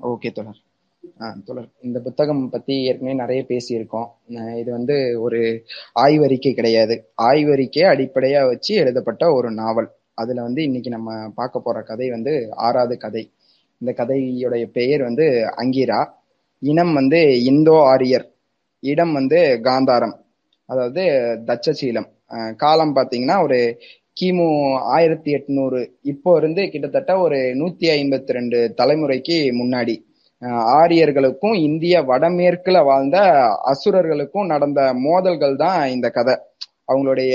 [0.00, 0.58] Okay தொடர்
[1.22, 1.26] ஆ
[1.82, 4.08] இந்த புத்தகம் பத்தி ஏற்கனவே நிறைய பேசியிருக்கோம்.
[4.60, 5.40] இது வந்து ஒரு
[6.00, 6.94] ஆய்வறிக்கை கிடையாது.
[7.22, 9.88] ஆய்வறிக்கையை அடிப்படையா வச்சு எழுதப்பட்ட ஒரு நாவல்.
[10.14, 12.32] அதுல வந்து இன்னைக்கு நம்ம பார்க்க போற கதை வந்து
[12.66, 13.22] ஆறாவது கதை.
[13.80, 15.26] இந்த கதையுடைய பெயர் வந்து
[15.62, 16.00] அங்கீரா.
[16.62, 18.26] இனம் வந்து இந்தோ ஆரியர்.
[18.82, 20.16] இடம் வந்து காந்தாரம்.
[20.68, 21.02] அதாவது
[21.46, 22.08] தட்சசீலம்.
[22.56, 23.58] காலம் பார்த்தீங்கன்னா ஒரு
[24.18, 24.46] கிமு
[24.96, 25.80] ஆயிரத்தி எட்நூறு.
[26.12, 29.94] இப்போ இருந்து கிட்டத்தட்ட ஒரு நூத்தி ஐம்பத்தி ரெண்டு தலைமுறைக்கு முன்னாடி
[30.80, 33.18] ஆரியர்களுக்கும் இந்திய வடமேற்குல வாழ்ந்த
[33.72, 36.34] அசுரர்களுக்கும் நடந்த மோதல்கள் தான் இந்த கதை.
[36.90, 37.32] அவங்களுடைய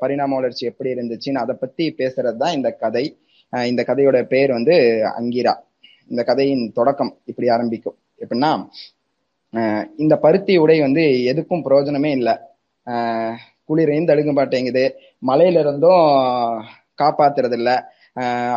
[0.00, 3.04] பரிணாம வளர்ச்சி எப்படி இருந்துச்சுன்னு அதை பத்தி பேசுறது தான் இந்த கதை.
[3.70, 4.74] இந்த கதையோட பேர் வந்து
[5.18, 5.54] அங்கீரா.
[6.10, 7.96] இந்த கதையின் தொடக்கம் இப்படி ஆரம்பிக்கும்.
[8.22, 8.52] எப்படின்னா
[10.02, 12.34] இந்த பருத்தி உடை வந்து எதுக்கும் பிரயோஜனமே இல்லை.
[13.70, 14.84] குளிரையும் தடுக்க மாட்டேங்குது.
[15.26, 16.04] மலையில இருந்தும்
[16.98, 17.70] காப்பாத்துறது இல்ல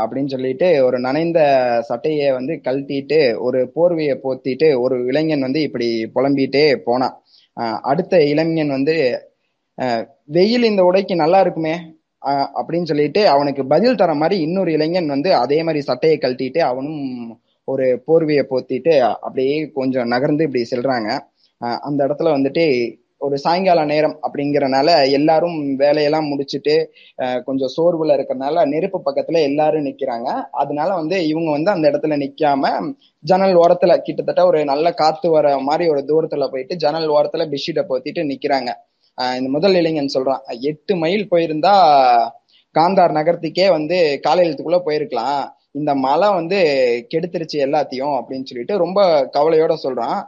[0.01, 1.39] அப்படின்னு சொல்லிட்டு ஒரு நனைந்த
[1.81, 7.15] சட்டையை வந்து கழட்டிட்டு ஒரு போர்வையை போத்திட்டு ஒரு இளைஞன் வந்து இப்படி புலம்பிட்டே போனான்
[7.83, 8.95] அடுத்த இளைஞன் வந்து
[10.27, 11.75] வெயில் இந்த உடைக்கு நல்லா இருக்குமே?
[12.59, 17.01] அப்படின்னு சொல்லிட்டு அவனுக்கு பதில் தர மாதிரி இன்னொரு இளைஞன் வந்து அதே மாதிரி சட்டையை கழட்டிட்டு அவனும்
[17.67, 18.93] ஒரு போர்வையை போத்திட்டு
[19.25, 21.09] அப்படியே கொஞ்சம் நகர்ந்து இப்படி செல்றாங்க.
[21.81, 22.65] அந்த இடத்துல வந்துட்டு
[23.25, 26.75] ஒரு சாயங்கால நேரம் அப்படிங்கிறனால எல்லாரும் வேலையெல்லாம் முடிச்சுட்டு
[27.47, 30.29] கொஞ்சம் சோர்வுல இருக்கிறனால நெருப்பு பக்கத்துல எல்லாரும் நிக்கிறாங்க.
[30.61, 32.71] அதனால வந்து இவங்க வந்து அந்த இடத்துல நிக்காம
[33.23, 38.23] ஜன்னல் ஓரத்துல கிட்டத்தட்ட ஒரு நல்ல காத்து வர மாதிரி ஒரு தூரத்துல போயிட்டு ஜன்னல் ஓரத்துல பெட்ஷீட்டை போத்திட்டு
[38.31, 38.69] நிக்கிறாங்க.
[39.37, 41.75] இந்த முதல் இளைஞன் சொல்றான் எட்டு மைல் போயிருந்தா
[42.75, 45.43] காந்தார் நகரத்துக்கே வந்து காலையிலத்துக்குள்ள போயிருக்கலாம்.
[45.79, 46.59] இந்த மழை வந்து
[47.11, 48.99] கெடுத்துருச்சு எல்லாத்தையும் அப்படின்னு சொல்லிட்டு ரொம்ப
[49.35, 50.19] கவலையோட சொல்றான்.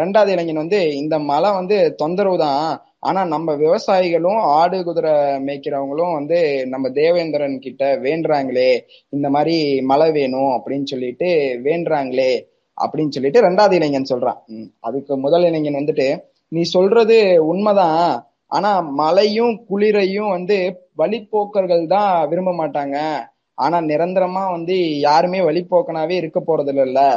[0.00, 2.66] ரெண்டாவது இளைஞன் வந்து இந்த மழை வந்து தொந்தரவு தான்.
[3.08, 5.14] ஆனா நம்ம விவசாயிகளும் ஆடு குதிரை
[5.46, 6.38] மேய்க்கிறவங்களும் வந்து
[6.72, 8.70] நம்ம தேவேந்திரன் கிட்ட வேண்டுறாங்களே
[9.16, 9.56] இந்த மாதிரி
[9.90, 11.28] மழை வேணும் அப்படின்னு சொல்லிட்டு
[11.66, 12.32] வேண்டுறாங்களே
[12.78, 14.40] அப்படின்னு சொல்லிட்டு ரெண்டாவது இளைஞன் சொல்றான்.
[14.86, 16.08] அதுக்கு முதல் இளைஞன் வந்துட்டு
[16.52, 17.18] நீ சொல்றது
[17.52, 18.10] உண்மைதான்.
[18.56, 20.58] ஆனா மழையும் குளிரையும் வந்து
[21.00, 22.98] வழிப்போக்கர்கள் தான் விரும்ப மாட்டாங்க.
[23.58, 27.08] ஆனா நிரந்தரமா வந்து யாருமே வழிப்போக்கனாவே இருக்க போறது இல்லை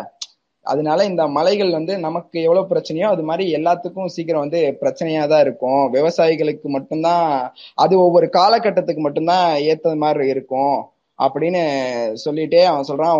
[0.69, 5.93] அதனால இந்த மலைகள் வந்து நமக்கு எவ்வளவு பிரச்சனையோ அது மாதிரி எல்லாத்துக்கும் சீக்கிரம் வந்து பிரச்சனையா தான் இருக்கும்.
[5.93, 11.61] விவசாயிகளுக்கு மட்டும்தான் அது ஒவ்வொரு காலகட்டத்துக்கு மட்டும்தான் ஏத்த மாதிரி இருக்கும் அப்படின்னு
[12.25, 13.17] சொல்லிட்டே அவன் சொல்றான்.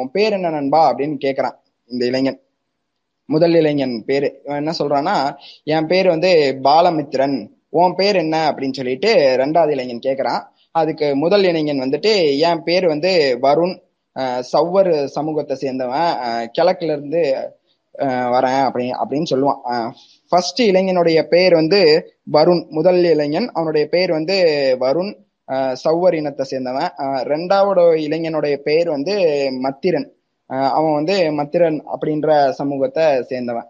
[0.00, 0.94] உன் பேர் என்ன நண்பா?
[0.94, 1.56] அப்படின்னு கேக்குறான்
[1.86, 2.40] இந்த இளைஞன்.
[3.24, 4.42] முதல் இளைஞன் பேரு.
[4.44, 7.48] இவன் என்ன சொல்றான்னா என் பேர் வந்து பாலமித்ரன்.
[7.68, 8.50] உன் பேர் என்ன?
[8.50, 10.42] அப்படின்னு சொல்லிட்டு ரெண்டாவது இளைஞன் கேக்குறான்.
[10.70, 13.88] அதுக்கு முதல் இளைஞன் வந்துட்டு என் பேர் வந்து வருண்.
[14.52, 16.12] சவ்வர் சமூகத்தை சேர்ந்தவன்
[16.56, 17.22] கிழக்குல இருந்து
[18.34, 19.88] வரேன் அப்படி அப்படின்னு சொல்லுவான்.
[20.32, 21.80] ஃபர்ஸ்ட் இளைஞனுடைய பெயர் வந்து
[22.36, 22.62] வருண்.
[22.76, 24.36] முதல் இளைஞன் அவனுடைய பெயர் வந்து
[24.84, 25.12] வருண்.
[25.82, 26.90] சவ்வர் இனத்தை சேர்ந்தவன்.
[27.32, 29.14] ரெண்டாவது இளைஞனுடைய பெயர் வந்து
[29.66, 30.08] மத்திரன்.
[30.76, 32.28] அவன் வந்து மத்திரன் அப்படின்ற
[32.60, 33.68] சமூகத்தை சேர்ந்தவன்.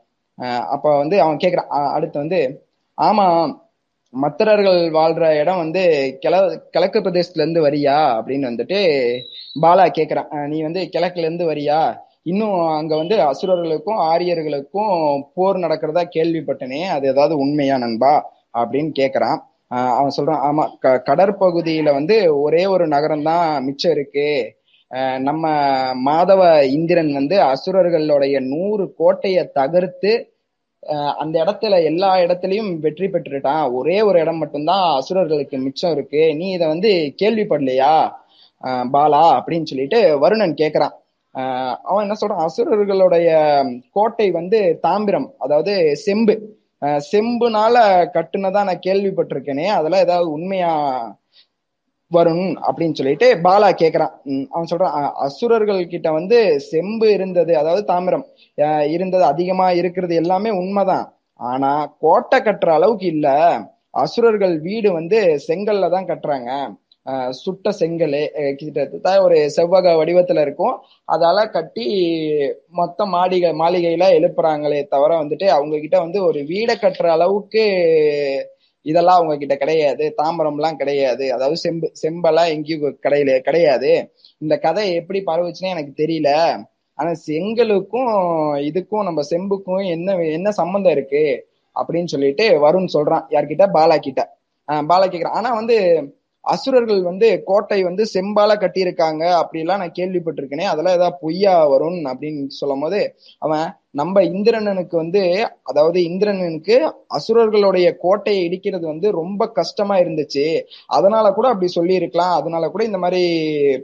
[0.75, 2.41] அப்ப வந்து அவன் கேக்குறான் அடுத்து வந்து
[2.99, 3.27] ஆமா
[4.15, 5.83] மத்திரர்கள் வாழ்ற இடம் வந்து
[6.21, 6.35] கிழ
[6.71, 8.79] கிழக்கு பிரதேசத்துல இருந்து வரியா அப்படின்னு வந்துட்டு
[9.57, 10.31] பாலா கேக்குறான்.
[10.49, 11.81] நீ வந்து கிழக்குல இருந்து வரியா?
[12.25, 14.95] இன்னும் அங்க வந்து அசுரர்களுக்கும் ஆரியர்களுக்கும்
[15.35, 18.15] போர் நடக்கிறதா கேள்விப்பட்டனே அது ஏதாவது உண்மையா நண்பா?
[18.55, 19.39] அப்படின்னு கேக்குறான்.
[19.97, 24.29] அவன் சொல்றான் ஆமா க கடற்பகுதியில வந்து ஒரே ஒரு நகரம் தான் மிச்சம் இருக்கு.
[25.21, 25.45] நம்ம
[26.07, 26.43] மாதவ
[26.77, 30.13] இந்திரன் வந்து அசுரர்களுடைய நூறு கோட்டையை தகர்த்து
[31.19, 33.65] அந்த இடத்துல எல்லா இடத்துலயும் வெற்றி பெற்றுட்டான்.
[33.73, 36.23] ஒரே ஒரு இடம் மட்டும்தான் அசுரர்களுக்கு மிச்சம் இருக்கு.
[36.35, 36.91] நீ இத வந்து
[37.23, 37.95] கேள்விப்படலையா?
[38.95, 40.95] பாலா அப்படின்னு சொல்லிட்டு வருணன் கேக்குறான்.
[41.83, 42.45] அவன் என்ன சொல்றான்?
[42.47, 43.29] அசுரர்களுடைய
[43.93, 46.35] கோட்டை வந்து தாம்பிரம் அதாவது செம்பு.
[47.13, 47.77] செம்புனால
[48.15, 49.67] கட்டுனதா நான் கேள்விப்பட்டிருக்கேனே.
[49.79, 50.73] அதெல்லாம் ஏதாவது உண்மையா
[52.11, 54.15] வருண் அப்படின்னு சொல்லிட்டு பாலா கேக்குறான்.
[54.53, 54.95] அவன் சொல்றான்
[55.27, 56.39] அசுரர்கள் கிட்ட வந்து
[56.71, 58.25] செம்பு இருந்தது அதாவது தாமிரம்
[58.95, 61.07] இருந்தது அதிகமா இருக்கிறது எல்லாமே உண்மைதான்.
[61.41, 63.29] ஆனா கோட்டை கட்டுற அளவுக்கு இல்ல.
[64.03, 66.51] அசுரர்கள் வீடு வந்து செங்கல்ல தான் கட்டுறாங்க.
[67.39, 68.17] சுட்ட செங்கல்
[68.59, 70.75] கிட்டத்தட்ட ஒரு செவ்வக வடிவத்துல இருக்கும்.
[71.09, 71.87] அதால கட்டி
[72.71, 77.65] மொத்த மாளிகை மாளிகையில எழுப்புறாங்களே தவிர வந்துட்டு அவங்க கிட்ட வந்து ஒரு வீடை கட்டுற அளவுக்கு
[78.83, 80.15] இதெல்லாம் அவங்க கிட்ட கிடையாது.
[80.23, 81.33] தாம்பரம் எல்லாம் கிடையாது.
[81.33, 84.11] அதாவது செம்பு செம்பெல்லாம் எங்கேயும் கிடையில கிடையாது.
[84.39, 86.31] இந்த கதை எப்படி பரவுச்சுன்னு எனக்கு தெரியல.
[86.99, 88.11] ஆனா செங்கலுக்கும்
[88.69, 91.25] இதுக்கும் நம்ம செம்புக்கும் என்ன என்ன சம்மந்தம் இருக்கு?
[91.77, 93.25] அப்படின்னு சொல்லிட்டு வருண் சொல்றான்.
[93.31, 93.65] யார்கிட்ட?
[93.75, 94.23] பாலா கிட்ட
[94.69, 95.77] பாலா கேக்குறான் ஆனா வந்து
[96.53, 100.67] அசுரர்கள் வந்து கோட்டை வந்து செம்பால கட்டியிருக்காங்க அப்படிலாம் நான் கேள்விப்பட்டிருக்கேனே.
[100.73, 103.01] அதெல்லாம் ஏதாவது பொய்யா வரும் அப்படின்னு சொல்லும் போது
[103.47, 103.67] அவன்
[104.01, 105.23] நம்ம இந்திரனனுக்கு வந்து
[105.71, 106.77] அதாவது இந்திரனனுக்கு
[107.19, 110.47] அசுரர்களுடைய கோட்டையை இடிக்கிறது வந்து ரொம்ப கஷ்டமா இருந்துச்சு.
[110.99, 113.25] அதனால கூட அப்படி சொல்லி இருக்கலாம் அதனால கூட இந்த மாதிரி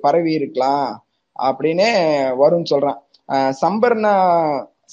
[0.04, 0.88] பரவி இருக்கலாம்
[1.36, 1.88] அப்படின்னு
[2.42, 3.00] வரும்னு சொல்றான்.
[3.62, 4.06] சம்பர்ண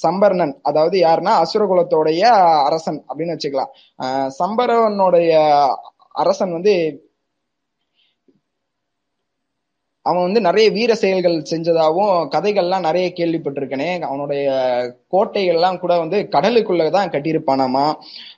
[0.03, 2.21] சம்பர்ணன் அதாவது யாருன்னா அசுரகுலத்தோடைய
[2.67, 3.71] அரசன் அப்படின்னு வச்சுக்கலாம்.
[4.39, 5.31] சம்பரவனுடைய
[6.21, 6.73] அரசன் வந்து
[10.05, 14.01] அவன் வந்து நிறைய வீர செயல்கள் செஞ்சதாகவும் கதைகள்லாம் நிறைய கேள்விப்பட்டிருக்கனே.
[14.01, 14.45] அவனுடைய
[15.11, 17.85] கோட்டைகள்லாம் கூட வந்து கடலுக்குள்ளதான் கட்டியிருப்பானாமா.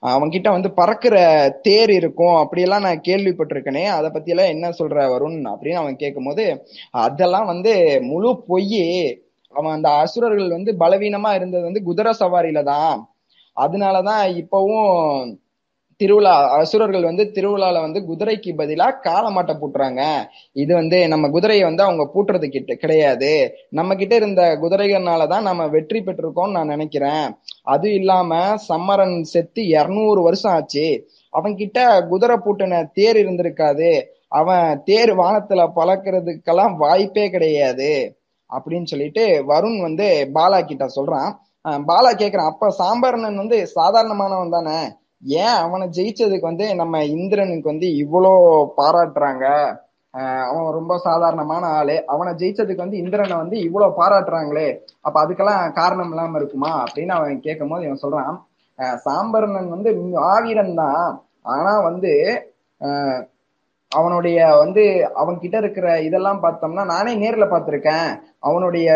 [0.08, 1.16] அவன்கிட்ட வந்து பறக்கிற
[1.62, 3.86] தேர் இருக்கும் அப்படியெல்லாம் நான் கேள்விப்பட்டிருக்கனே.
[3.88, 6.46] அதை பத்தியெல்லாம் என்ன சொல்ற வருண் அப்படின்னு அவன் கேட்கும்போது
[7.00, 8.84] அதெல்லாம் வந்து முழு பொய்
[9.54, 12.96] அவன் அந்த அசுரர்கள் வந்து பலவீனமா இருந்தது வந்து குதிரை சவாரியில தான்.
[13.58, 14.90] அதனாலதான் இப்பவும்
[16.00, 20.02] திருவிழா அசுரர்கள் வந்து திருவிழால வந்து குதிரைக்கு பதிலா காளமாட்டை பூட்டுறாங்க.
[20.54, 23.32] இது வந்து நம்ம குதிரையை வந்து அவங்க பூட்டுறது கிட்ட கிடையாது.
[23.70, 27.26] நம்ம கிட்ட இருந்த குதிரைகள்னாலதான் நம்ம வெற்றி பெற்றிருக்கோம்னு நான் நினைக்கிறேன்.
[27.66, 28.32] அது இல்லாம
[28.70, 30.88] சம்மரன் செத்து இருநூறு வருஷம் ஆச்சு.
[31.34, 33.90] அவன் கிட்ட குதிரை பூட்டின தேர் இருந்திருக்காது.
[34.28, 37.92] அவன் தேர் வானத்துல பழக்கிறதுக்கெல்லாம் வாய்ப்பே கிடையாது.
[38.50, 41.32] அப்படின்னு சொல்லிட்டு வருண் வந்து பாலா கிட்ட சொல்றான்
[41.88, 44.80] பாலா கேக்குறான் அப்ப சாம்பரணன் வந்து சாதாரணமானவன் தானே?
[45.26, 48.32] ஏன் அவனை ஜெயிச்சதுக்கு வந்து நம்ம இந்திரனுக்கு வந்து இவ்வளோ
[48.78, 49.46] பாராட்டுறாங்க
[50.44, 54.68] அவன் ரொம்ப சாதாரணமான ஆளு அவனை ஜெயிச்சதுக்கு வந்து இந்திரனை வந்து இவ்வளவு பாராட்டுறாங்களே
[55.02, 58.36] அப்ப அதுக்கெல்லாம் காரணம் இல்லாம இருக்குமா அப்படின்னு அவன் கேட்கும் போது இவன் சொல்றான்
[59.04, 59.90] சாம்பரணன் வந்து
[60.30, 61.04] ஆவீரன் தான்
[61.48, 62.14] ஆனா வந்து
[63.98, 64.84] அவனுடைய வந்து
[65.22, 68.08] அவன் கிட்ட இருக்கிற இதெல்லாம் பார்த்தோம்னா நானே நேர்ல பார்த்திருக்கேன்.
[68.48, 68.88] அவனுடைய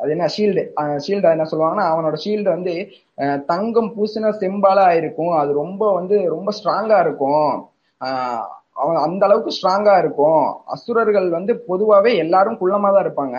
[0.00, 0.62] அது என்ன ஷீல்டு
[1.04, 2.74] ஷீல்டு என்ன சொல்லுவாங்கன்னா அவனோட ஷீல்டு வந்து
[3.52, 5.34] தங்கம் பூசின செம்பாலா இருக்கும்.
[5.40, 7.52] அது ரொம்ப வந்து ரொம்ப ஸ்ட்ராங்கா இருக்கும்.
[8.82, 10.44] அவன் அந்த அளவுக்கு ஸ்ட்ராங்கா இருக்கும்.
[10.74, 13.38] அசுரர்கள் வந்து பொதுவாவே எல்லாரும் குள்ளமா தான் இருப்பாங்க.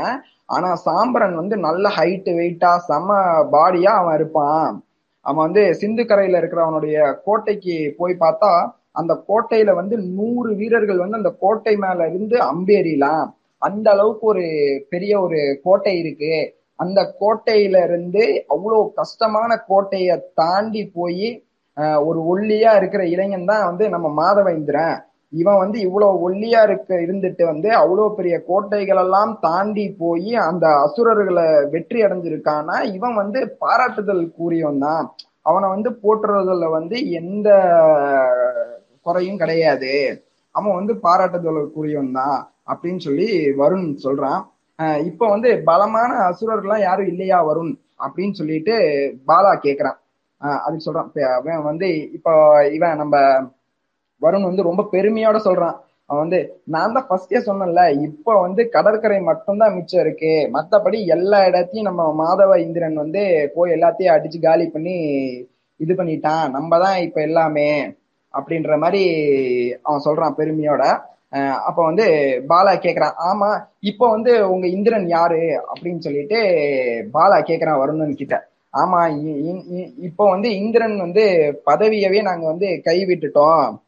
[0.56, 3.18] ஆனா சாம்பரன் வந்து நல்ல ஹைட்டு வெயிட்டா செம
[3.56, 4.68] பாடியா அவன் இருப்பான்.
[5.26, 8.52] அவன் வந்து சிந்து கரையில இருக்கிற அவனுடைய கோட்டைக்கு போய் பார்த்தா
[8.96, 13.26] அந்த கோட்டையில வந்து நூறு வீரர்கள் வந்து அந்த கோட்டை மேல இருந்து அம்பேறிலாம்
[13.62, 14.46] அந்த அளவுக்கு ஒரு
[14.94, 16.36] பெரிய ஒரு கோட்டை இருக்கு.
[16.80, 18.24] அந்த கோட்டையில இருந்து
[18.54, 20.10] அவ்வளோ கஷ்டமான கோட்டைய
[20.42, 21.28] தாண்டி போய்
[22.08, 24.96] ஒரு ஒல்லியா இருக்கிற இளைஞன் தான் வந்து நம்ம மாதவேந்திரன்.
[25.34, 31.46] இவன் வந்து இவ்வளவு ஒல்லியா இருக்க இருந்துட்டு வந்து அவ்வளோ பெரிய கோட்டைகள் எல்லாம் தாண்டி போய் அந்த அசுரர்களை
[31.76, 35.06] வெற்றி அடைஞ்சிருக்கானா இவன் வந்து பாராட்டுதல் கூறியவன் தான்.
[35.50, 37.48] அவனை வந்து போற்றுறதுல வந்து எந்த
[39.06, 39.92] குறையும் கிடையாது.
[40.56, 41.62] அவன் வந்து பாராட்டுதல்
[42.20, 42.40] தான்
[42.72, 43.30] அப்படின்னு சொல்லி
[43.62, 44.42] வருண் சொல்றான்.
[44.80, 47.74] இப்போ இப்ப வந்து பலமான அசுரர்கள்லாம் யாரும் இல்லையா வருண்
[48.06, 48.76] அப்படின்னு சொல்லிட்டு
[49.30, 49.98] பாலா கேக்குறான்.
[50.66, 51.10] அதுக்கு சொல்றான்.
[51.40, 52.34] அவன் வந்து இப்போ
[52.78, 53.16] இவன் நம்ம
[54.22, 55.78] வருண் வந்து ரொம்ப பெருமையோட சொல்றான்.
[56.10, 56.40] அவன் வந்து
[56.74, 60.34] நான் தான் ஃபர்ஸ்டே சொன்னேன்ல இப்ப வந்து கடற்கரை மட்டும்தான் மிச்சம் இருக்கு.
[60.56, 63.24] மத்தபடி எல்லா இடத்தையும் நம்ம மாதவ இந்திரன் வந்து
[63.56, 64.96] போய் எல்லாத்தையும் அடிச்சு காலி பண்ணி
[65.80, 66.46] இது பண்ணிட்டான்.
[66.58, 67.70] நம்ம தான் இப்ப எல்லாமே.
[68.34, 69.06] அப்படின்ற மாதிரி
[69.82, 71.00] அவன் சொல்றான் பெருமையோட.
[71.30, 72.06] அப்போ அப்ப வந்து
[72.50, 75.66] பாலா கேக்குறான் ஆமா இப்போ வந்து உங்க இந்திரன் யாரு?
[75.74, 76.36] அப்படின்னு சொல்லிட்டு
[77.14, 78.48] பாலா கேக்குறான் வருணன் கிட்ட.
[78.78, 81.24] ஆமா இ- இ- இப்போ வந்து இந்திரன் வந்து
[81.66, 83.82] பதவியவே நாங்க வந்து கைவிட்டுட்டோம்.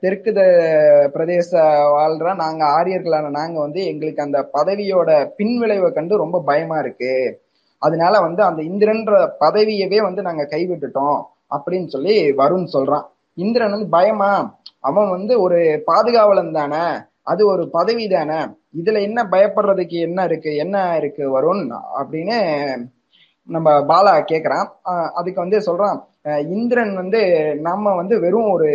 [0.00, 1.50] தெற்கு த- பிரதேச
[1.98, 7.40] வாழ்ற நாங்க ஆரியர்களான நாங்க வந்து எங்களுக்கு அந்த பதவியோட பின்விளைவை கண்டு ரொம்ப பயமா இருக்கு.
[7.78, 11.22] அதனால வந்து அந்த இந்திரன்ற பதவியவே வந்து நாங்க கைவிட்டுட்டோம்.
[11.50, 13.04] அப்படின்னு சொல்லி வருண் சொல்றான்.
[13.38, 14.58] இந்திரன் வந்து பயமா?
[14.80, 17.00] அவன் வந்து ஒரு பாதுகாவலன் தானே?
[17.22, 18.38] அது ஒரு பதவி தானே?
[18.76, 20.56] இதுல என்ன பயப்படுறதுக்கு என்ன இருக்கு?
[20.56, 21.78] என்ன இருக்கு வருண்?
[21.98, 22.38] அப்படின்னு
[23.42, 24.66] நம்ம பாலா கேக்குறான்.
[25.12, 25.98] அதுக்கு வந்து சொல்றான்
[26.48, 27.20] இந்திரன் வந்து
[27.60, 28.70] நம்ம வந்து வெறும் ஒரு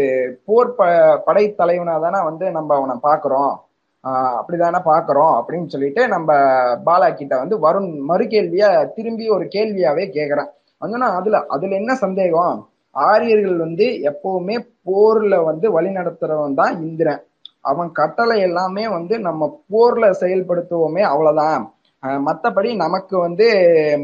[0.46, 0.86] போர் ப
[1.26, 3.56] படை தலைவனா தானே வந்து நம்ம அவனை பாக்குறோம்.
[4.04, 6.34] ஆஹ் அப்படிதானே பாக்குறோம் அப்படின்னு சொல்லிட்டு நம்ம
[6.86, 10.50] பாலா கிட்ட வந்து வருண் மறு கேள்வியா திரும்பி ஒரு கேள்வியாவே கேக்குறான்.
[10.82, 12.70] வந்தோன்னா அதுல அதுல என்ன சந்தேகம்?
[12.96, 14.56] ஆரியர்கள் வந்து எப்பவுமே
[14.88, 17.22] போர்ல வந்து வழி நடத்துறவன் தான் இந்திரன்.
[17.62, 21.64] அவன் கட்டளை எல்லாமே வந்து நம்ம போர்ல செயல்படுத்துவோமே அவ்வளவுதான்.
[22.04, 23.46] மற்றபடி மத்தபடி நமக்கு வந்து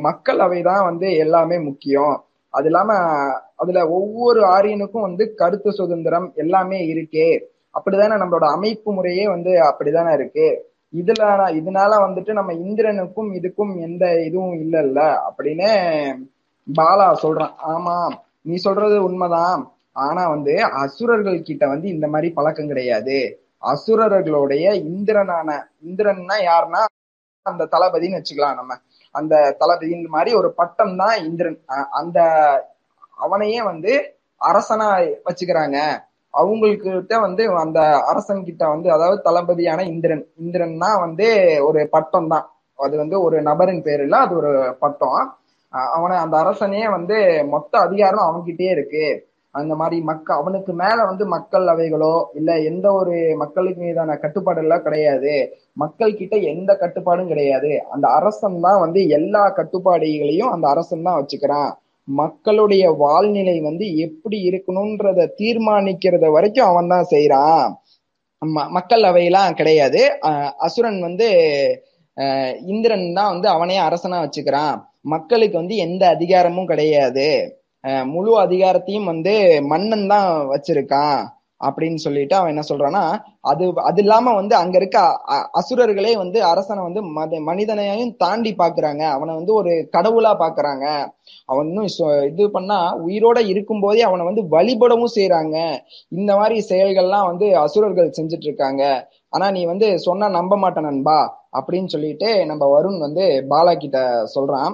[0.01, 2.15] மக்கள் அவைதான் வந்து எல்லாமே முக்கியம்.
[2.53, 2.91] அது இல்லாம
[3.55, 7.29] அதுல ஒவ்வொரு ஆரியனுக்கும் வந்து கருத்து சுதந்திரம் எல்லாமே இருக்கே.
[7.75, 10.47] அப்படிதானே நம்மளோட அமைப்பு முறையே வந்து அப்படிதானே இருக்கு.
[10.93, 11.23] இதுல
[11.59, 15.69] இதனால வந்துட்டு நம்ம இந்திரனுக்கும் இதுக்கும் எந்த இதுவும் இல்லைல்ல அப்படின்னு
[16.67, 17.53] பாலா சொல்றான்.
[17.73, 17.97] ஆமா
[18.49, 19.61] நீ சொல்றது உண்மைதான்.
[20.05, 20.53] ஆனா வந்து
[20.83, 23.17] அசுரர்கள் கிட்ட வந்து இந்த மாதிரி பழக்கம் கிடையாது.
[23.63, 25.49] அசுரர்களுடைய இந்திரனான
[25.89, 26.81] இந்திரன்னா யாருன்னா
[27.45, 28.73] அந்த தளபதின்னு வச்சுக்கலாம் நம்ம.
[29.15, 31.57] அந்த தளபதியின் மாதிரி ஒரு பட்டம் தான் இந்திரன்.
[31.99, 32.19] அந்த
[33.17, 33.91] அவனையே வந்து
[34.41, 34.87] அரசனா
[35.27, 35.77] வச்சுக்கிறாங்க.
[36.33, 36.89] அவங்களுக்கு
[37.27, 37.79] வந்து அந்த
[38.11, 40.23] அரசன் கிட்ட வந்து அதாவது தளபதியான இந்திரன்.
[40.43, 41.27] இந்திரன்னா வந்து
[41.67, 42.45] ஒரு பட்டம் தான்.
[42.79, 45.21] அது வந்து ஒரு நபரின் பேர் இல்ல அது ஒரு பட்டம்.
[45.69, 49.27] அவனை அந்த அரசனே வந்து மொத்த அதிகாரம் அவன்கிட்டயே இருக்கு.
[49.51, 54.81] அந்த மாதிரி மக்க அவனுக்கு மேல வந்து மக்கள் அவைகளோ இல்ல எந்த ஒரு மக்களுக்கு மீதான கட்டுப்பாடு எல்லாம்
[54.81, 55.33] கிடையாது.
[55.73, 57.83] மக்கள் கிட்ட எந்த கட்டுப்பாடும் கிடையாது.
[57.89, 61.71] அந்த அரசன் தான் வந்து எல்லா கட்டுப்பாடுகளையும் அந்த அரசன் தான் வச்சுக்கிறான்.
[62.03, 67.65] மக்களுடைய வாழ்நிலை வந்து எப்படி இருக்கணும்ன்றத தீர்மானிக்கிறத வரைக்கும் அவன் தான் செய்யறான்
[68.45, 70.01] ம- மக்கள் அவையெல்லாம் கிடையாது.
[70.57, 71.29] அசுரன் வந்து
[72.65, 74.77] இந்திரன் தான் வந்து அவனே அரசனா வச்சுக்கிறான்.
[75.05, 77.27] மக்களுக்கு வந்து எந்த அதிகாரமும் கிடையாது.
[78.13, 79.33] முழு அதிகாரத்தையும் வந்து
[79.71, 81.19] மன்னன் தான் வச்சிருக்கான்
[81.61, 83.03] அப்படின்னு சொல்லிட்டு அவன் என்ன சொல்றான்னா
[83.51, 84.99] அது அது இல்லாம வந்து அங்க இருக்க
[85.35, 89.03] அ- அசுரர்களே வந்து அரசனை வந்து மத மனிதனையும் தாண்டி பாக்குறாங்க.
[89.15, 90.85] அவனை வந்து ஒரு கடவுளா பாக்குறாங்க.
[91.49, 92.77] அவன் இன்னும் சொ- இது பண்ணா
[93.07, 95.57] உயிரோட இருக்கும் போதே அவனை வந்து வழிபடவும் செய்யறாங்க
[96.11, 98.83] இந்த மாதிரி செயல்கள்லாம் வந்து அசுரர்கள் செஞ்சுட்டு இருக்காங்க
[99.33, 101.19] ஆனா நீ வந்து சொன்னா நம்ப மாட்ட நண்பா
[101.59, 103.99] அப்படின்னு சொல்லிட்டு நம்ம வருண் வந்து பாலா கிட்ட
[104.35, 104.71] சொல்றான்.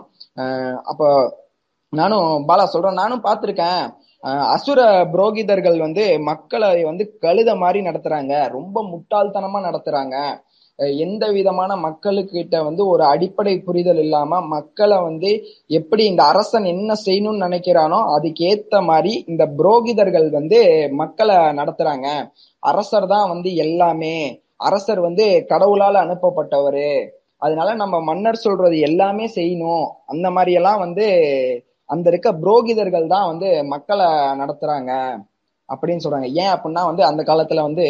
[0.91, 1.07] அப்போ
[1.93, 3.83] நானும் பாலா சொல்றேன் நானும் பார்த்துருக்கேன்.
[4.55, 4.79] அசுர
[5.13, 8.33] புரோகிதர்கள் வந்து மக்களை வந்து கழுத மாதிரி நடத்துறாங்க.
[8.49, 10.15] ரொம்ப முட்டாள்தனமா நடத்துறாங்க.
[11.03, 15.29] எந்த விதமான மக்களுக்கிட்ட வந்து ஒரு அடிப்படை புரிதல் இல்லாம மக்களை வந்து
[15.79, 20.59] எப்படி இந்த அரசன் என்ன செய்யணும்னு நினைக்கிறானோ அதுக்கு ஏத்த மாதிரி இந்த புரோகிதர்கள் வந்து
[21.01, 22.07] மக்களை நடத்துறாங்க.
[22.63, 24.17] அரசர் தான் வந்து எல்லாமே.
[24.67, 26.89] அரசர் வந்து கடவுளால அனுப்பப்பட்டவரு.
[27.45, 29.85] அதனால நம்ம மன்னர் சொல்றது எல்லாமே செய்யணும்.
[30.13, 31.05] அந்த மாதிரி எல்லாம் வந்து
[31.89, 34.07] அந்த இருக்க புரோகிதர்கள் தான் வந்து மக்களை
[34.41, 34.91] நடத்துறாங்க
[35.69, 36.27] அப்படின்னு சொல்றாங்க.
[36.41, 37.85] ஏன் அப்படின்னா வந்து அந்த காலத்துல வந்து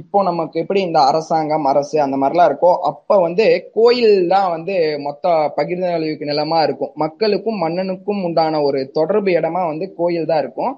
[0.00, 3.46] இப்போ நமக்கு எப்படி இந்த அரசாங்கம் அரசு அந்த மாதிரிலாம் இருக்கோ அப்ப வந்து
[3.78, 4.74] கோயில் தான் வந்து
[5.06, 5.24] மொத்த
[5.58, 6.92] பகிர்ந்தளிவுக்கு நிலமா இருக்கும்.
[7.04, 10.72] மக்களுக்கும் மன்னனுக்கும் உண்டான ஒரு தொடர்பு இடமா வந்து கோயில் தான் இருக்கும்.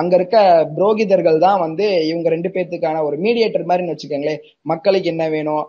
[0.00, 0.36] அங்க இருக்க
[0.76, 4.40] புரோகிதர்கள் தான் வந்து இவங்க ரெண்டு பேர்த்துக்கான ஒரு மீடியேட்டர் மாதிரின்னு வச்சுக்கோங்களேன்.
[4.72, 5.64] மக்களுக்கு என்ன வேணும்?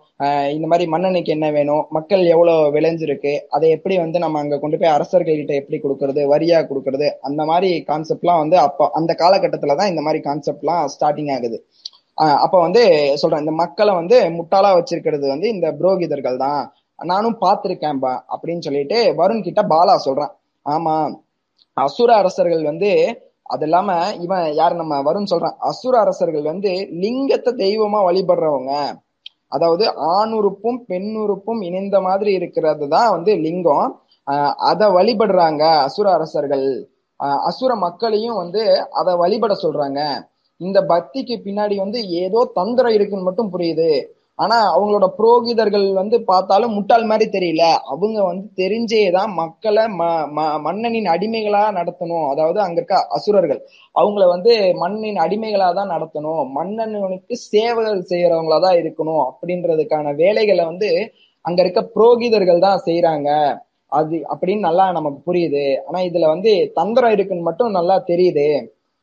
[0.55, 1.83] இந்த மாதிரி மன்னனுக்கு என்ன வேணும்?
[1.97, 3.33] மக்கள் எவ்வளவு விளைஞ்சிருக்கு?
[3.57, 6.23] அதை எப்படி வந்து நம்ம அங்க கொண்டு போய் அரசர்கள்கிட்ட எப்படி கொடுக்கறது?
[6.33, 7.09] வரியா கொடுக்கறது?
[7.29, 11.59] அந்த மாதிரி கான்செப்ட்லாம் வந்து அப்போ அந்த காலகட்டத்துல தான் இந்த மாதிரி கான்செப்ட்லாம் ஸ்டார்டிங் ஆகுது.
[12.45, 12.81] அப்ப வந்து
[13.21, 16.63] சொல்றேன் இந்த மக்களை வந்து முட்டாளா வச்சிருக்கிறது வந்து இந்த புரோகிதர்கள் தான்.
[16.99, 20.33] நானும் பார்த்திருக்கேன்பா அப்படின்னு சொல்லிட்டு வருண் கிட்ட பாலா சொல்றான்.
[20.65, 20.93] ஆமா
[21.77, 22.89] அசுர அரசர்கள் வந்து
[23.45, 25.55] அது இல்லாம இவன் யார் நம்ம வருண் சொல்றான்.
[25.59, 28.71] அசுர அரசர்கள் வந்து லிங்கத்தை தெய்வமா வழிபடுறவங்க.
[29.47, 29.85] அதாவது
[30.15, 34.01] ஆணுறுப்பும் பெண்ணுறுப்பும் இணைந்த மாதிரி இருக்கிறது தான் வந்து லிங்கம்.
[34.27, 36.67] ஆஹ் அதை வழிபடுறாங்க அசுர அரசர்கள்.
[37.17, 39.99] அசுர மக்களையும் வந்து அதை வழிபட சொல்றாங்க.
[40.61, 43.89] இந்த பக்திக்கு பின்னாடி வந்து ஏதோ தந்திரம் இருக்குன்னு மட்டும் புரியுது.
[44.39, 47.63] ஆனா அவங்களோட புரோகிதர்கள் வந்து பார்த்தாலும் முட்டாள் மாதிரி தெரியல.
[47.85, 50.01] அவங்க வந்து தெரிஞ்சேதான் மக்களை ம
[50.37, 52.29] ம- மன்னனின் அடிமைகளா நடத்தணும்.
[52.29, 53.61] அதாவது அங்க இருக்க அசுரர்கள்
[53.95, 56.51] அவங்கள வந்து மண்ணின் அடிமைகளா தான் நடத்தணும்.
[56.51, 60.89] மன்னனுக்கு சேவைகள் செய்யறவங்களா தான் இருக்கணும் அப்படின்றதுக்கான வேலைகளை வந்து
[61.45, 63.29] அங்க இருக்க புரோகிதர்கள் தான் செய்யறாங்க
[63.91, 65.63] அது அப்படின்னு நல்லா நமக்கு புரியுது.
[65.87, 68.47] ஆனா இதுல வந்து தந்திரம் இருக்குன்னு மட்டும் நல்லா தெரியுது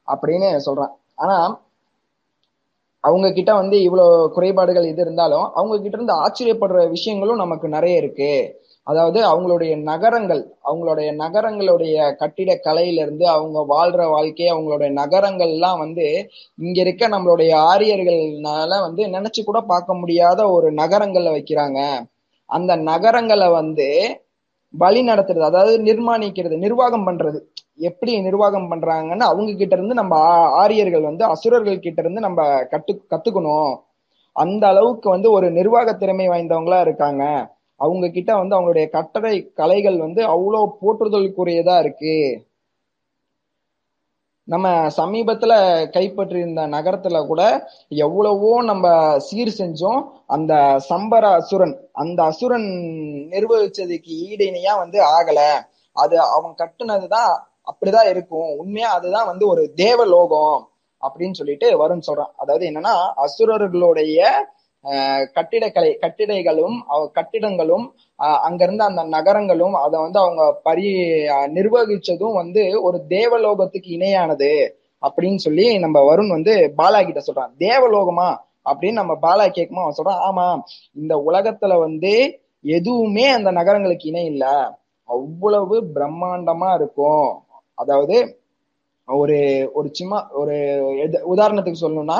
[0.08, 0.92] அப்படின்னு சொல்றான்.
[1.14, 1.36] ஆனா
[3.04, 8.32] அவங்க கிட்ட வந்து இவ்வளவு குறைபாடுகள் இது இருந்தாலும் அவங்க கிட்ட இருந்து ஆச்சரியப்படுற விஷயங்களும் நமக்கு நிறைய இருக்கு.
[8.86, 16.06] அதாவது அவங்களுடைய நகரங்கள் அவங்களுடைய நகரங்களுடைய கட்டிட கலையிலிருந்து அவங்க வாழ்ற வாழ்க்கை அவங்களுடைய நகரங்கள்லாம் வந்து
[16.58, 21.80] இங்க இருக்க நம்மளுடைய ஆரியர்கள்னால வந்து நினைச்சு கூட பார்க்க முடியாத ஒரு நகரங்கள்ல வைக்கிறாங்க.
[22.50, 23.88] அந்த நகரங்களை வந்து
[24.74, 27.38] வழி நடத்துறது அதாவது நிர்மாணிக்கிறது நிர்வாகம் பண்றது
[27.82, 32.98] எப்படி நிர்வாகம் பண்றாங்கன்னு அவங்க கிட்ட இருந்து நம்ம ஆ- ஆரியர்கள் வந்து அசுரர்கள் கிட்ட இருந்து நம்ம கத்து
[33.10, 33.78] கத்துக்கணும்.
[34.32, 37.50] அந்த அளவுக்கு வந்து ஒரு நிர்வாக திறமை வாய்ந்தவங்களா இருக்காங்க.
[37.76, 42.46] அவங்க கிட்ட வந்து அவங்களுடைய கட்டடை கலைகள் வந்து அவ்வளோ போற்றுதலுக்குரியதா இருக்கு.
[44.44, 45.52] நம்ம சமீபத்துல
[45.90, 50.04] கைப்பற்றியிருந்த நகரத்துல கூட எவ்வளவோ நம்ம சீர் செஞ்சோம்.
[50.26, 50.54] அந்த
[50.88, 52.68] சம்பர அசுரன் அந்த அசுரன்
[53.30, 55.40] நிர்வகிச்சதுக்கு ஈடு இணையா வந்து ஆகல.
[55.92, 58.50] அது அவன் கட்டுனதுதான் அப்படிதான் இருக்கும்.
[58.58, 60.58] உண்மையா அதுதான் வந்து ஒரு தேவலோகம்
[61.02, 62.32] அப்படின்னு சொல்லிட்டு வருண் சொல்றான்.
[62.36, 64.18] அதாவது என்னன்னா அசுரர்களுடைய
[65.34, 66.76] கட்டிடக்கலை கட்டிடைகளும்
[67.14, 67.84] கட்டிடங்களும்
[68.18, 70.86] ஆஹ் அங்கிருந்த அந்த நகரங்களும் அதை வந்து அவங்க பரி
[71.54, 74.50] நிர்வகிச்சதும் வந்து ஒரு தேவலோகத்துக்கு இணையானது
[75.02, 77.52] அப்படின்னு சொல்லி நம்ம வருண் வந்து பாலா கிட்ட சொல்றான்.
[77.58, 78.28] தேவலோகமா
[78.66, 80.46] அப்படின்னு நம்ம பாலா கேட்குமோ அவன் சொல்றான் ஆமா
[80.96, 82.12] இந்த உலகத்துல வந்து
[82.74, 84.44] எதுவுமே அந்த நகரங்களுக்கு இணை இல்ல.
[85.08, 87.30] அவ்வளவு பிரம்மாண்டமா இருக்கும்
[87.82, 88.16] அதாவது
[89.08, 89.36] ஒரு
[89.72, 90.54] ஒரு சும்மா ஒரு
[91.04, 92.18] எது- உதாரணத்துக்கு சொல்லணும்னா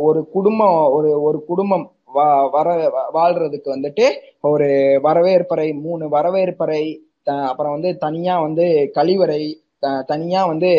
[0.00, 1.84] ஒரு குடும்பம் ஒரு ஒரு குடும்பம்
[2.50, 2.68] வர
[3.12, 4.06] வாழ்றதுக்கு வந்துட்டு
[4.48, 4.68] ஒரு
[5.02, 6.82] வரவேற்பறை மூணு வரவேற்பறை
[7.44, 9.42] அப்புறம் வந்து தனியா வந்து கழிவறை
[10.06, 10.70] தனியா வந்து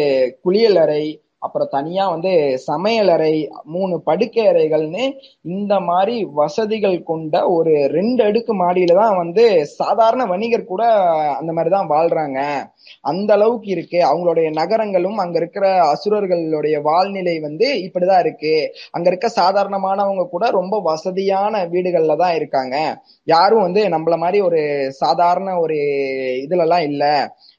[0.45, 1.03] குளியலறை
[1.41, 2.31] அப்புறம் தனியா வந்து
[2.67, 3.33] சமையலறை
[3.65, 5.03] மூணு படுக்கை அறைகள்னு
[5.49, 9.43] இந்த மாதிரி வசதிகள் கொண்ட ஒரு ரெண்டு அடுக்கு மாடியில தான் வந்து
[9.75, 10.83] சாதாரண வணிகர் கூட
[11.37, 12.39] அந்த மாதிரிதான் வாழ்றாங்க.
[13.03, 13.99] அந்த அளவுக்கு இருக்கு.
[14.07, 18.55] அவங்களுடைய நகரங்களும் அங்க இருக்கிற அசுரர்களுடைய வாழ்நிலை வந்து இப்படிதான் இருக்கு.
[18.91, 21.35] அங்க இருக்க சாதாரணமானவங்க கூட ரொம்ப வசதியான
[21.67, 22.75] வீடுகள்ல தான் இருக்காங்க.
[23.27, 24.61] யாரும் வந்து நம்மள மாதிரி ஒரு
[24.95, 25.77] சாதாரண ஒரு
[26.45, 27.03] இதுல எல்லாம் இல்ல.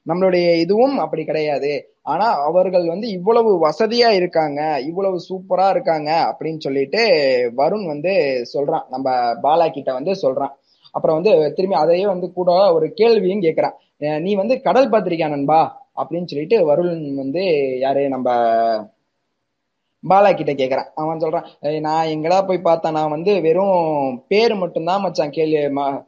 [0.05, 1.71] நம்மளுடைய இதுவும் அப்படி கிடையாது.
[2.09, 7.07] ஆனா அவர்கள் வந்து இவ்வளவு வசதியா இருக்காங்க இவ்வளவு சூப்பரா இருக்காங்க அப்படின்னு சொல்லிட்டு
[7.57, 8.83] வருண் வந்து சொல்றான்.
[8.89, 9.09] நம்ம
[9.43, 10.49] பாலா கிட்ட வந்து சொல்றான்.
[10.91, 15.87] அப்புறம் வந்து திரும்பி அதையே வந்து கூட ஒரு கேள்வியும் கேட்கிறான் நீ வந்து கடல் பார்த்திருக்கியா நண்பா?
[15.95, 18.09] அப்படின்னு சொல்லிட்டு வருண் வந்து யாரு?
[18.09, 18.31] நம்ம
[20.09, 20.91] பாலா கிட்ட கேக்குறான்.
[20.95, 22.91] அவன் சொல்றான் நான் எங்கடா போய் பார்த்தேன்?
[22.91, 26.03] நான் வந்து வெறும் பேர் மட்டும்தான் மச்சான் கேள்வி ம-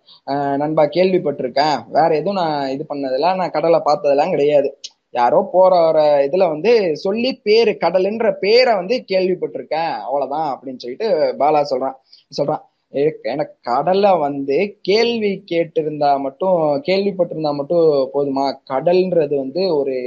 [0.58, 1.84] நண்பா கேள்விப்பட்டிருக்கேன்.
[1.88, 4.80] வேற எதுவும் நான் இது பண்ணதெல்லாம் நான் கடலை பார்த்ததெல்லாம் கிடையாது.
[5.14, 9.92] யாரோ போற வர இதுல வந்து சொல்லி பேரு கடலுன்ற பேரை வந்து கேள்விப்பட்டிருக்கேன்.
[10.00, 11.08] அவ்வளவுதான் அப்படின்னு சொல்லிட்டு
[11.40, 11.98] பாலா சொல்றான்.
[12.32, 12.62] சொல்றான்
[12.94, 18.46] "எனக்கு- எனக்கு கடல்ல வந்து கேள்வி கேட்டிருந்தா மட்டும் கேள்விப்பட்டிருந்தா மட்டும் போதுமா?
[18.70, 19.98] கடல்ன்றது வந்து ஒரு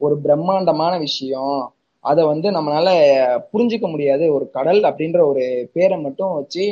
[0.00, 1.58] ஒரு பிரம்மாண்டமான விஷயம்.
[2.04, 2.88] அதை வந்து நம்மளால
[3.52, 4.24] புரிஞ்சுக்க முடியாது.
[4.36, 6.64] ஒரு கடல் அப்படின்ற ஒரு பேரை மட்டும் வச்சு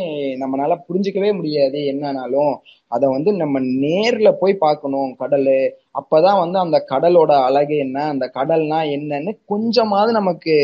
[0.42, 2.54] நம்மளால புரிஞ்சுக்கவே முடியாது என்னன்னாலும்.
[2.92, 5.52] அதை வந்து நம்ம நேர்ல போய் பார்க்கணும் கடல்.
[6.00, 10.56] அப்பதான் வந்து அந்த கடலோட அழகு என்ன அந்த கடல்னா என்னன்னு கொஞ்சமாவது நமக்கு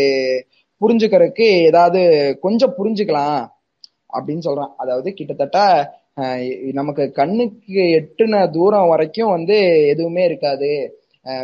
[0.80, 2.00] புரிஞ்சுக்கிறதுக்கு ஏதாவது
[2.40, 3.40] கொஞ்சம் புரிஞ்சுக்கலாம்
[4.16, 4.74] அப்படின்னு சொல்றான்.
[4.76, 5.58] அதாவது கிட்டத்தட்ட
[6.72, 9.56] நமக்கு கண்ணுக்கு எட்டுன தூரம் வரைக்கும் வந்து
[9.92, 10.70] எதுவுமே இருக்காது.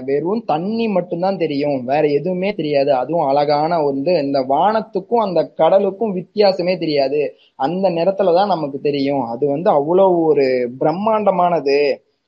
[0.07, 1.79] வெறும் தண்ணி மட்டும்தான் தெரியும்.
[1.85, 2.91] வேற எதுவுமே தெரியாது.
[2.95, 7.21] அதுவும் அழகான வந்து இந்த வானத்துக்கும் அந்த கடலுக்கும் வித்தியாசமே தெரியாது.
[7.59, 9.25] அந்த நேரத்துல தான் நமக்கு தெரியும்.
[9.27, 10.47] அது வந்து அவ்வளவு ஒரு
[10.81, 11.79] பிரம்மாண்டமானது.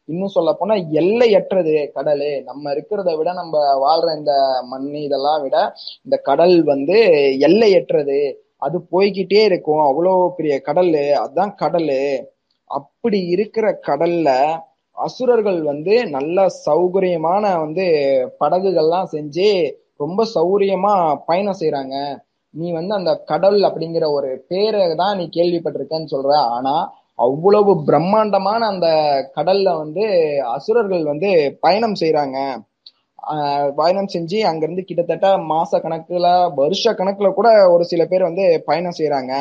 [0.09, 2.29] இன்னும் சொல்ல போனா எல்லையற்றது கடல்.
[2.45, 4.35] நம்ம இருக்கிறத விட நம்ம வாழ்ற இந்த
[4.69, 5.57] மண் இதெல்லாம் விட
[6.07, 6.99] இந்த கடல் வந்து
[7.49, 8.19] எல்லையற்றது.
[8.63, 9.83] அது போய்கிட்டே இருக்கும்.
[9.89, 10.93] அவ்வளோ பெரிய கடல்.
[11.17, 11.93] அதுதான் கடல்.
[12.71, 14.29] அப்படி இருக்கிற கடல்ல
[14.97, 17.87] அசுரர்கள் வந்து நல்ல சௌகரியமான வந்து
[18.41, 19.49] படகுகள்லாம் செஞ்சு
[20.01, 20.93] ரொம்ப சௌரியமா
[21.29, 21.97] பயணம் செய்யறாங்க
[22.55, 26.33] நீ வந்து அந்த கடல் அப்படிங்கிற ஒரு பேரை தான் நீ கேள்விப்பட்டிருக்கன்னு சொல்ற.
[26.57, 26.75] ஆனா
[27.19, 28.89] அவ்வளவு பிரம்மாண்டமான அந்த
[29.37, 30.05] கடல்ல வந்து
[30.55, 32.39] அசுரர்கள் வந்து பயணம் செய்யறாங்க
[33.79, 39.33] பயணம் செஞ்சு அங்கிருந்து கிட்டத்தட்ட மாச கணக்குல வருஷ கணக்குல கூட ஒரு சில பேர் வந்து பயணம் செய்யறாங்க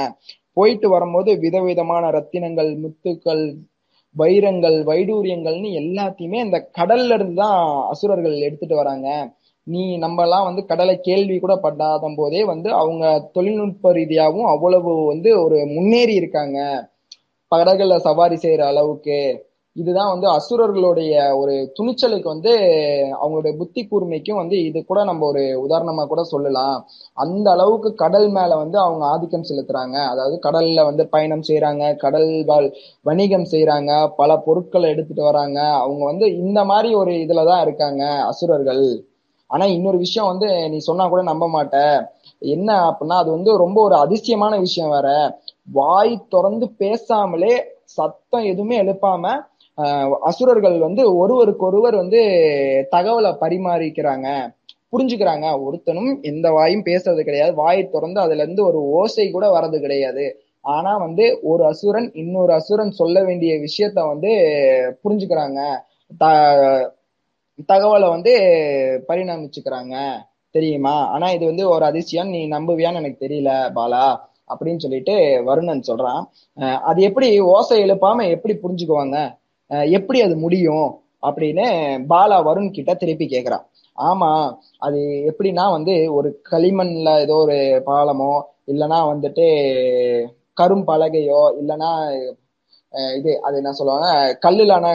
[0.58, 3.44] போயிட்டு வரும்போது விதவிதமான ரத்தினங்கள் முத்துக்கள்
[4.16, 7.58] வைரங்கள் வைடூரியங்கள்னு எல்லாத்தையுமே இந்த கடல்ல இருந்து தான்
[7.92, 9.08] அசுரர்கள் எடுத்துட்டு வராங்க.
[9.68, 15.30] நீ நம்ம எல்லாம் வந்து கடலை கேள்வி கூட படாத போதே வந்து அவங்க தொழில்நுட்ப ரீதியாகவும் அவ்வளவு வந்து
[15.46, 16.58] ஒரு முன்னேறி இருக்காங்க.
[17.52, 19.18] படகுல சவாரி செய்யற அளவுக்கு
[19.76, 22.52] இதுதான் வந்து அசுரர்களுடைய ஒரு துணிச்சலுக்கு வந்து
[23.22, 26.78] அவங்களுடைய புத்தி கூர்மைக்கும் வந்து இது கூட நம்ம ஒரு உதாரணமா கூட சொல்லலாம்.
[27.18, 29.98] அந்த அளவுக்கு கடல் மேல வந்து அவங்க ஆதிக்கம் செலுத்துறாங்க.
[30.06, 32.68] அதாவது கடல்ல வந்து பயணம் செய்யறாங்க கடல் வாழ்
[33.02, 35.60] வணிகம் செய்யறாங்க பல பொருட்களை எடுத்துட்டு வராங்க.
[35.76, 38.86] அவங்க வந்து இந்த மாதிரி ஒரு இதுலதான் இருக்காங்க அசுரர்கள்.
[39.50, 41.78] ஆனா இன்னொரு விஷயம் வந்து நீ சொன்னா கூட நம்ப மாட்ட.
[42.42, 45.10] என்ன அப்படின்னா அது வந்து ரொம்ப ஒரு அதிசயமான விஷயம் வேற.
[45.72, 47.54] வாய் திறந்து பேசாமலே
[47.96, 49.24] சத்தம் எதுவுமே எழுப்பாம
[50.22, 52.22] அசுரர்கள் வந்து ஒருவருக்கொருவர் வந்து
[52.92, 54.28] தகவலை பரிமாறிக்கிறாங்க
[54.94, 55.46] புரிஞ்சுக்கிறாங்க.
[55.68, 57.54] ஒருத்தனும் எந்த வாயும் பேசுறது கிடையாது.
[57.54, 60.26] வாயை திறந்து அதுல இருந்து ஒரு ஓசை கூட வர்றது கிடையாது.
[60.66, 64.32] ஆனா வந்து ஒரு அசுரன் இன்னொரு அசுரன் சொல்ல வேண்டிய விஷயத்த வந்து
[65.04, 65.60] புரிஞ்சுக்கிறாங்க.
[66.18, 66.26] த
[67.70, 68.34] தகவலை வந்து
[69.08, 69.96] பரிணாமிச்சுக்கிறாங்க.
[70.56, 70.96] தெரியுமா?
[71.08, 72.30] ஆனா இது வந்து ஒரு அதிசயம்.
[72.30, 74.06] நீ நம்புவியான்னு எனக்கு தெரியல பாலா
[74.50, 75.16] அப்படின்னு சொல்லிட்டு
[75.50, 76.22] வருணன் சொல்றான்.
[76.90, 79.18] அது எப்படி ஓசை எழுப்பாம எப்படி புரிஞ்சுக்குவாங்க?
[79.90, 80.88] எப்படி அது முடியும்
[81.24, 81.66] அப்படின்னு
[82.08, 83.66] பாலா வருண் கிட்ட திருப்பி கேக்குறான்
[83.98, 84.32] ஆமா
[84.78, 88.34] அது எப்படின்னா வந்து ஒரு களிமண்ல ஏதோ ஒரு பாலமோ
[88.68, 89.46] இல்லைன்னா வந்துட்டு
[90.58, 91.92] கரும்பலகையோ இல்லைன்னா
[93.18, 94.86] இது அது என்ன சொல்லுவாங்க கல்லுலான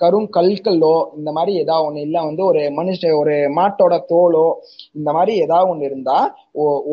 [0.00, 4.44] கரும் கல்கல்லோ இந்த மாதிரி ஏதாவது ஒண்ணு இல்ல வந்து ஒரு மனுஷ ஒரு மாட்டோட தோலோ
[4.94, 6.18] இந்த மாதிரி ஏதாவது ஒண்ணு இருந்தா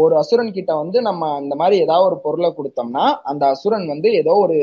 [0.02, 4.36] ஒரு அசுரன் கிட்ட வந்து நம்ம அந்த மாதிரி ஏதாவது ஒரு பொருளை கொடுத்தோம்னா அந்த அசுரன் வந்து ஏதோ
[4.46, 4.58] ஒரு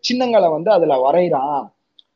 [0.00, 1.62] சின்னங்களை வந்து அதுல வரைகிறான்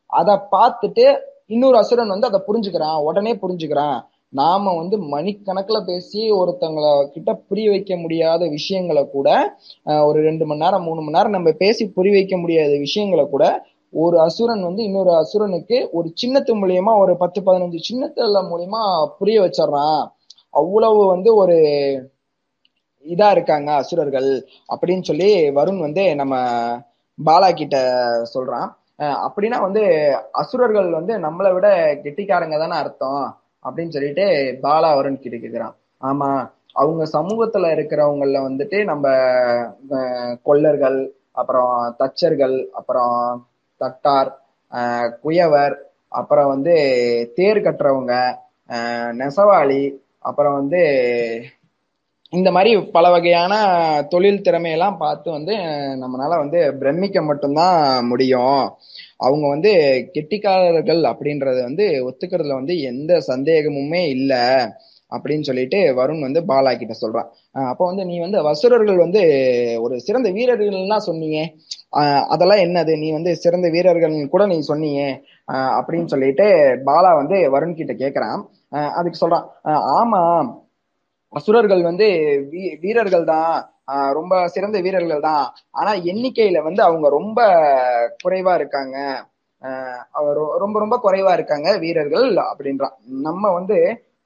[0.06, 3.02] அதை பார்த்துட்டு இன்னொரு அசுரன் வந்து அதை புரிஞ்சுக்கிறான்.
[3.02, 3.98] உடனே புரிஞ்சுக்கிறான்.
[4.28, 9.58] நாம வந்து மணிக்கணக்குல பேசி ஒருத்தங்கள கிட்ட புரிய வைக்க முடியாத விஷயங்களை கூட
[10.04, 14.20] ஒரு ரெண்டு மணி நேரம் மூணு மணி நேரம் நம்ம பேசி புரிய வைக்க முடியாத விஷயங்களை கூட ஒரு
[14.20, 20.02] அசுரன் வந்து இன்னொரு அசுரனுக்கு ஒரு சின்னத்து மூலியமா ஒரு பத்து பதினஞ்சு சின்னத்துல மூலியமா புரிய வச்சிடுறான்.
[20.50, 21.56] அவ்வளவு வந்து ஒரு
[23.04, 26.34] இதா இருக்காங்க அசுரர்கள் அப்படின்னு சொல்லி வருண் வந்து நம்ம
[27.24, 27.76] பாலா கிட்ட
[28.34, 28.68] சொல்றான்.
[28.98, 29.82] அப்படின்னா வந்து
[30.32, 31.68] அசுரர்கள் வந்து நம்மளை விட
[32.04, 33.24] கெட்டிக்காரங்க தானே அர்த்தம்
[33.64, 34.24] அப்படின்னு சொல்லிட்டு
[34.62, 35.74] பாலா வருண் கிட்ட கேக்குறான்.
[36.02, 36.30] ஆமா
[36.72, 39.06] அவங்க சமூகத்துல இருக்கிறவங்கள வந்துட்டு நம்ம
[40.42, 40.98] கொல்லர்கள்
[41.32, 43.18] அப்புறம் தச்சர்கள் அப்புறம்
[43.80, 44.30] தட்டார்
[45.22, 45.76] குயவர்
[46.12, 46.74] அப்புறம் வந்து
[47.35, 48.14] தேர் கட்டுறவங்க
[49.12, 49.82] நெசவாளி
[50.20, 50.82] அப்புறம் வந்து
[52.32, 53.52] இந்த மாதிரி பல வகையான
[54.12, 55.54] தொழில் திறமையெல்லாம் பார்த்து வந்து
[56.02, 58.62] நம்மளால வந்து பிரமிக்க மட்டும்தான் முடியும்.
[59.26, 59.72] அவங்க வந்து
[60.14, 64.42] கெட்டிக்காரர்கள் அப்படின்றத வந்து ஒத்துக்கிறதுல வந்து எந்த சந்தேகமுமே இல்லை
[65.12, 67.28] அப்படின்னு சொல்லிட்டு வருண் வந்து பாலா கிட்ட சொல்றான்
[67.72, 69.22] அப்போ வந்து நீ வந்து வசுரர்கள் வந்து
[69.84, 71.38] ஒரு சிறந்த வீரர்கள்லாம் சொன்னீங்க.
[72.34, 72.92] அதெல்லாம் என்னது?
[73.02, 75.02] நீ வந்து சிறந்த வீரர்கள் கூட நீ சொன்னீங்க.
[75.78, 76.46] அப்படின்னு சொல்லிட்டு
[76.88, 78.40] பாலா வந்து வருண் கிட்ட கேக்குறான்
[78.98, 79.46] அதுக்கு சொல்றான்.
[79.98, 80.22] ஆமா
[81.32, 82.06] அசுரர்கள் வந்து
[82.52, 83.54] வீ- வீரர்கள் தான்
[84.12, 87.40] ரொம்ப சிறந்த வீரர்கள் தான் ஆனா எண்ணிக்கையில வந்து அவங்க ரொம்ப
[88.24, 88.96] குறைவா இருக்காங்க.
[90.18, 92.94] அவர் ரொம்ப ரொம்ப குறைவா இருக்காங்க வீரர்கள் அப்படின்றான்.
[93.26, 93.78] நம்ம வந்து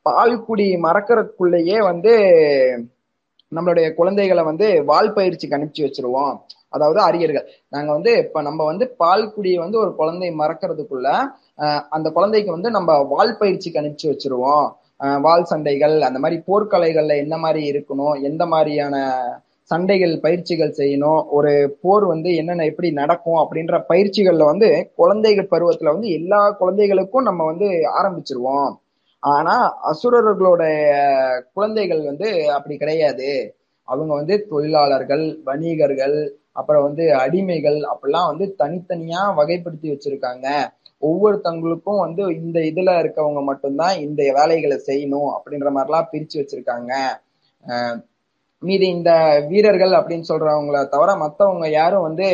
[0.07, 2.13] பால்குடி மறக்கிறதுக்குள்ளேயே வந்து
[3.53, 6.35] நம்மளுடைய குழந்தைகளை வந்து வால் பயிற்சிக்கு அனுப்பிச்சு வச்சிருவோம்.
[6.73, 7.47] அதாவது அரியர்கள்.
[7.69, 11.09] நாங்க வந்து இப்ப நம்ம வந்து பால்குடியை வந்து ஒரு குழந்தை மறக்கிறதுக்குள்ள
[11.91, 14.69] அந்த குழந்தைக்கு வந்து நம்ம வால் பயிற்சிக்கு அனுப்பிச்சு வச்சிருவோம்.
[15.01, 18.97] வால் சண்டைகள் அந்த மாதிரி போர்க்கலைகள்ல என்ன மாதிரி இருக்கணும் எந்த மாதிரியான
[19.71, 26.11] சண்டைகள் பயிற்சிகள் செய்யணும் ஒரு போர் வந்து என்னென்ன எப்படி நடக்கும் அப்படின்ற பயிற்சிகள்ல வந்து குழந்தைகள் பருவத்துல வந்து
[26.11, 27.69] எல்லா குழந்தைகளுக்கும் நம்ம வந்து
[28.01, 28.71] ஆரம்பிச்சிருவோம்.
[29.23, 29.55] ஆனா
[29.91, 30.63] அசுரர்களோட
[31.53, 33.31] குழந்தைகள் வந்து அப்படி கிடையாது.
[33.89, 36.19] அவங்க வந்து தொழிலாளர்கள் வணிகர்கள்
[36.53, 40.47] அப்புறம் வந்து அடிமைகள் அப்படிலாம் வந்து தனித்தனியா வகைப்படுத்தி வச்சிருக்காங்க.
[41.01, 46.93] ஒவ்வொருத்தவங்களுக்கும் வந்து இந்த இதுல இருக்கவங்க மட்டும்தான் இந்த வேலைகளை செய்யணும் அப்படின்ற மாதிரிலாம் பிரிச்சு வச்சிருக்காங்க.
[48.59, 52.27] மீதி இந்த வீரர்கள் அப்படின்னு சொல்றவங்கள தவிர மத்தவங்க யாரும் வந்து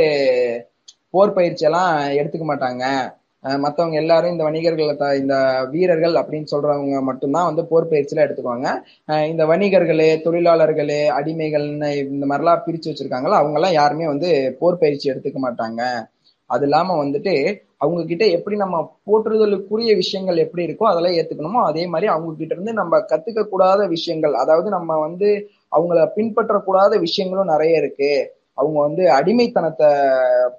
[1.11, 3.15] போர் பயிற்சி எல்லாம் எடுத்துக்க மாட்டாங்க.
[3.43, 8.83] மற்றவங்க மத்தவங்க எல்லாரும் இந்த வணிகர்களை த- இந்த வீரர்கள் அப்படின்னு சொல்றவங்க மட்டும்தான் வந்து போர் பயிற்சியில எடுத்துக்குவாங்க.
[9.27, 15.37] இந்த வணிகர்களே தொழிலாளர்களே அடிமைகள்னு இந்த மாதிரிலாம் பிரிச்சு வச்சிருக்காங்களோ அவங்க எல்லாம் யாருமே வந்து போர் பயிற்சி எடுத்துக்க
[15.43, 16.09] மாட்டாங்க.
[16.51, 17.35] அது இல்லாம வந்துட்டு
[17.79, 22.73] அவங்க கிட்ட எப்படி நம்ம போற்றுதலுக்குரிய விஷயங்கள் எப்படி இருக்கோ அதெல்லாம் ஏத்துக்கணுமோ அதே மாதிரி அவங்க கிட்ட இருந்து
[22.73, 25.31] நம்ம கத்துக்க கூடாத விஷயங்கள் அதாவது நம்ம வந்து
[25.73, 28.13] அவங்கள பின்பற்றக்கூடாத விஷயங்களும் நிறைய இருக்கு.
[28.59, 29.89] அவங்க வந்து அடிமைத்தனத்தை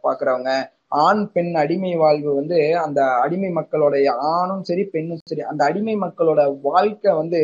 [0.03, 0.49] பாக்குறவங்க
[1.03, 6.41] ஆண் பெண் அடிமை வாழ்வு வந்து அந்த அடிமை மக்களுடைய ஆணும் சரி பெண்ணும் சரி அந்த அடிமை மக்களோட
[6.67, 7.41] வாழ்க்கை வந்து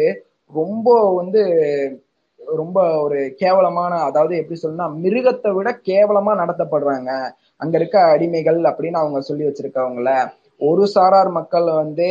[0.53, 0.87] ரொம்ப
[1.19, 1.41] வந்து
[2.57, 7.11] ரொம்ப ஒரு கேவலமான அதாவது எப்படி சொல்லணும்னா மிருகத்தை விட கேவலமா நடத்தப்படுறாங்க.
[7.63, 10.11] அங்க இருக்க அடிமைகள் அப்படின்னு அவங்க சொல்லி வச்சிருக்கவங்கள
[10.69, 12.09] ஒரு சாரார் மக்கள் வந்து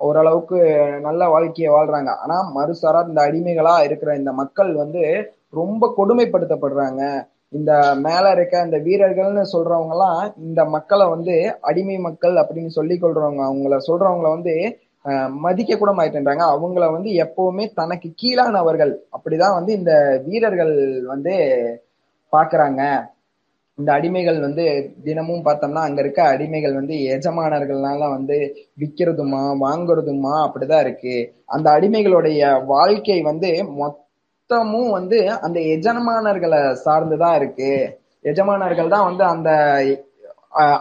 [0.00, 0.58] ஓரளவுக்கு
[1.06, 2.10] நல்ல வாழ்க்கையை வாழ்றாங்க.
[2.22, 5.02] ஆனா மறுசாரார் இந்த அடிமைகளா இருக்கிற இந்த மக்கள் வந்து
[5.60, 7.02] ரொம்ப கொடுமைப்படுத்தப்படுறாங்க.
[7.56, 7.72] இந்த
[8.06, 11.34] மேல இருக்க இந்த வீரர்கள்னு சொல்றவங்க எல்லாம் இந்த மக்களை வந்து
[11.68, 14.54] அடிமை மக்கள் அப்படின்னு சொல்லி கொள்றவங்க அவங்கள சொல்றவங்கள வந்து
[15.44, 16.44] மதிக்க கூட மாட்டேன்றாங்க.
[16.54, 19.92] அவங்கள வந்து எப்பவுமே தனக்கு கீழானவர்கள் அப்படிதான் வந்து இந்த
[20.26, 20.74] வீரர்கள்
[21.12, 21.34] வந்து
[22.32, 22.82] பாக்குறாங்க
[23.78, 24.64] இந்த அடிமைகள் வந்து
[25.04, 28.36] தினமும் பார்த்தோம்னா அங்க இருக்க அடிமைகள் வந்து எஜமானர்கள்னால வந்து
[28.80, 31.16] விக்கிறதுமா வாங்குறதுமா அப்படிதான் இருக்கு.
[31.46, 37.70] அந்த அடிமைகளுடைய வாழ்க்கை வந்து மொத்தமும் வந்து அந்த எஜமானர்களை சார்ந்துதான் இருக்கு.
[38.24, 39.50] எஜமானர்கள் தான் வந்து அந்த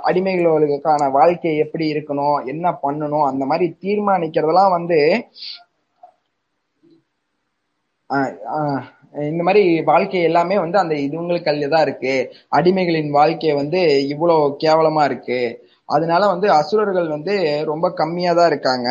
[0.06, 5.00] அடிமைகளுக்கான வாழ்க்கை எப்படி இருக்கணும் என்ன பண்ணணும் அந்த மாதிரி தீர்மானிக்கிறதெல்லாம் வந்து
[8.10, 8.84] ஆஹ்
[9.32, 12.16] இந்த மாதிரி வாழ்க்கை எல்லாமே வந்து அந்த இதுங்களுக்கு தான் இருக்கு.
[12.58, 13.82] அடிமைகளின் வாழ்க்கை வந்து
[14.14, 15.40] இவ்வளவு கேவலமா இருக்கு.
[15.90, 17.36] அதனால வந்து அசுரர்கள் வந்து
[17.72, 18.90] ரொம்ப கம்மியா தான் இருக்காங்க.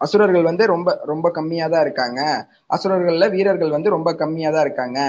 [0.00, 2.20] அசுரர்கள் வந்து ரொம்ப ரொம்ப கம்மியா தான் இருக்காங்க.
[2.70, 5.00] அசுரர்கள்ல வீரர்கள் வந்து ரொம்ப கம்மியா தான் இருக்காங்க.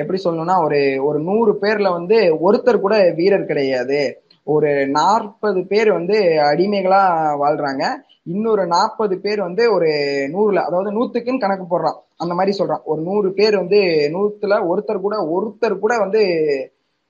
[0.00, 4.00] எப்படி சொல்லணும்னா ஒரு ஒரு நூறு பேர்ல வந்து ஒருத்தர் கூட வீரர் கிடையாது.
[4.48, 6.16] ஒரு நாற்பது பேர் வந்து
[6.50, 7.00] அடிமைகளா
[7.42, 7.84] வாழ்றாங்க.
[8.24, 9.88] இன்னொரு நாற்பது பேர் வந்து ஒரு
[10.32, 11.98] நூறுல அதாவது நூத்துக்குன்னு கணக்கு போடுறான்.
[12.16, 12.82] அந்த மாதிரி சொல்றான்.
[12.84, 13.80] ஒரு நூறு பேர் வந்து
[14.14, 16.22] நூத்துல ஒருத்தர் கூட ஒருத்தர் கூட வந்து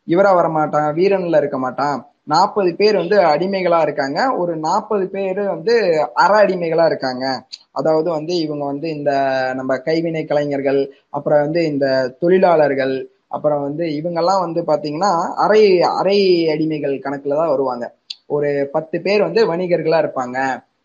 [0.08, 1.98] இவரா வர மாட்டான் வீரன்ல இருக்க மாட்டான்.
[2.24, 4.18] நாற்பது பேர் வந்து அடிமைகளா இருக்காங்க.
[4.36, 5.74] ஒரு நாற்பது பேர் வந்து
[6.14, 7.24] அற அடிமைகளா இருக்காங்க.
[7.70, 9.12] அதாவது வந்து இவங்க வந்து இந்த
[9.54, 11.86] நம்ம கைவினை கலைஞர்கள் அப்புறம் வந்து இந்த
[12.20, 12.94] தொழிலாளர்கள்
[13.30, 17.84] அப்புறம் வந்து இவங்கெல்லாம் வந்து பாத்தீங்கன்னா அரை அரை அடிமைகள் கணக்குல தான் வருவாங்க.
[18.26, 20.38] ஒரு பத்து பேர் வந்து வணிகர்களா இருப்பாங்க.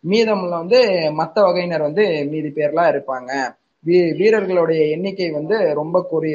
[0.10, 0.80] மீதம்ல வந்து
[1.20, 3.32] மத்த வகையினர் வந்து மீதி பேர்லாம் இருப்பாங்க.
[3.86, 6.32] வீ வீரர்களுடைய எண்ணிக்கை வந்து ரொம்ப குறை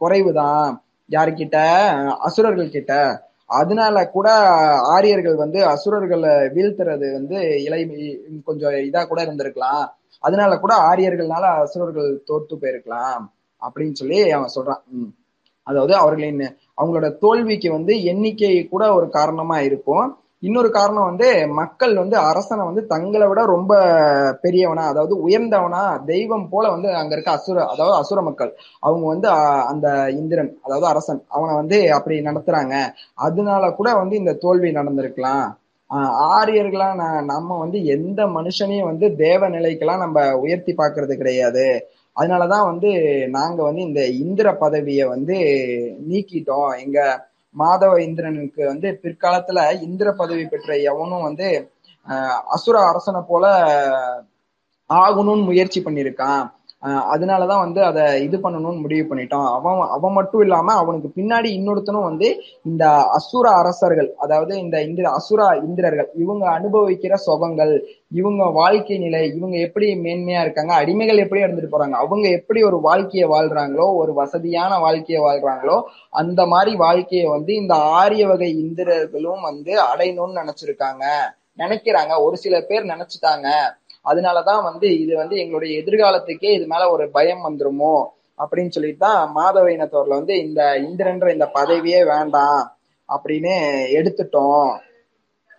[0.00, 0.68] குறைவுதான்.
[1.10, 1.56] யாருக்கிட்ட
[2.20, 2.92] அசுரர்கள் கிட்ட
[3.52, 4.28] அதனால கூட
[4.94, 7.80] ஆரியர்கள் வந்து அசுரர்களை வீழ்த்துறது வந்து இலை
[8.44, 9.84] கொஞ்சம் இதா கூட இருந்திருக்கலாம்.
[10.22, 13.22] அதனால கூட ஆரியர்கள்னால அசுரர்கள் தோத்து போயிருக்கலாம்.
[13.62, 14.82] அப்படின்னு சொல்லி அவன் சொல்றான்.
[14.92, 15.10] உம்
[15.66, 16.42] அதாவது அவர்களின்
[16.78, 20.06] அவங்களோட தோல்விக்கு வந்து எண்ணிக்கை கூட ஒரு காரணமா இருக்கும்.
[20.42, 21.26] இன்னொரு காரணம் வந்து
[21.58, 23.72] மக்கள் வந்து அரசனை வந்து தங்களை விட ரொம்ப
[24.42, 28.50] பெரியவனா அதாவது உயர்ந்தவனா தெய்வம் போல வந்து அங்க இருக்க அசுர அதாவது அசுர மக்கள்.
[28.82, 29.28] அவங்க வந்து
[29.70, 29.86] அந்த
[30.18, 32.74] இந்திரன் அதாவது அரசன் அவனை வந்து அப்படி நடத்துறாங்க.
[33.26, 35.46] அதனால கூட வந்து இந்த தோல்வி நடந்திருக்கலாம்.
[35.90, 36.88] ஆஹ், ஆரியர்களா
[37.30, 41.66] நம்ம வந்து எந்த மனுஷனையும் வந்து தேவ நிலைக்கெல்லாம் நம்ம உயர்த்தி பாக்குறது கிடையாது.
[42.16, 42.90] அதனாலதான் வந்து
[43.28, 45.34] நாங்க வந்து இந்த இந்திர பதவியை வந்து
[46.10, 46.84] நீக்கிட்டோம்.
[46.84, 51.70] எங்க மாதவ இந்திரனுக்கு வந்து பிற்காலத்துல இந்திர பதவி பெற்ற எவனும் வந்து
[52.08, 53.46] அஹ் அசுர அரசனை போல
[54.88, 56.50] ஆகணும்னு முயற்சி பண்ணியிருக்கான்.
[56.82, 62.28] அதனாலதான் வந்து அதை இது பண்ணணும்னு முடிவு பண்ணிட்டோம் அவன் அவன் மட்டும் இல்லாம அவனுக்கு பின்னாடி இன்னொருத்தனும் வந்து
[62.64, 67.74] இந்த அசுர அரசர்கள் அதாவது இந்த இந்திர அசுரா இந்திரர்கள் இவங்க அனுபவிக்கிற சுகங்கள்
[68.08, 73.28] இவங்க வாழ்க்கை நிலை இவங்க எப்படி மேன்மையா இருக்காங்க அடிமைகள் எப்படி இருந்துட்டு போறாங்க அவங்க எப்படி ஒரு வாழ்க்கையை
[73.28, 80.40] வாழ்றாங்களோ ஒரு வசதியான வாழ்க்கையை வாழ்றாங்களோ அந்த மாதிரி வாழ்க்கையை வந்து இந்த ஆரிய வகை இந்திரர்களும் வந்து அடையணும்னு
[80.40, 81.04] நினைச்சிருக்காங்க.
[81.58, 82.22] நினைக்கிறாங்க.
[82.22, 83.48] ஒரு சில பேர் நினைச்சிட்டாங்க.
[84.06, 87.94] அதனாலதான் வந்து இது வந்து எங்களுடைய எதிர்காலத்துக்கே இது மேல ஒரு பயம் வந்துருமோ
[88.38, 92.62] அப்படின்னு சொல்லிட்டு தான் மாதவ இனத்தோர்ல வந்து இந்த இந்திரன்ற இந்த பதவியே வேண்டாம்
[93.08, 93.54] அப்படின்னு
[93.98, 94.70] எடுத்துட்டோம்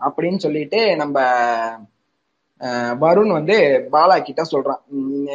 [0.01, 1.17] அப்படின்னு சொல்லிட்டு நம்ம
[3.03, 3.55] வருண் வந்து
[3.91, 4.81] பாலா கிட்ட சொல்றான்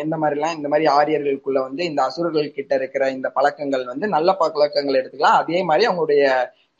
[0.04, 4.98] இந்த மாதிரிலாம் இந்த மாதிரி ஆரியர்களுக்குள்ள வந்து இந்த அசுரர்கள் கிட்ட இருக்கிற இந்த பழக்கங்கள் வந்து நல்ல பழக்கங்கள்
[5.00, 5.40] எடுத்துக்கலாம்.
[5.42, 6.22] அதே மாதிரி அவங்களுடைய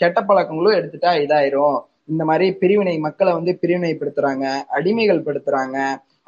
[0.01, 1.79] கெட்ட பழக்கங்களும் எடுத்துட்டா இதாயிரும்.
[2.13, 4.45] இந்த மாதிரி பிரிவினை மக்களை வந்து பிரிவினைப்படுத்துறாங்க
[4.79, 5.79] அடிமைகள் படுத்துறாங்க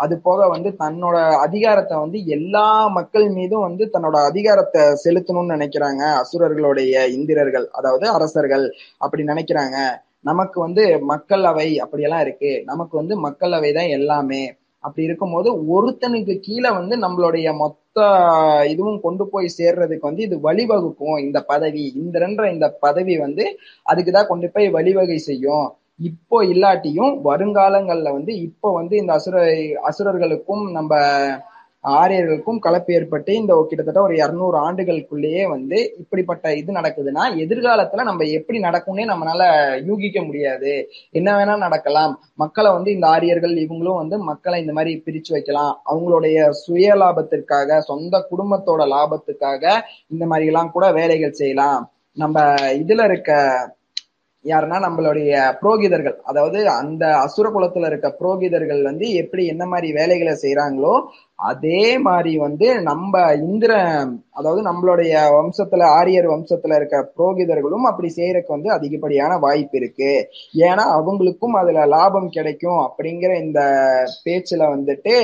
[0.01, 2.67] அது போக வந்து தன்னோட அதிகாரத்தை வந்து எல்லா
[2.99, 6.03] மக்கள் மீதும் வந்து தன்னோட அதிகாரத்தை செலுத்தணும்னு நினைக்கிறாங்க.
[6.23, 8.65] அசுரர்களுடைய இந்திரர்கள் அதாவது அரசர்கள்
[8.99, 9.77] அப்படி நினைக்கிறாங்க.
[10.21, 10.83] நமக்கு வந்து
[11.13, 12.53] மக்களவை அப்படியெல்லாம் இருக்கு.
[12.65, 14.43] நமக்கு வந்து மக்களவை தான் எல்லாமே.
[14.85, 17.99] அப்படி இருக்கும்போது ஒருத்தனுக்கு கீழே வந்து நம்மளுடைய மொத்த
[18.73, 21.19] இதுவும் கொண்டு போய் சேர்றதுக்கு வந்து இது வழிவகுக்கும்.
[21.27, 23.45] இந்த பதவி இந்திரன்ற இந்த பதவி வந்து
[23.87, 25.67] அதுக்குதான் கொண்டு போய் வழிவகை செய்யும்.
[26.01, 29.39] இப்போ இல்லாட்டியும் வருங்காலங்கள்ல வந்து இப்போ வந்து இந்த அசுர
[29.91, 30.93] அசுரர்களுக்கும் நம்ம
[31.85, 38.59] ஆரியர்களுக்கும் கலப்பு ஏற்பட்டு இந்த கிட்டத்தட்ட ஒரு இருநூறு ஆண்டுகளுக்குள்ளேயே வந்து இப்படிப்பட்ட இது நடக்குதுன்னா எதிர்காலத்துல நம்ம எப்படி
[38.59, 39.43] நடக்கும்னே நம்மளால
[39.87, 40.73] யூகிக்க முடியாது.
[41.11, 42.13] என்ன வேணா நடக்கலாம்.
[42.35, 45.75] மக்களை வந்து இந்த ஆரியர்கள் இவங்களும் வந்து மக்களை இந்த மாதிரி பிரிச்சு வைக்கலாம்.
[45.87, 49.65] அவங்களுடைய சுய லாபத்திற்காக சொந்த குடும்பத்தோட லாபத்துக்காக
[50.09, 51.83] இந்த மாதிரி எல்லாம் கூட வேலைகள் செய்யலாம்.
[52.17, 52.39] நம்ம
[52.83, 53.33] இதுல இருக்க
[54.45, 56.15] யாருன்னா நம்மளுடைய புரோகிதர்கள்.
[56.23, 60.93] அதாவது அந்த அசுர குலத்துல இருக்க புரோகிதர்கள் வந்து எப்படி என்ன மாதிரி வேலைகளை செய்யறாங்களோ
[61.51, 63.73] அதே மாதிரி வந்து நம்ம இந்திர
[64.31, 70.13] அதாவது நம்மளுடைய வம்சத்துல ஆரியர் வம்சத்துல இருக்க புரோகிதர்களும் அப்படி செய்யறதுக்கு வந்து அதிகப்படியான வாய்ப்பு இருக்கு.
[70.69, 73.61] ஏன்னா அவங்களுக்கும் அதுல லாபம் கிடைக்கும் அப்படிங்கிற இந்த
[74.27, 75.15] பேச்சுல வந்துட்டு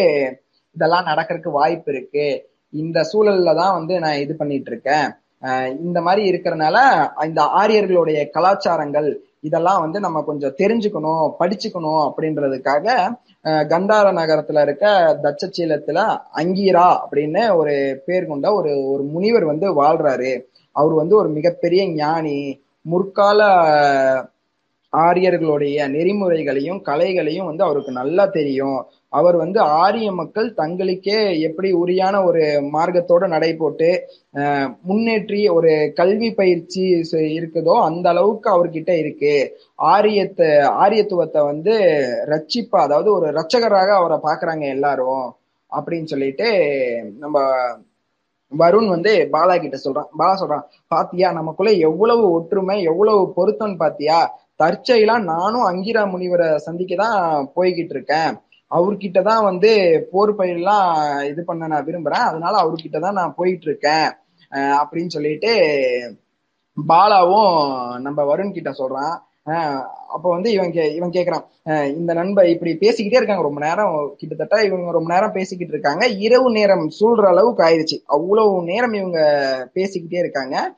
[0.77, 2.27] இதெல்லாம் நடக்கிறதுக்கு வாய்ப்பு இருக்கு.
[2.73, 5.09] இந்த சூழல்ல தான் வந்து நான் இது பண்ணிட்டு இருக்கேன்.
[5.81, 6.77] இந்த மாதிரி இருக்கிறனால
[7.25, 16.18] இந்த ஆரியர்களுடைய கலாச்சாரங்கள் இதெல்லாம் வந்து நம்ம கொஞ்சம் தெரிஞ்சுக்கணும் படிச்சுக்கணும் அப்படின்றதுக்காக அஹ் கந்தார நகரத்துல இருக்க தட்சசீலத்துல
[16.37, 20.42] அங்கீரா அப்படின்னு ஒரு பேர் கொண்ட ஒரு ஒரு முனிவர் வந்து வாழ்றாரு.
[20.72, 22.64] அவர் வந்து ஒரு மிகப்பெரிய ஞானி.
[22.81, 23.40] முற்கால
[24.97, 28.79] ஆரியர்களுடைய நெறிமுறைகளையும் கலைகளையும் வந்து அவருக்கு நல்லா தெரியும்.
[29.13, 33.89] அவர் வந்து ஆரிய மக்கள் தங்களுக்கே எப்படி உரியான ஒரு மார்க்கத்தோட நடை போட்டு
[34.89, 39.35] முன்னேற்றி ஒரு கல்வி பயிற்சி செ- இருக்குதோ அந்த அளவுக்கு அவர்கிட்ட இருக்கு.
[39.75, 40.49] ஆரியத்தை
[40.85, 41.75] ஆரியத்துவத்தை வந்து
[42.27, 45.25] ரட்சிப்பா அதாவது ஒரு ரட்சகராக அவரை பாக்குறாங்க எல்லாரும்
[45.73, 46.49] அப்படின்னு சொல்லிட்டு
[47.19, 47.39] நம்ம
[48.53, 50.11] வருண் வந்து பாலா கிட்ட சொல்றான்.
[50.19, 54.19] பாலா சொல்றான் பாத்தியா நமக்குள்ள எவ்வளவு ஒற்றுமை எவ்வளவு பொருத்தம் பாத்தியா?
[54.61, 57.19] தற்செயலா நானும் அங்கிரா முனிவரை சந்திக்க தான்
[57.57, 58.33] போய்கிட்டு இருக்கேன்
[58.71, 59.71] அவர்கிட்ட தான் வந்து
[60.12, 60.87] போர் பயிரெல்லாம்
[61.31, 62.25] இது பண்ண நான் விரும்புறேன்.
[62.31, 64.09] அதனால அவர்கிட்ட தான் நான் போயிட்டு இருக்கேன்
[64.81, 65.53] அப்படின்னு சொல்லிட்டு
[66.77, 67.55] பாலாவும்
[68.07, 69.14] நம்ம வருண் கிட்ட சொல்றான்.
[69.47, 74.91] அப்போ வந்து இவன் கே இவன் கேக்குறான் இந்த நண்பர் இப்படி பேசிக்கிட்டே இருக்காங்க ரொம்ப நேரம் கிட்டத்தட்ட இவங்க
[74.91, 76.07] ரொம்ப நேரம் பேசிக்கிட்டு இருக்காங்க.
[76.07, 78.03] இரவு நேரம் சூழ்ற அளவுக்கு ஆயிடுச்சு.
[78.07, 79.21] அவ்வளவு நேரம் இவங்க
[79.75, 80.75] பேசிக்கிட்டே இருக்காங்க.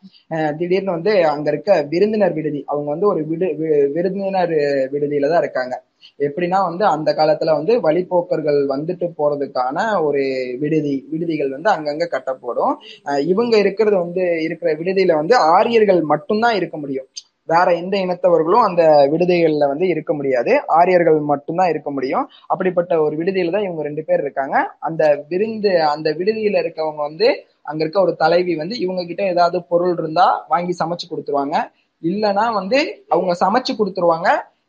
[0.58, 4.50] திடீர்னு வந்து அங்க இருக்க விருந்தினர் விடுதி அவங்க வந்து ஒரு விடு வி- விருந்தினர்
[4.92, 5.82] விடுதியில தான் இருக்காங்க.
[6.18, 12.74] எப்படின்னா வந்து அந்த காலத்துல வந்து வழிப்போக்கர்கள் வந்துட்டு போறதுக்கான ஒரு விடுதி விடுதிகள் வந்து அங்கங்க கட்டப்படும்.
[13.20, 17.06] இவங்க இருக்கிறது வந்து இருக்கிற விடுதியில வந்து ஆரியர்கள் மட்டும்தான் இருக்க முடியும்.
[17.48, 18.82] வேற எந்த இனத்தவர்களும் அந்த
[19.12, 20.52] விடுதிகள்ல வந்து இருக்க முடியாது.
[20.78, 22.24] ஆரியர்கள் மட்டும்தான் இருக்க முடியும்.
[22.52, 24.56] அப்படிப்பட்ட ஒரு விடுதியில தான் இவங்க ரெண்டு பேர் இருக்காங்க.
[24.88, 27.28] அந்த விருந்து அந்த விடுதியில இருக்கவங்க வந்து
[27.62, 31.56] அங்க இருக்க ஒரு தலைவி வந்து இவங்க கிட்ட ஏதாவது பொருள் இருந்தா வாங்கி சமைச்சு கொடுத்துருவாங்க.
[32.02, 32.78] இல்லைன்னா வந்து
[33.14, 34.28] அவங்க சமைச்சு கொடுத்துருவாங்க.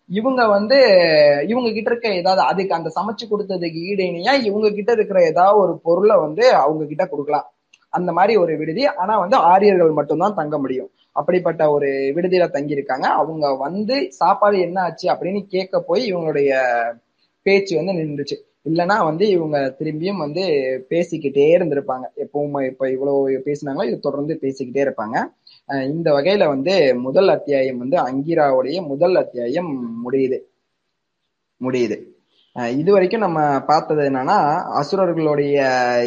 [0.09, 0.77] இவங்க வந்து
[1.51, 5.73] இவங்க கிட்ட இருக்க ஏதாவது அதுக்கு அந்த சமைச்சு கொடுத்ததுக்கு ஈடு இணையா இவங்க கிட்ட இருக்கிற ஏதாவது ஒரு
[5.87, 7.47] பொருளை வந்து அவங்க கிட்ட கொடுக்கலாம்.
[7.93, 8.83] அந்த மாதிரி ஒரு விடுதி.
[9.01, 10.89] ஆனா வந்து ஆரியர்கள் மட்டும்தான் தங்க முடியும்.
[11.21, 13.07] அப்படிப்பட்ட ஒரு விடுதியில தங்கியிருக்காங்க.
[13.21, 16.51] அவங்க வந்து சாப்பாடு என்ன ஆச்சு அப்படின்னு கேட்க போய் இவங்களுடைய
[17.45, 18.37] பேச்சு வந்து நின்றுச்சு.
[18.69, 20.43] இல்லைன்னா வந்து இவங்க திரும்பியும் வந்து
[20.89, 22.05] பேசிக்கிட்டே இருந்திருப்பாங்க.
[22.23, 25.17] எப்பவும் இப்ப இவ்வளவு பேசினாங்களோ இது தொடர்ந்து பேசிக்கிட்டே இருப்பாங்க.
[25.93, 29.71] இந்த வகையில வந்து முதல் அத்தியாயம் வந்து அங்கிராவுடைய முதல் அத்தியாயம்
[30.03, 30.39] முடியுது.
[31.61, 31.97] முடியுது.
[32.55, 34.37] இது வரைக்கும் நம்ம பார்த்தது என்னன்னா
[34.79, 35.57] அசுரர்களுடைய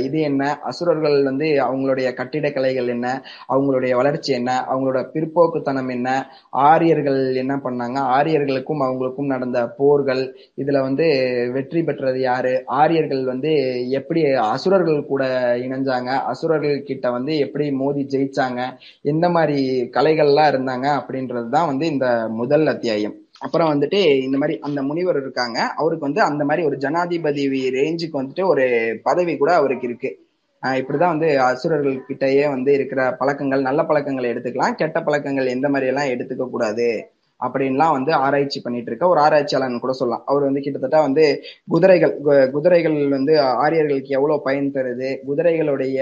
[0.06, 0.58] இது என்ன?
[0.62, 3.06] அசுரர்கள் வந்து அவங்களுடைய கட்டிடக்கலைகள் என்ன?
[3.48, 4.66] அவங்களுடைய வளர்ச்சி என்ன?
[4.70, 6.08] அவங்களோட பிற்போக்குத்தனம் என்ன?
[6.50, 7.98] ஆரியர்கள் என்ன பண்ணாங்க?
[8.16, 10.22] ஆரியர்களுக்கும் அவங்களுக்கும் நடந்த போர்கள்
[10.58, 11.06] இதுல வந்து
[11.52, 12.64] வெற்றி பெற்றது யாரு?
[12.66, 13.52] ஆரியர்கள் வந்து
[13.90, 14.22] எப்படி
[14.54, 15.24] அசுரர்கள் கூட
[15.66, 16.10] இணைஞ்சாங்க?
[16.32, 18.60] அசுரர்கள் கிட்ட வந்து எப்படி மோதி ஜெயிச்சாங்க?
[19.02, 19.58] எந்த மாதிரி
[19.98, 23.21] கலைகள்லாம் இருந்தாங்க அப்படின்றது தான் வந்து இந்த முதல் அத்தியாயம்.
[23.42, 25.62] அப்புறம் வந்துட்டு இந்த மாதிரி அந்த முனிவர் இருக்காங்க.
[25.62, 30.26] அவருக்கு வந்து அந்த மாதிரி ஒரு ஜனாதிபதி ரேஞ்சுக்கு வந்துட்டு ஒரு பதவி கூட அவருக்கு இருக்கு.
[30.62, 34.72] இப்படிதான் வந்து அசுரர்கள் கிட்டயே வந்து இருக்கிற பழக்கங்கள் நல்ல பழக்கங்களை எடுத்துக்கலாம்.
[34.72, 39.92] கெட்ட பழக்கங்கள் எந்த மாதிரி எல்லாம் எடுத்துக்க கூடாது அப்படின்லாம் வந்து ஆராய்ச்சி பண்ணிட்டு இருக்க ஒரு ஆராய்ச்சியாளன் கூட
[39.92, 40.22] சொல்லலாம்.
[40.26, 45.98] அவர் வந்து கிட்டத்தட்ட வந்து குதிரைகள் கு- குதிரைகள் வந்து ஆரியர்களுக்கு எவ்வளவு பயன் தருது குதிரைகளுடைய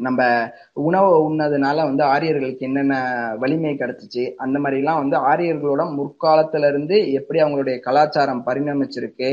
[0.00, 0.20] நம்ம
[0.72, 2.94] உணவு உண்ணதுனால வந்து ஆரியர்களுக்கு என்னென்ன
[3.38, 9.30] வலிமை கிடைச்சிச்சு அந்த மாதிரி எல்லாம் வந்து ஆரியர்களோட முற்காலத்துல இருந்து எப்படி அவங்களுடைய கலாச்சாரம் பரிணமிச்சிருக்கு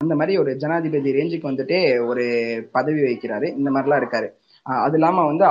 [0.00, 2.24] அந்த மாதிரி ஒரு ஜனாதிபதி ரேஞ்சுக்கு வந்துட்டு ஒரு
[2.72, 4.28] பதவி வைக்கிறாரு இந்த மாதிரிலாம் இருக்காரு.
[4.66, 5.44] அது இல்லாம வந்து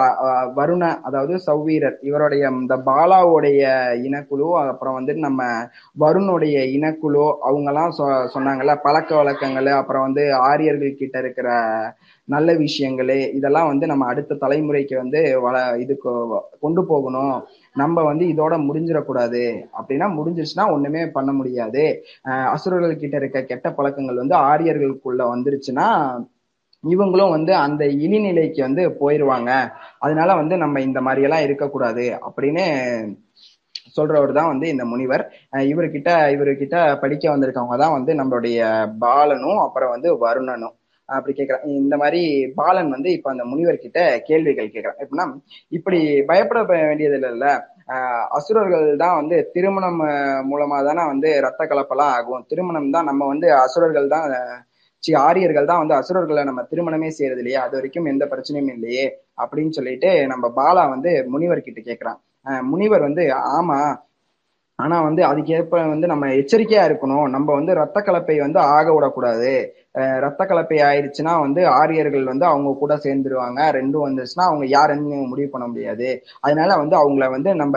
[0.56, 3.60] வருண அதாவது சௌவீரர் இவருடைய இந்த பாலாவுடைய
[4.04, 5.42] இனக்குழு அப்புறம் வந்து நம்ம
[6.00, 11.48] வருணுடைய இனக்குழு அவங்கெல்லாம் சொ சொன்னாங்கல்ல பழக்க வழக்கங்கள் அப்புறம் வந்து ஆரியர்கள் கிட்ட இருக்கிற
[12.28, 17.34] நல்ல விஷயங்களே இதெல்லாம் வந்து நம்ம அடுத்த தலைமுறைக்கு வந்து வள இது கொ- கொண்டு போகணும்.
[17.76, 19.44] நம்ம வந்து இதோட முடிஞ்சிடக்கூடாது.
[19.78, 21.84] அப்படின்னா முடிஞ்சிருச்சுன்னா ஒண்ணுமே பண்ண முடியாது.
[22.26, 25.88] அஹ் அசுரர்கள் கிட்ட இருக்க கெட்ட பழக்கங்கள் வந்து ஆரியர்களுக்குள்ள வந்துருச்சுன்னா
[26.84, 29.52] இவங்களும் வந்து அந்த இழிநிலைக்கு வந்து போயிருவாங்க.
[30.00, 32.66] அதனால வந்து நம்ம இந்த மாதிரி எல்லாம் இருக்கக்கூடாது அப்படின்னு
[33.98, 35.24] சொல்றவர் தான் வந்து இந்த முனிவர்.
[35.54, 38.60] அஹ் இவர்கிட்ட இவர்கிட்ட படிக்க வந்திருக்கவங்க தான் வந்து நம்மளுடைய
[39.02, 40.76] பாலனும் அப்புறம் வந்து வருணனும்.
[41.10, 42.22] அப்படி கேட்கிறான் இந்த மாதிரி
[42.56, 45.26] பாலன் வந்து இப்ப அந்த முனிவர் கிட்ட கேள்விகள் கேட்கிறான் எப்படின்னா
[45.72, 47.48] இப்படி பயப்பட வேண்டியது இல்லைல்ல
[47.94, 50.00] ஆஹ் அசுரர்கள் தான் வந்து திருமணம்
[50.52, 52.46] மூலமா தானே வந்து ரத்த கலப்பெல்லாம் ஆகும்.
[52.48, 54.28] திருமணம் தான் நம்ம வந்து அசுரர்கள் தான்
[55.04, 59.06] சி ஆரியர்கள் தான் வந்து அசுரர்களை நம்ம திருமணமே செய்யறது இல்லையே அது வரைக்கும் எந்த பிரச்சனையும் இல்லையே
[59.44, 62.20] அப்படின்னு சொல்லிட்டு நம்ம பாலா வந்து முனிவர் கிட்ட கேட்கிறான்
[62.72, 63.24] முனிவர் வந்து
[63.56, 63.80] ஆமா
[64.80, 67.26] ஆனா வந்து அதுக்கேற்ப வந்து நம்ம எச்சரிக்கையா இருக்கணும்.
[67.34, 69.52] நம்ம வந்து ரத்த கலப்பை வந்து ஆக விடக்கூடாது.
[70.26, 73.60] ரத்த கலப்பை ஆயிடுச்சுன்னா வந்து ஆரியர்கள் வந்து அவங்க கூட சேர்ந்துருவாங்க.
[73.78, 76.10] ரெண்டும் வந்துச்சுன்னா அவங்க யாருன்னு முடிவு பண்ண முடியாது.
[76.46, 77.76] அதனால வந்து அவங்கள வந்து நம்ம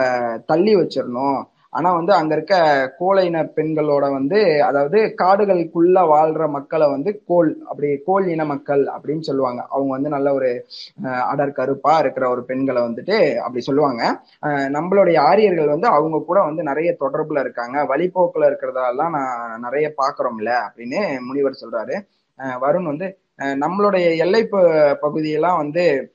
[0.53, 1.39] தள்ளி வச்சிடணும்.
[1.77, 2.57] ஆனா வந்து அங்க இருக்க
[3.01, 9.67] கோழையின பெண்களோட வந்து அதாவது காடுகளுக்குள்ள வாழ்ற மக்களை வந்து கோல் அப்படி கோல் இன மக்கள் அப்படின்னு சொல்லுவாங்க.
[9.69, 10.67] அவங்க வந்து நல்ல ஒரு
[11.05, 14.21] அடர் கருப்பா இருக்கிற ஒரு பெண்களை வந்துட்டு அப்படி சொல்லுவாங்க.
[14.43, 17.97] நம்மளுடைய ஆரியர்கள் வந்து அவங்க கூட வந்து நிறைய தொடர்புல இருக்காங்க.
[17.97, 22.01] வழிபோக்குல இருக்கிறதெல்லாம் நான் நிறைய பாக்குறோம்ல அப்படின்னு முனிவர் சொல்றாரு.
[22.39, 26.11] வருண் வந்து நம்மளுடைய எல்லை ப- பகுதியெல்லாம் வந்து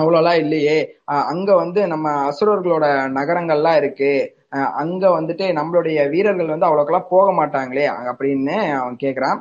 [0.00, 0.96] அவ்வளோலாம் இல்லையே.
[1.04, 4.33] அங்க வந்து நம்ம அசுரர்களோட நகரங்கள்லாம் இருக்கு.
[4.80, 9.38] அங்க வந்துட்டு நம்மளுடைய வீரர்கள் வந்து அவ்வளோக்கெல்லாம் போக மாட்டாங்களே அப்படின்னு அவன் கேக்குறான்.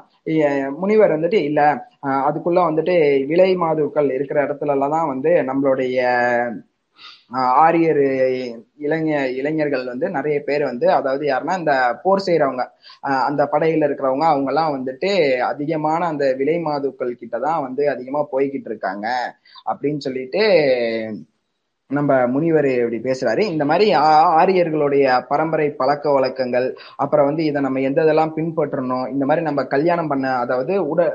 [0.79, 1.61] முனிவர் வந்துட்டு இல்ல
[2.27, 2.95] அதுக்குள்ள வந்துட்டு
[3.27, 5.97] விலை மாதுக்கள் இருக்கிற இடத்துல எல்லாம் தான் வந்து நம்மளுடைய
[7.61, 8.01] ஆரியர்
[8.77, 11.73] இளைஞ இளைஞர்கள் வந்து நிறைய பேர் வந்து அதாவது யாருன்னா இந்த
[12.03, 12.63] போர் செய்யறவங்க
[13.27, 15.11] அந்த படையில இருக்கிறவங்க அவங்க எல்லாம் வந்துட்டு
[15.49, 19.07] அதிகமான அந்த விலை மாதுக்கள் கிட்ட தான் வந்து அதிகமா போய்கிட்டு இருக்காங்க.
[19.71, 20.43] அப்படின்னு சொல்லிட்டு
[21.93, 23.39] நம்ம முனிவர் இப்படி பேசுறாரு.
[23.39, 29.25] இந்த மாதிரி ஆ- ஆரியர்களுடைய பரம்பரை பழக்க வழக்கங்கள் அப்புறம் வந்து இதை நம்ம எந்த இதெல்லாம் பின்பற்றணும் இந்த
[29.25, 31.11] மாதிரி நம்ம கல்யாணம் பண்ண அதாவது உட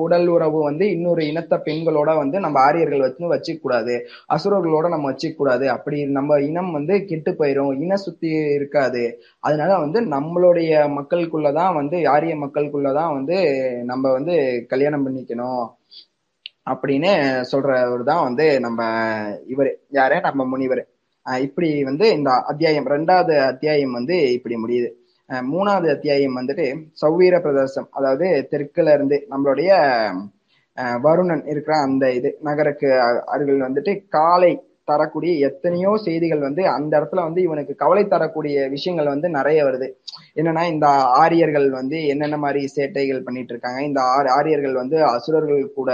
[0.00, 5.34] உடல் உறவு வந்து இன்னொரு இனத்த பெண்களோட வந்து நம்ம ஆரியர்கள் வச்சு வச்சுக்க கூடாது அசுரர்களோட நம்ம வச்சுக்க
[5.36, 9.22] கூடாது அப்படி நம்ம இனம் வந்து கெட்டு போயிரும் இன சுத்தி இருக்காது.
[9.40, 15.78] அதனால வந்து நம்மளுடைய மக்களுக்குள்ளதான் வந்து ஆரிய மக்களுக்குள்ளதான் வந்து நம்ம வந்து கல்யாணம் பண்ணிக்கணும்.
[16.66, 17.12] அப்படின்னு
[17.52, 18.80] சொல்றவர் தான் வந்து நம்ம
[19.46, 19.70] இவர்.
[19.90, 20.20] யாரு?
[20.20, 20.82] நம்ம முனிவர்.
[21.40, 24.88] இப்படி வந்து இந்த அத்தியாயம் ரெண்டாவது அத்தியாயம் வந்து இப்படி முடியுது.
[25.28, 26.64] மூணாவது அத்தியாயம் வந்துட்டு
[27.02, 29.70] சௌவீர பிரதேசம் அதாவது தெற்குல இருந்து நம்மளுடைய
[31.02, 32.88] வருணன் இருக்கிற அந்த இது நகருக்கு
[33.26, 34.52] அருகில் வந்துட்டு காலை
[34.90, 39.90] தரக்கூடிய எத்தனையோ செய்திகள் வந்து அந்த இடத்துல வந்து இவனுக்கு கவலை தரக்கூடிய விஷயங்கள் வந்து நிறைய வருது.
[40.34, 43.82] என்னன்னா இந்த ஆரியர்கள் வந்து என்னென்ன மாதிரி சேட்டைகள் பண்ணிட்டு இருக்காங்க.
[43.82, 45.90] இந்த ஆர்- ஆரியர்கள் வந்து அசுரர்கள் கூட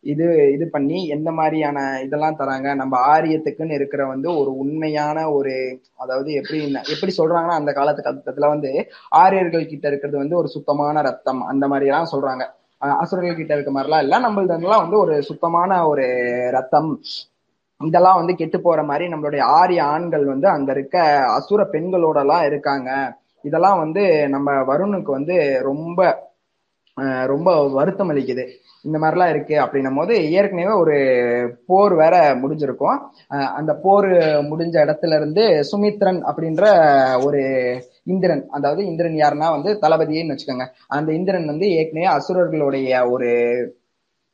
[0.00, 2.74] இது இது பண்ணி எந்த மாதிரியான இதெல்லாம் தராங்க.
[2.74, 9.66] நம்ம ஆரியத்துக்குன்னு இருக்கிற வந்து ஒரு உண்மையான ஒரு அதாவது எப்படி எப்படி சொல்றாங்கன்னா அந்த காலத்துக்கு வந்து ஆரியர்கள்
[9.66, 11.42] கிட்ட இருக்கிறது வந்து ஒரு சுத்தமான ரத்தம்.
[11.42, 12.46] அந்த மாதிரி எல்லாம் சொல்றாங்க
[12.78, 14.18] அசுரர்கள் கிட்ட இருக்க மாதிரிலாம் இல்ல.
[14.18, 16.06] நம்மளதெல்லாம் வந்து ஒரு சுத்தமான ஒரு
[16.50, 17.00] ரத்தம்.
[17.80, 20.96] இதெல்லாம் வந்து கெட்டு போற மாதிரி நம்மளுடைய ஆரிய ஆண்கள் வந்து அங்க இருக்க
[21.36, 22.90] அசுர பெண்களோட எல்லாம் இருக்காங்க.
[23.44, 24.02] இதெல்லாம் வந்து
[24.34, 25.36] நம்ம வருணுக்கு வந்து
[25.70, 26.00] ரொம்ப
[27.30, 28.44] ரொம்ப வருத்தம் அளிக்குது.
[28.86, 30.96] இந்த மாதிரிலாம் இருக்கு அப்படின்னும் போது ஏற்கனவே ஒரு
[31.68, 32.98] போர் வேற முடிஞ்சிருக்கும்.
[33.58, 34.08] அந்த போர்
[34.50, 36.64] முடிஞ்ச இடத்துல இருந்து சுமித்ரன் அப்படின்ற
[37.26, 37.40] ஒரு
[38.04, 40.66] இந்திரன் அதாவது இந்திரன் யாருன்னா வந்து தளபதியேன்னு வச்சுக்கோங்க.
[40.96, 43.30] அந்த இந்திரன் வந்து ஏற்கனவே அசுரர்களுடைய ஒரு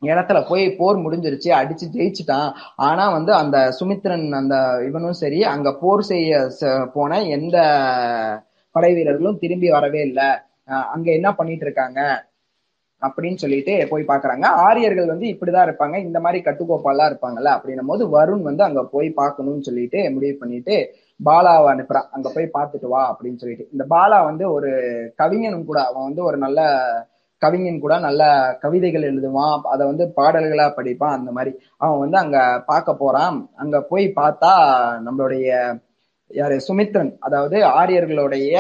[0.03, 2.53] இடத்துல போய் போர் முடிஞ்சிருச்சு அடிச்சு ஜெயிச்சுட்டான்.
[2.76, 7.59] ஆனா வந்து அந்த சுமித்ரன் அந்த இவனும் சரி அங்க போர் செய்ய ச- போன எந்த
[8.70, 10.24] படை வீரர்களும் திரும்பி வரவே இல்லை.
[10.64, 12.26] அங்க என்ன பண்ணிட்டு இருக்காங்க
[13.01, 14.44] அப்படின்னு சொல்லிட்டு போய் பாக்குறாங்க.
[14.44, 15.97] ஆரியர்கள் வந்து இப்படிதான் இருப்பாங்க.
[15.97, 20.94] இந்த மாதிரி கட்டுக்கோப்பாலாம் இருப்பாங்கல்ல அப்படின்னும் போது வருண் வந்து அங்க போய் பார்க்கணும்னு சொல்லிட்டு முடிவு பண்ணிட்டு
[21.24, 22.09] பாலாவை அனுப்புறான்.
[22.11, 23.68] அங்க போய் பார்த்துட்டு வா அப்படின்னு சொல்லிட்டு.
[23.72, 24.70] இந்த பாலா வந்து ஒரு
[25.16, 26.61] கவிஞனும் கூட அவன் வந்து ஒரு நல்ல
[27.43, 28.22] கவிஞன் கூட நல்ல
[28.61, 31.53] கவிதைகள் எழுதுவான் அதை வந்து பாடல்களா படிப்பான் அந்த மாதிரி.
[31.82, 32.39] அவன் வந்து அங்க
[32.70, 33.37] பார்க்க போறான்.
[33.55, 34.53] அங்க போய் பார்த்தா
[35.07, 35.49] நம்மளுடைய
[36.30, 38.55] யாரு சுமித்ரன் அதாவது ஆரியர்களுடைய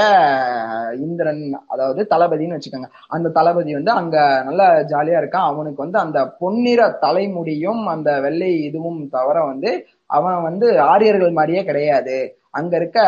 [1.06, 2.90] இந்திரன் அதாவது தளபதின்னு வச்சுக்கோங்க.
[3.08, 4.16] அந்த தளபதி வந்து அங்க
[4.48, 5.48] நல்லா ஜாலியா இருக்கான்.
[5.50, 9.72] அவனுக்கு வந்து அந்த பொன்னிற தலைமுடியும் அந்த வெள்ளை இதுவும் தவிர வந்து
[10.18, 12.16] அவன் வந்து ஆரியர்கள் மாதிரியே கிடையாது.
[12.50, 12.98] அங்க இருக்க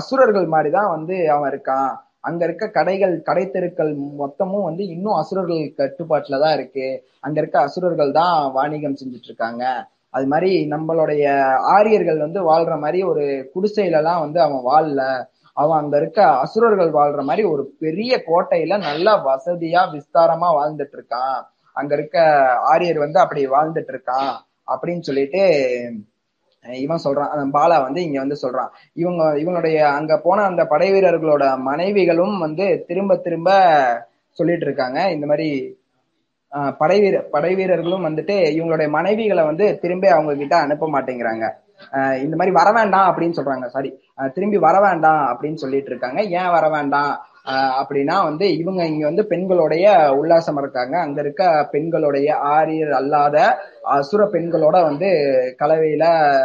[0.00, 1.92] அசுரர்கள் மாதிரி தான் வந்து அவன் இருக்கான்.
[2.24, 3.90] அங்க இருக்க கடைகள் கடை தெருக்கள்
[4.20, 6.86] மொத்தமும் வந்து இன்னும் அசுரர்கள் கட்டுப்பாட்டுல தான் இருக்கு.
[7.20, 9.64] அங்க இருக்க அசுரர்கள் தான் வாணிகம் செஞ்சுட்டு இருக்காங்க
[10.14, 11.24] அது மாதிரி நம்மளுடைய
[11.74, 15.02] ஆரியர்கள் வந்து வாழ்ற மாதிரி ஒரு குடிசையில எல்லாம் வந்து அவன் வாழல.
[15.56, 21.38] அவன் அங்க இருக்க அசுரர்கள் வாழ்ற மாதிரி ஒரு பெரிய கோட்டையில நல்லா வசதியா விஸ்தாரமா வாழ்ந்துட்டு இருக்கான்
[21.76, 22.18] அங்க இருக்க
[22.72, 24.30] ஆரியர் வந்து அப்படி வாழ்ந்துட்டு இருக்கான்
[24.68, 25.42] அப்படின்னு சொல்லிட்டு
[26.62, 28.68] இவன் சொல்றான் அந்த பாலா வந்து இங்க வந்து சொல்றான்.
[28.92, 33.50] இவங்க இவனுடைய அங்க போன அந்த படை வீரர்களோட மனைவிகளும் வந்து திரும்ப திரும்ப
[34.30, 35.10] சொல்லிட்டு இருக்காங்க.
[35.10, 35.76] இந்த மாதிரி
[36.52, 41.50] ஆஹ் படை வீர படை வீரர்களும் வந்துட்டு இவங்களுடைய மனைவிகளை வந்து திரும்பி அவங்க கிட்ட அனுப்ப மாட்டேங்கிறாங்க.
[42.18, 44.00] இந்த மாதிரி வர வேண்டாம் அப்படின்னு சொல்றாங்க சாரி
[44.34, 46.22] திரும்பி வர வேண்டாம் அப்படின்னு சொல்லிட்டு இருக்காங்க.
[46.22, 47.26] ஏன் வர வேண்டாம்?
[47.80, 49.86] அப்படின்னா வந்து இவங்க இங்க வந்து பெண்களுடைய
[50.20, 50.94] உல்லாசம் இருக்காங்க.
[51.04, 51.42] அங்க இருக்க
[51.72, 53.36] பெண்களுடைய ஆரியர் அல்லாத
[53.96, 55.08] அசுர பெண்களோட வந்து
[55.62, 56.04] கலவையில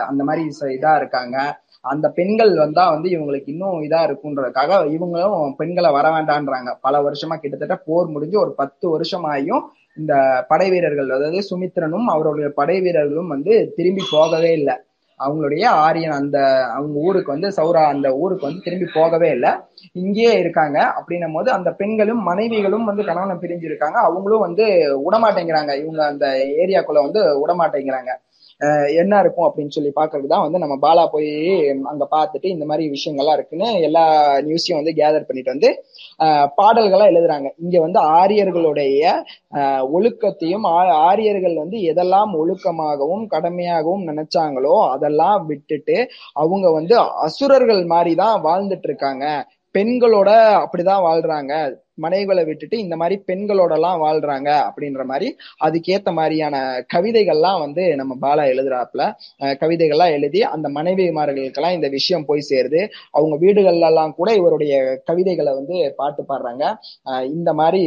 [0.10, 0.43] அந்த மாதிரி
[0.78, 1.38] இதா இருக்காங்க.
[1.86, 6.70] அந்த பெண்கள் வந்தா வந்து இவங்களுக்கு இன்னும் இதா இருக்குன்றதுக்காக இவங்களும் பெண்களை வர வேண்டான்றாங்க.
[6.82, 9.64] பல வருஷமா கிட்டத்தட்ட போர் முடிஞ்சு ஒரு பத்து வருஷமாயும்
[9.97, 10.14] இந்த
[10.47, 14.76] படை வீரர்கள் அதாவது சுமித்ரனும் அவருடைய படை வீரர்களும் வந்து திரும்பி போகவே இல்லை.
[15.26, 16.38] அவங்களுடைய ஆரியன் அந்த
[16.76, 19.52] அவங்க ஊருக்கு வந்து சௌரா அந்த ஊருக்கு வந்து திரும்பி போகவே இல்லை.
[20.02, 20.78] இங்கேயே இருக்காங்க.
[21.00, 24.66] அப்படின்னும் போது அந்த பெண்களும் மனைவிகளும் வந்து கணவனை பிரிஞ்சு இருக்காங்க அவங்களும் வந்து
[25.06, 26.28] விடமாட்டேங்கிறாங்க இவங்க அந்த
[26.64, 28.12] ஏரியாக்குள்ள வந்து விடமாட்டேங்கிறாங்க
[28.95, 31.30] என்ன இருக்கும் அப்படின்னு சொல்லி பாக்குறது தான் வந்து நம்ம பாலா போய்
[31.84, 34.03] அங்க பார்த்துட்டு இந்த மாதிரி விஷயங்கள்லாம் இருக்குன்னு எல்லா
[34.39, 35.70] நியூஸையும் வந்து கேதர் பண்ணிட்டு வந்து
[36.20, 37.47] அஹ் பாடல்களா எழுதுறாங்க.
[37.57, 39.01] இங்க வந்து ஆரியர்களுடைய
[39.93, 45.97] ஒழுக்கத்தையும் ஆ- ஆரியர்கள் வந்து எதெல்லாம் ஒழுக்கமாகவும் கடமையாகவும் நினைச்சாங்களோ அதெல்லாம் விட்டுட்டு
[46.34, 49.26] அவங்க வந்து அசுரர்கள் மாதிரி தான் வாழ்ந்துட்டு இருக்காங்க.
[49.76, 50.30] பெண்களோட
[50.64, 51.53] அப்படிதான் வாழ்றாங்க.
[52.02, 55.28] மனைவிகளை விட்டுட்டு இந்த மாதிரி பெண்களோட எல்லாம் வாழ்றாங்க அப்படின்ற மாதிரி
[55.66, 56.56] அதுக்கேத்த மாதிரியான
[56.94, 59.04] கவிதைகள்லாம் வந்து நம்ம பாலா எழுதுறாப்புல.
[59.64, 62.82] கவிதைகள்லாம் எழுதி அந்த மனைவிமார்களுக்கெல்லாம் இந்த விஷயம் போய் சேருது.
[63.12, 64.74] அவங்க வீடுகள்லாம் கூட இவருடைய
[65.06, 66.64] கவிதைகளை வந்து பாட்டு பாடுறாங்க.
[67.36, 67.84] இந்த மாதிரி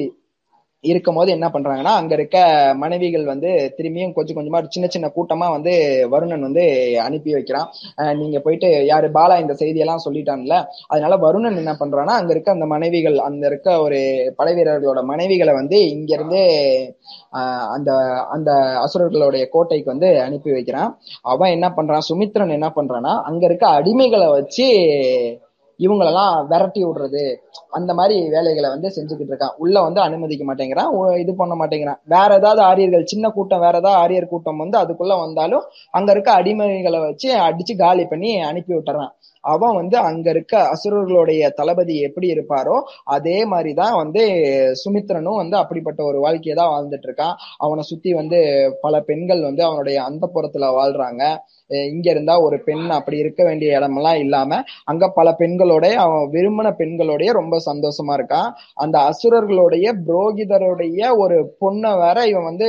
[0.90, 2.38] இருக்கும்போது என்ன பண்றாங்கன்னா அங்க இருக்க
[2.82, 5.72] மனைவிகள் வந்து திரும்பியும் கொஞ்சம் கொஞ்சமா ஒரு சின்ன சின்ன கூட்டமா வந்து
[6.12, 6.64] வருணன் வந்து
[7.06, 7.68] அனுப்பி வைக்கிறான்.
[8.20, 10.56] நீங்க போயிட்டு யாரு பாலா இந்த செய்தியெல்லாம் சொல்லிட்டான்ல
[10.92, 14.00] அதனால வருணன் என்ன பண்றான்னா அங்க இருக்க அந்த மனைவிகள் அந்த இருக்க ஒரு
[14.36, 16.42] படை வீரர்களோட மனைவிகளை வந்து இங்க இருந்து
[17.74, 17.90] அந்த
[18.36, 18.50] அந்த
[18.84, 20.90] அசுரர்களுடைய கோட்டைக்கு வந்து அனுப்பி வைக்கிறான்.
[21.32, 24.68] அவன் என்ன பண்றான் சுமித்ரன் என்ன பண்றான்னா அங்க இருக்க அடிமைகளை வச்சு
[25.80, 27.24] இவங்களெல்லாம் விரட்டி விடுறது
[27.78, 29.56] அந்த மாதிரி வேலைகளை வந்து செஞ்சுக்கிட்டு இருக்கான்.
[29.62, 30.90] உள்ள வந்து அனுமதிக்க மாட்டேங்கிறான்
[31.22, 32.00] இது பண்ண மாட்டேங்கிறான்.
[32.14, 35.64] வேற ஏதாவது ஆரியர்கள் சின்ன கூட்டம் வேற ஏதாவது ஆரியர் கூட்டம் வந்து அதுக்குள்ள வந்தாலும்
[35.98, 39.12] அங்க இருக்க அடிமைகளை வச்சு அடிச்சு காலி பண்ணி அனுப்பி விட்டுறான்.
[39.44, 42.76] அவன் வந்து அங்க இருக்க அசுரர்களுடைய தளபதி எப்படி இருப்பாரோ
[43.16, 44.22] அதே மாதிரிதான் வந்து
[44.82, 47.36] சுமித்ரனும் வந்து அப்படிப்பட்ட ஒரு வாழ்க்கையை தான் வாழ்ந்துட்டு இருக்கான்.
[47.64, 48.38] அவனை சுத்தி வந்து
[48.80, 51.22] பல பெண்கள் வந்து அவனுடைய அந்த புறத்துல வாழ்றாங்க.
[51.92, 56.68] இங்க இருந்தா ஒரு பெண் அப்படி இருக்க வேண்டிய இடமெல்லாம் இல்லாம அங்க பல பெண்கள் பெண்களோடைய அவன் விரும்பின
[56.80, 62.68] பெண்களோடைய ரொம்ப சந்தோஷமா இருக்கான் அந்த அசுரர்களுடைய புரோகிதருடைய ஒரு பொண்ணை வேற இவன் வந்து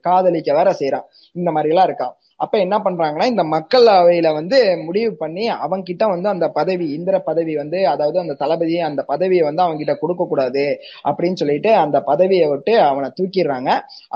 [0.00, 2.14] காதலிக்க வேற செய்யறான் இந்த மாதிரி எல்லாம் இருக்கான்.
[2.44, 7.16] அப்ப என்ன பண்றாங்கன்னா இந்த மக்கள் அவையில வந்து முடிவு பண்ணி அவன் கிட்ட வந்து அந்த பதவி இந்திர
[7.28, 10.64] பதவி வந்து அதாவது அந்த தளபதி அந்த பதவியை வந்து அவன் கிட்ட கொடுக்க கூடாது
[11.08, 13.70] அப்படின்னு சொல்லிட்டு அந்த பதவியை விட்டு அவனை தூக்கிடுறாங்க.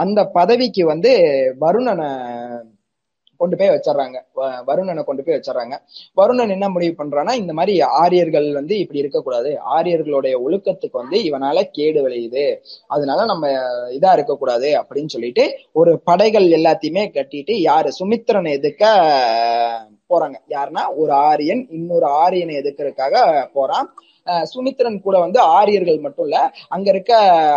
[0.05, 1.13] அந்த பதவிக்கு வந்து
[1.65, 2.11] வருணனை
[3.41, 4.17] கொண்டு போய் வச்சிடறாங்க.
[4.67, 5.75] வருணனை கொண்டு போய் வச்சிடறாங்க.
[6.17, 9.51] வருணன் என்ன முடிவு பண்றான்னா இந்த மாதிரி ஆரியர்கள் வந்து இப்படி இருக்கக்கூடாது.
[9.77, 12.45] ஆரியர்களுடைய ஒழுக்கத்துக்கு வந்து இவனால கேடு விளையுது.
[12.87, 13.49] அதனால நம்ம
[13.99, 18.85] இதா இருக்கக்கூடாது அப்படின்னு சொல்லிட்டு ஒரு படைகள் எல்லாத்தையுமே கட்டிட்டு யாரு சுமித்திரனை எதுக்க
[20.11, 20.37] போறாங்க.
[20.49, 23.17] யாருன்னா ஒரு ஆரியன் இன்னொரு ஆரியனை எதுக்கிறதுக்காக
[23.53, 23.89] போறான்.
[24.51, 27.13] சுமித்திரன் கூட வந்து ஆரியர்கள் மட்டும் இல்ல அங்க இருக்க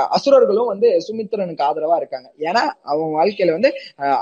[0.09, 2.27] அசுரர்களும் வந்து சுமித்திரனுக்கு ஆதரவா இருக்காங்க.
[2.47, 3.71] ஏன்னா அவன் வாழ்க்கையில வந்து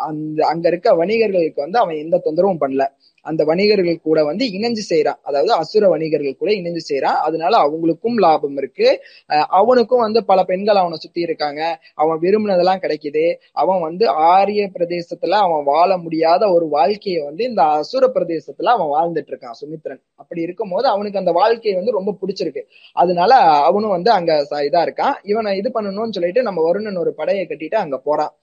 [0.08, 2.86] அந்த அங்க இருக்க வணிகர்களுக்கு வந்து அவன் எந்த தொந்தரவும் பண்ணல.
[3.22, 8.57] அந்த வணிகர்கள் கூட வந்து இணைஞ்சு செய்யறான் அதாவது அசுர வணிகர்கள் கூட இணைஞ்சு செய்யறான் அதனால அவங்களுக்கும் லாபம்
[8.57, 8.88] இருக்கு.
[9.30, 11.61] அஹ் அவனுக்கும் வந்து பல பெண்கள் அவனை சுத்தி இருக்காங்க.
[11.95, 13.26] அவன் விரும்பினதெல்லாம் கிடைக்குது.
[13.53, 19.32] அவன் வந்து ஆரிய பிரதேசத்துல அவன் வாழ முடியாத ஒரு வாழ்க்கையை வந்து இந்த அசுர பிரதேசத்துல அவன் வாழ்ந்துட்டு
[19.32, 20.01] இருக்கான் சுமித்ரன்.
[20.15, 22.61] அப்படி இருக்கும் போது அவனுக்கு அந்த வாழ்க்கை வந்து ரொம்ப பிடிச்சிருக்கு.
[22.93, 23.36] அதனால
[23.69, 25.13] அவனும் வந்து அங்க இதா இருக்கான்.
[25.24, 28.34] இவனை இது பண்ணணும்னு சொல்லிட்டு நம்ம வருணன் ஒரு படையை கட்டிட்டு அங்க போறான்.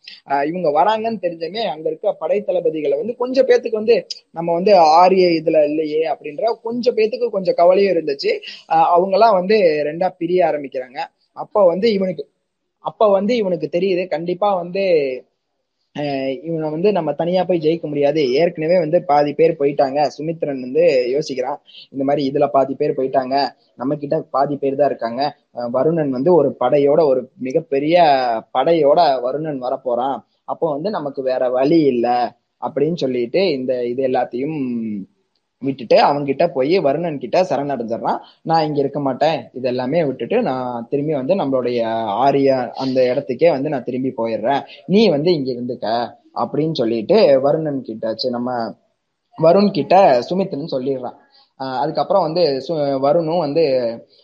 [0.47, 5.59] இவங்க வராங்கன்னு தெரிஞ்சமே அங்க இருக்க படை தளபதிகளை வந்து கொஞ்சம் பேத்துக்கு வந்து நம்ம வந்து ஆரிய இதுல
[5.71, 8.33] இல்லையே அப்படின்ற கொஞ்சம் பேத்துக்கு கொஞ்சம் கவலையும் இருந்துச்சு.
[8.95, 9.59] அவங்க எல்லாம் வந்து
[9.89, 10.99] ரெண்டா பிரிய ஆரம்பிக்கிறாங்க.
[11.37, 12.25] அப்ப வந்து இவனுக்கு
[12.85, 14.03] அப்ப வந்து இவனுக்கு தெரியுது.
[14.15, 14.83] கண்டிப்பா வந்து
[16.49, 18.21] இவனை வந்து நம்ம தனியா போய் ஜெயிக்க முடியாது.
[18.41, 19.99] ஏற்கனவே வந்து பாதி பேர் போயிட்டாங்க.
[20.17, 21.59] சுமித்ரன் வந்து யோசிக்கிறான்
[21.93, 23.37] இந்த மாதிரி இதுல பாதி பேர் போயிட்டாங்க.
[23.81, 25.23] நம்ம கிட்ட பாதி பேர் தான் இருக்காங்க.
[25.77, 27.97] வருணன் வந்து ஒரு படையோட ஒரு மிகப்பெரிய
[28.57, 30.19] படையோட வருணன் வரப்போறான்.
[30.53, 32.19] அப்போ வந்து நமக்கு வேற வழி இல்லை.
[32.67, 34.59] அப்படின்னு சொல்லிட்டு இந்த இது எல்லாத்தையும்
[35.63, 38.19] விட்டுட்டு அவன்கிட்ட போய் வருணன் கிட்ட சரணடைஞ்சிடறான்.
[38.43, 39.39] நான் இங்க இருக்க மாட்டேன்.
[39.53, 41.81] இது எல்லாமே விட்டுட்டு நான் திரும்பி வந்து நம்மளுடைய
[42.25, 44.63] ஆரிய அந்த இடத்துக்கே வந்து நான் திரும்பி போயிடுறேன்.
[44.87, 45.87] நீ வந்து இங்க இருந்துக்க
[46.43, 48.53] அப்படின்னு சொல்லிட்டு வருணன் கிட்ட சரி நம்ம
[49.39, 49.97] வருண் கிட்ட
[50.29, 51.19] சுமித்ரன் சொல்லிடுறான்.
[51.59, 53.65] அதுக்கப்புறம் வந்து சு- வருணும் வந்து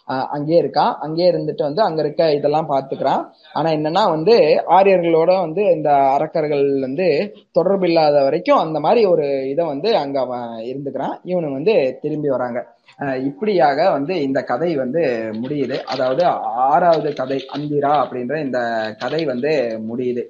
[0.05, 3.23] அங்கேயே இருக்கான் அங்கேயே இருந்துட்டு வந்து அங்க இருக்க இதெல்லாம் பாத்துக்கிறான்
[3.53, 4.35] ஆனா என்னன்னா வந்து
[4.69, 7.09] ஆரியர்களோட வந்து இந்த அரக்கர்கள் வந்து
[7.53, 11.17] தொடர்பு இல்லாத வரைக்கும் அந்த மாதிரி ஒரு இதை வந்து அங்க அவன் இருந்துக்கிறான்.
[11.25, 12.61] இவனு வந்து திரும்பி வராங்க.
[13.25, 15.03] இப்படியாக வந்து இந்த கதை வந்து
[15.43, 15.77] முடியுது.
[15.85, 16.25] அதாவது
[16.69, 18.61] ஆறாவது கதை அந்திரா அப்படின்ற இந்த
[18.99, 19.53] கதை வந்து
[19.91, 20.23] முடியுது.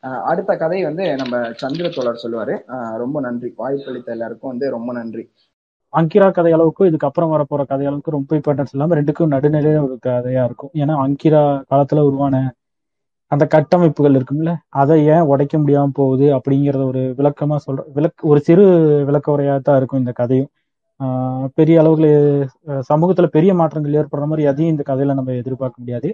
[0.00, 2.54] அடுத்த கதை வந்து நம்ம சந்திர தோழர் சொல்லுவாரு
[2.96, 3.52] ரொம்ப நன்றி.
[3.56, 5.24] வாய்ப்பளித்த எல்லாருக்கும் வந்து ரொம்ப நன்றி.
[5.96, 10.72] அங்கிரா கதை அளவுக்கும் இதுக்கப்புறம் வரப்போற கதை அளவுக்கு ரொம்ப இம்பார்ட்டன்ஸ் இல்லாம ரெண்டுக்கும் நடுநிலையில ஒரு கதையா இருக்கும்.
[10.82, 12.36] ஏன்னா அங்கிரா காலத்துல உருவான
[13.32, 14.50] அந்த கட்டமைப்புகள் இருக்கும்ல
[14.82, 18.64] அதை ஏன் உடைக்க முடியாம போகுது அப்படிங்கறத ஒரு விளக்கமா சொல்ற விளக் ஒரு சிறு
[19.08, 20.50] விளக்க உரையா தான் இருக்கும் இந்த கதையும்.
[21.58, 22.06] பெரிய அளவுல
[22.90, 26.08] சமூகத்துல பெரிய மாற்றங்கள் ஏற்படுற மாதிரி அதையும் இந்த கதையில நம்ம எதிர்பார்க்க முடியாது.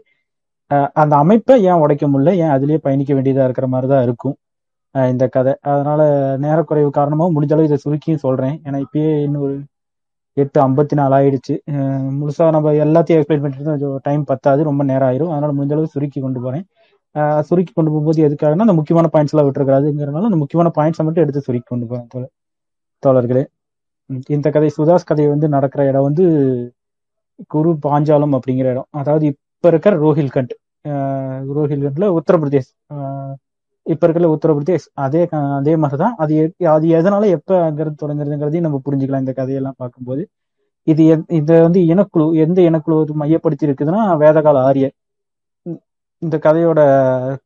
[1.02, 4.36] அந்த அமைப்பை ஏன் உடைக்க முடியல ஏன் அதுலயே பயணிக்க வேண்டியதா இருக்கிற மாதிரி தான் இருக்கும்
[4.94, 5.52] இந்த கதை.
[5.72, 6.00] அதனால
[6.44, 8.56] நேரக்குறைவு காரணமாக முடிஞ்ச அளவு இதை சுருக்கியும் சொல்றேன்.
[8.66, 9.54] ஏன்னா இப்பயே இன்னொரு
[10.32, 11.54] எட்டு ஐம்பத்தி நாலு ஆயிடுச்சு
[12.20, 15.30] முழுசா நம்ம எல்லாத்தையும் எக்ஸ்பிளைன் பண்ணிட்டு டைம் பத்தாது ரொம்ப நேரம் ஆயிரும்.
[15.30, 16.64] அதனால முடிஞ்ச அளவு சுருக்கி கொண்டு போறேன்.
[17.40, 21.68] சுருக்கி கொண்டு போகும்போது எதுக்காகனா அந்த முக்கியமான பாயிண்ட்ஸ் எல்லாம் விட்டுருக்காதுங்கிறனால அந்த முக்கியமான பாயிண்ட்ஸை மட்டும் எடுத்து சுருக்கி
[21.68, 22.30] கொண்டு போறேன் தோழ-
[23.06, 23.44] தோழர்களே
[24.26, 26.24] இந்த கதை சுதாஸ் கதை வந்து நடக்கிற இடம் வந்து
[27.48, 28.86] குரு பாஞ்சாலம் அப்படிங்கிற இடம்.
[28.90, 30.54] அதாவது இப்ப இருக்கிற ரோஹில்கண்ட்.
[31.56, 32.70] ரோஹில்கண்ட்ல உத்தரப்பிரதேஷ்.
[33.86, 35.22] இப்ப இருக்கிற உத்தரப்பிரதேஷ் அதே
[35.58, 36.14] அதே மாதிரிதான்.
[36.16, 39.24] அது எ- அது எதனால எப்ப அங்கிருந்து தொடங்குறதுங்கிறதையும் நம்ம புரிஞ்சுக்கலாம்.
[39.24, 40.22] இந்த கதையெல்லாம் பார்க்கும்போது.
[40.86, 41.26] இது எத்-
[41.62, 44.94] வந்து இனக்குழு எந்த இனக்குழு இது மையப்படுத்தி இருக்குதுன்னா வேதகால ஆரியர்
[46.22, 46.80] இந்த கதையோட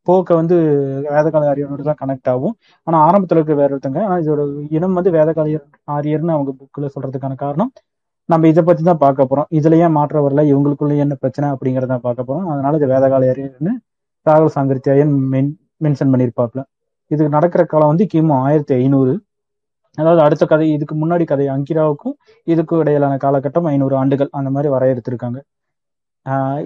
[0.03, 0.57] போக்கை வந்து
[1.07, 2.55] வேதகால ஆரியரோட தான் கனெக்ட் ஆகும்.
[2.87, 5.47] ஆனா ஆரம்பத்துல இருக்க வேற ஒருத்தங்க ஆனா இதோட இனம் வந்து வேதகால
[5.95, 7.71] ஆரியர்னு அவங்க புக்ல சொல்றதுக்கான காரணம்
[8.29, 9.49] நம்ம இதை பத்தி தான் பார்க்க போறோம்.
[9.51, 10.43] இதுலயே மாற்ற மாற்றம் வரல?
[10.53, 12.47] இவங்களுக்குள்ள என்ன பிரச்சனை அப்படிங்கறத பார்க்க போறோம்.
[12.53, 13.73] அதனால இது வேதகால ஆரியர்னு
[14.27, 15.51] ராகுல் சாங்கரித்தியாயன் மென்
[15.81, 16.63] மென்ஷன் பண்ணியிருப்பாப்ல
[17.11, 19.13] இது நடக்கிற காலம் வந்து கிமு ஆயிரத்தி ஐநூறு.
[19.99, 22.15] அதாவது அடுத்த கதை இதுக்கு முன்னாடி கதை அங்கிராவுக்கும்
[22.47, 24.31] இதுக்கும் இடையிலான காலகட்டம் ஐநூறு ஆண்டுகள்.
[24.39, 25.39] அந்த மாதிரி வரையறுத்திருக்காங்க.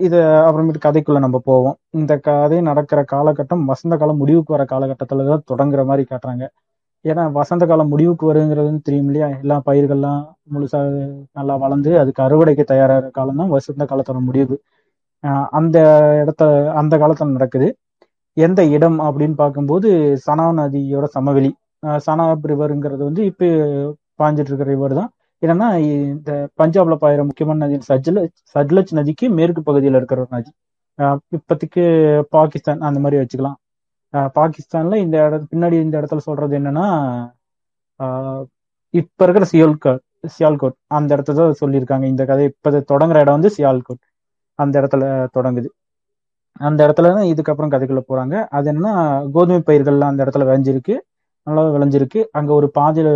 [0.07, 1.77] இது அப்புறமேட்டு கதைக்குள்ள நம்ம போவோம்.
[1.99, 6.45] இந்த கதை நடக்கிற காலகட்டம் வசந்த காலம் முடிவுக்கு வர காலகட்டத்துல தான் தொடங்குற மாதிரி காட்டுறாங்க.
[7.05, 9.29] ஏன்னா வசந்த காலம் முடிவுக்கு வருங்கிறதுன்னு தெரியும் இல்லையா?
[9.43, 10.21] எல்லா பயிர்கள்லாம்
[10.55, 10.81] முழுசா
[11.39, 14.57] நல்லா வளர்ந்து அதுக்கு அறுவடைக்கு தயாராகிற காலம் தான் வசந்த காலத்தோட முடிவு
[15.59, 15.77] அந்த
[16.23, 16.43] இடத்த
[16.81, 17.69] அந்த காலத்துல நடக்குது.
[18.37, 19.89] எந்த இடம் அப்படின்னு பார்க்கும்போது
[20.27, 21.51] சனா நதியோட சமவெளி.
[22.07, 23.47] சனா ரிவருங்கிறது வந்து இப்போ
[24.21, 25.11] பாஞ்சிட்டு இருக்கிற ரிவர் தான்.
[25.43, 25.69] என்னன்னா
[26.15, 30.51] இந்த பஞ்சாப்ல பாயிற முக்கியமான நதி சட்லஜ் சட்லஜ் நதிக்கு மேற்கு பகுதியில் இருக்கிற ஒரு நதி.
[31.37, 31.85] இப்போதைக்கு
[32.37, 33.59] பாகிஸ்தான் அந்த மாதிரி வச்சுக்கலாம்.
[34.39, 36.87] பாகிஸ்தான்ல இந்த இட பின்னாடி இந்த இடத்துல சொல்றது என்னன்னா
[38.95, 40.03] இப்ப இருக்கிற சியோல்கோட்
[40.37, 40.77] சியால்கோட்.
[40.97, 42.07] அந்த இடத்த தான் சொல்லியிருக்காங்க.
[42.13, 44.03] இந்த கதை இப்ப தொடங்குற இடம் வந்து சியால்கோட்.
[44.59, 45.05] அந்த இடத்துல
[45.37, 45.69] தொடங்குது.
[46.59, 48.47] அந்த இடத்துல தான் இதுக்கப்புறம் கதைக்குள்ள போறாங்க.
[48.51, 48.93] அது என்னன்னா
[49.33, 50.95] கோதுமை பயிர்கள்லாம் அந்த இடத்துல விளைஞ்சிருக்கு.
[51.47, 52.21] நல்லா விளைஞ்சிருக்கு.
[52.33, 53.09] அங்க ஒரு பாதையில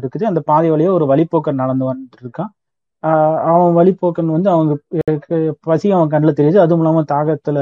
[0.00, 0.24] இருக்குது.
[0.24, 2.50] அந்த பாதை வழியா ஒரு வழிப்போக்கன் நடந்து வந்துட்டு இருக்கான்
[3.50, 4.72] அவன் வழிப்போக்கன் வந்து அவங்க
[5.60, 6.56] பசி அவன் கண்ணில் தெரியுது.
[6.56, 7.58] அதுவும் இல்லாமல் தாகத்துல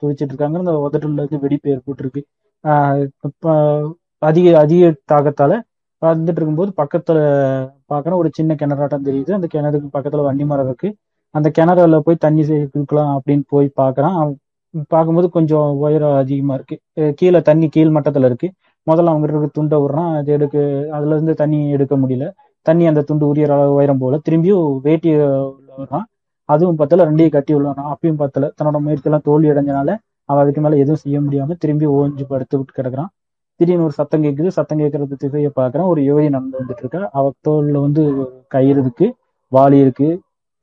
[0.00, 0.58] துடிச்சிட்டு இருக்காங்க.
[0.58, 2.22] அந்த உதட்டுல இருந்து வெடிப்பு ஏற்பட்டுருக்கு.
[2.64, 3.88] ஆஹ்
[4.22, 5.52] அதிக அதிக தாகத்தால
[6.02, 7.18] வந்துட்டு இருக்கும்போது பக்கத்துல
[7.90, 9.32] பாக்குறேன் ஒரு சின்ன கிணறாட்டம் தெரியுது.
[9.32, 10.88] அந்த கிணறுக்கு பக்கத்துல வண்டி மரம் இருக்கு.
[11.34, 14.16] அந்த கிணறுல போய் தண்ணி குளிக்கலாம் அப்படின்னு போய் பாக்குறான்.
[14.20, 14.36] அவன்
[14.92, 16.76] பார்க்கும்போது கொஞ்சம் உயரம் அதிகமா இருக்கு.
[17.18, 18.48] கீழே தண்ணி கீழ் மட்டத்துல இருக்கு.
[18.86, 20.56] முதல்ல அவங்க இருக்க துண்டை விடுறான் அது எடுக்க
[20.96, 22.26] அதுல இருந்து தண்ணி எடுக்க முடியல.
[22.66, 25.18] தண்ணி அந்த துண்டு உரியற அளவு உயரம் போல திரும்பியும் வேட்டியை
[25.78, 26.06] விடுறான்
[26.48, 28.50] அதுவும் பத்தல ரெண்டையும் கட்டி விடுறான் அப்பயும் பத்தல.
[28.58, 29.90] தன்னோட முயற்சி எல்லாம் தோல்வி அடைஞ்சனால
[30.28, 33.10] அவன் அதுக்கு மேல எதுவும் செய்ய முடியாம திரும்பி ஓஞ்சு படுத்து விட்டு கிடக்குறான்.
[33.60, 35.88] திடீர்னு ஒரு சத்தம் கேட்குது சத்தம் கேட்கறது திசையை பார்க்குறான்.
[35.92, 37.02] ஒரு யுவதி நடந்து வந்துட்டு இருக்கா.
[37.18, 38.02] அவ தோல்ல வந்து
[38.54, 39.06] கயிறு இருக்கு
[39.52, 40.08] வாளி இருக்கு.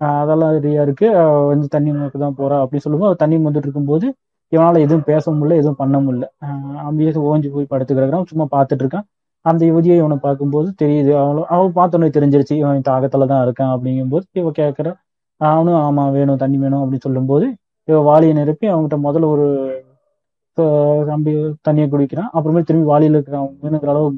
[0.01, 1.07] அதெல்லாம் ரெடியா இருக்கு.
[1.51, 4.07] வந்து தண்ணி நோக்கு தான் போறா அப்படின்னு சொல்லும்போது தண்ணி வந்துட்டு இருக்கும்போது
[4.51, 6.25] இவனால எதுவும் பேச முடியல எதுவும் பண்ண முடியல.
[6.45, 7.11] ஆஹ் அப்படியே
[7.55, 9.05] போய் படுத்து கிடக்குறான் சும்மா பார்த்துட்டு இருக்கான்.
[9.45, 11.11] அந்த யுவதியை இவனை பார்க்கும்போது தெரியுது.
[11.23, 14.87] அவளும் அவன் பார்த்தோன்னே தெரிஞ்சிருச்சு இவன் தாகத்துல தான் இருக்கான் அப்படிங்கும்போது இவ கேட்கற
[15.41, 17.45] அவனும் ஆமா வேணும் தண்ணி வேணும் அப்படின்னு சொல்லும்போது
[17.87, 19.45] இவ வாளியை நிரப்பி அவங்ககிட்ட முதல்ல ஒரு
[21.09, 21.31] கம்பி
[21.67, 22.29] தண்ணியை குடிக்கிறான்.
[22.37, 24.09] அப்புறமே திரும்பி வாளியில் இருக்கிற அவன் வேணுங்கிற அளவு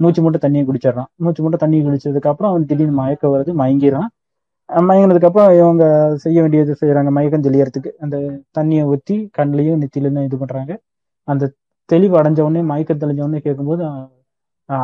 [0.00, 1.08] மூச்சு மட்டும் தண்ணியை குடிச்சிடுறான்.
[1.16, 4.08] மூச்சு மட்டும் தண்ணி குடிச்சதுக்கு அப்புறம் அவன் திடீர்னு மயக்க வருது மயங்கிறான்
[4.88, 5.84] மயங்கினதுக்கு அப்புறம் இவங்க
[6.24, 8.16] செய்ய வேண்டியது செய்யறாங்க மயக்கம் தெளியறதுக்கு அந்த
[8.58, 10.72] தண்ணியை ஊற்றி கண்ணிலையும் நெத்திலையும் இது பண்றாங்க.
[11.28, 11.50] அந்த
[11.88, 13.84] தெளிவு அடைஞ்ச உடனே மயக்கம் தெளிஞ்ச உடனே கேட்கும்போது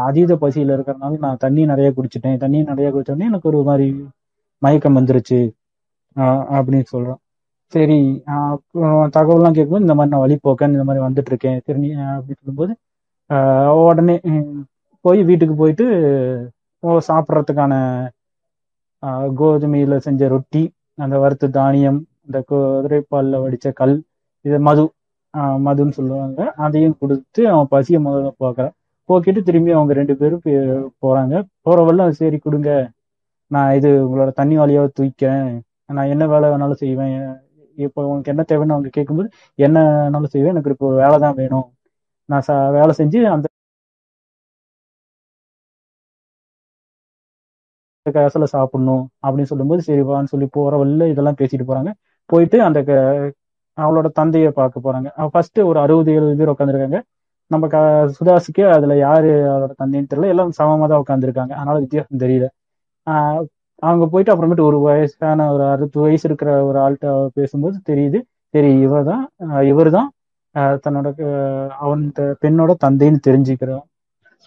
[0.06, 2.40] அதீத பசியில இருக்கிறனால நான் தண்ணி நிறைய குடிச்சிட்டேன்.
[2.44, 3.86] தண்ணி நிறைய குடிச்சோடனே எனக்கு ஒரு மாதிரி
[4.62, 5.40] மயக்கம் வந்துருச்சு
[6.56, 7.20] அப்படின்னு சொல்றான்.
[7.72, 7.98] சரி
[8.34, 12.72] அப்புறம் தகவல்லாம் கேட்கும்போது இந்த மாதிரி நான் வழிபோக்கன் இந்த மாதிரி வந்துட்டு இருக்கேன் திரும்பி அப்படின்னு சொல்லும்போது
[13.86, 14.16] உடனே
[15.04, 15.86] போய் வீட்டுக்கு போயிட்டு
[17.08, 17.74] சாப்பிட்றதுக்கான
[19.06, 24.02] கோதுமையில செஞ்ச ரொட்டி அந்த வறுத்த தானியம் இந்த குதிரைப்பாலில் வடிச்ச கல்
[24.40, 24.92] இது மது
[25.38, 26.52] மதுன்னு சொல்லுவாங்க.
[26.56, 28.70] அதையும் கொடுத்து அவன் பசியை முதல்ல பார்க்கறான்.
[29.08, 31.44] போக்கிட்டு திரும்பி அவங்க ரெண்டு பேரும் பே- போறாங்க.
[31.60, 32.90] போற சரி கொடுங்க.
[33.46, 37.34] நான் இது உங்களோட தண்ணி வாலியாக தூக்கிறேன் நான் என்ன வேலை வேணாலும் செய்வேன்.
[37.76, 40.50] இப்போ உனக்கு என்ன தேவைன்னு அவங்க கேட்கும்போது என்ன வேணாலும் செய்வேன்.
[40.50, 41.72] எனக்கு இப்போ வேலை தான் வேணும்.
[42.24, 43.48] நான் ச வேலை செஞ்சு அந்த
[48.10, 51.90] காசுல சாப்பிடணும் அப்படின்னு சொல்லும்போது சரி வான்னு சொல்லி போற வழியில இதெல்லாம் பேசிட்டு போறாங்க.
[52.24, 53.32] போயிட்டு அந்த க-
[53.78, 55.28] அவளோட தந்தையை பார்க்க போறாங்க.
[55.30, 57.00] ஃபர்ஸ்ட் ஒரு அறுபது எழுபது பேர் உட்காந்துருக்காங்க
[57.50, 57.76] நம்ம க
[58.18, 60.28] சுதாஸுக்கே அதுல யாரு அவரோட தந்தைன்னு தெரியல.
[60.28, 62.46] எல்லாம் சமமா தான் உட்காந்துருக்காங்க அதனால வித்தியாசம் தெரியல.
[63.82, 68.18] அவங்க போயிட்டு அப்புறமேட்டு ஒரு வயசான ஒரு அறுபது வயசு இருக்கிற ஒரு ஆள்கிட்ட பேசும்போது தெரியுது.
[68.54, 69.24] சரி இவர் தான்
[69.64, 70.10] இவர் தான்
[70.54, 71.06] தன்னோட
[71.68, 73.84] அவன் பெண்ணோட தந்தைன்னு தெரிஞ்சுக்கிறான்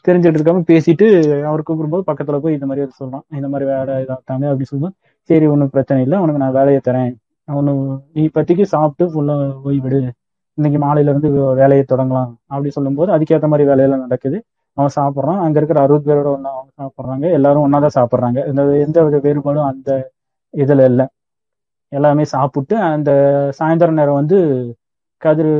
[0.08, 1.08] தெரிஞ்சுட்டு இருக்காம பேசிட்டு
[1.50, 3.26] அவர் கூப்பிடும்போது பக்கத்துல போய் இந்த மாதிரி சொல்லலாம்.
[3.38, 4.96] இந்த மாதிரி வேலை இதாத்தாங்க அப்படின்னு சொல்லும்போது
[5.30, 6.18] சரி ஒன்றும் பிரச்சனை இல்லை.
[6.24, 7.12] உனக்கு நான் வேலையை தரேன்.
[7.48, 7.74] ஒன்று
[8.14, 9.36] நீ இப்போதைக்கு சாப்பிட்டு ஃபுல்லா
[9.70, 10.00] ஓய்விடு
[10.58, 11.30] இன்னைக்கு மாலையில இருந்து
[11.62, 14.38] வேலையை தொடங்கலாம் அப்படி சொல்லும்போது அதுக்கேற்ற மாதிரி வேலையெல்லாம் நடக்குது.
[14.78, 15.40] அவன் சாப்பிட்றான்.
[15.46, 17.26] அங்க இருக்கிற அறுபது பேரோட ஒன்றா அவங்க சாப்பிட்றாங்க.
[17.38, 18.40] எல்லாரும் ஒன்றா தான் சாப்பிட்றாங்க.
[18.52, 19.90] இந்த எந்த வித வேறுபாடும் அந்த
[20.54, 21.06] இதுல இல்லை.
[21.92, 23.12] எல்லாமே சாப்பிட்டு அந்த
[23.60, 24.38] சாயந்தரம் நேரம் வந்து
[25.22, 25.52] கதிர்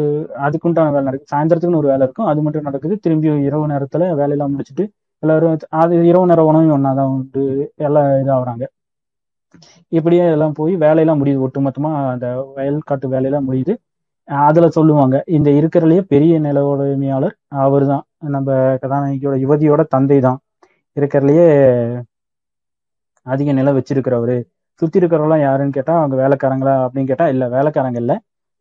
[0.46, 1.32] அதுக்குண்டான வேலை நடக்குது.
[1.32, 2.30] சாயந்தரத்துக்குன்னு ஒரு வேலை இருக்கும்.
[2.32, 2.96] அது மட்டும் நடக்குது.
[3.06, 4.86] திரும்பி இரவு நேரத்துல வேலையெல்லாம் முடிச்சுட்டு
[5.24, 5.52] எல்லாரும்
[5.82, 7.44] அது இரவு நேர உணவு ஒன்றா தான் உண்டு.
[7.86, 8.66] எல்லாம் இதாகிறாங்க.
[9.92, 11.44] இப்படியே எல்லாம் போய் வேலையெல்லாம் முடியுது.
[11.46, 13.74] ஒட்டுமொத்தமா அந்த வயல் காட்டு வேலையெல்லாம் முடியுது.
[14.48, 18.04] அதுல சொல்லுவாங்க இந்த இருக்கிறதுலயே பெரிய நில உடைமையாளர் அவர் தான்
[18.36, 18.50] நம்ம
[18.84, 20.40] கதாநாயகியோட யுவதியோட தந்தை தான்
[20.98, 21.46] இருக்கிறதுலயே
[23.26, 24.38] அதிக நிலம் வச்சிருக்கிறவரு.
[24.82, 28.14] சுத்தி இருக்கிறவங்களாம் யாருன்னு கேட்டா அவங்க வேலைக்காரங்களா அப்படின்னு கேட்டா இல்ல வேலைக்காரங்க இல்ல.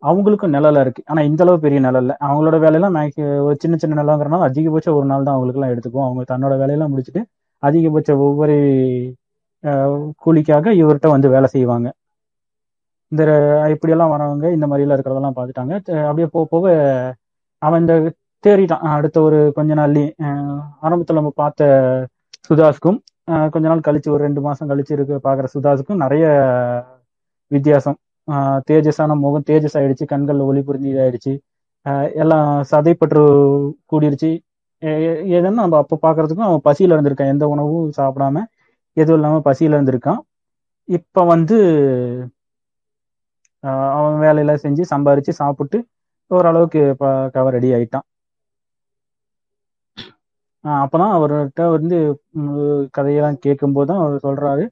[0.03, 1.03] அவங்களுக்கும் நிழலா இருக்கு.
[1.11, 5.27] ஆனா இந்த அளவு பெரிய நிலம் அவங்களோட வேலையெல்லாம் மேக்ஸ் ஒரு சின்ன சின்ன நிலங்கிறனால அதிகபட்சம் ஒரு நாள்
[5.27, 7.23] தான் அவங்களுக்கு எல்லாம் எடுத்துக்கும் அவங்க தன்னோட வேலையெல்லாம் முடிச்சுட்டு
[7.63, 8.57] அதிகபட்ச ஒவ்வொரு
[10.25, 11.89] கூலிக்காக இவர்கிட்ட வந்து வேலை செய்வாங்க.
[13.13, 13.23] இந்த
[13.75, 15.75] இப்படியெல்லாம் வரவங்க இந்த மாதிரிலாம் இருக்கிறதெல்லாம் பார்த்துட்டாங்க.
[16.09, 16.67] அப்படியே போக போக
[17.63, 17.95] அவன் இந்த
[18.45, 18.85] தேறிட்டான்.
[18.97, 20.13] அடுத்த ஒரு கொஞ்ச நாள்லயும்
[20.85, 21.63] ஆரம்பத்தில் நம்ம பார்த்த
[22.49, 22.99] சுதாஸ்க்கும்
[23.55, 26.25] கொஞ்ச நாள் கழிச்சு ஒரு ரெண்டு மாசம் கழிச்சு இருக்க பாக்குற சுதாஸுக்கும் நிறைய
[27.51, 27.99] வித்தியாசம்.
[28.71, 31.39] தேஜஸான முகம் தேஜஸ் ஆயிடுச்சு கண்கள் ஒளி புரிஞ்சு இதாயிடுச்சு.
[32.15, 33.23] எல்லாம் சதைப்பற்று
[33.93, 34.31] கூடிருச்சு.
[34.83, 37.29] எ- நம்ம அப்போ பார்க்கறதுக்கும் அவன் பசியில் இருந்திருக்கான்.
[37.29, 38.45] எந்த உணவும் சாப்பிடாம
[38.93, 40.21] எதுவும் இல்லாமல் பசியில இருந்திருக்கான்.
[40.85, 41.59] இப்போ வந்து
[43.61, 45.87] அவன் வேலையெல்லாம் செஞ்சு சம்பாரிச்சு சாப்பிட்டு
[46.27, 46.95] ஓரளவுக்கு
[47.33, 48.07] கவர் ரெடி ஆயிட்டான்.
[50.65, 51.99] ஆஹ் அப்பதான் அவர்கிட்ட வந்து
[52.91, 54.65] கதையெல்லாம் கேட்கும்போது தான் அவர் சொல்றாரு.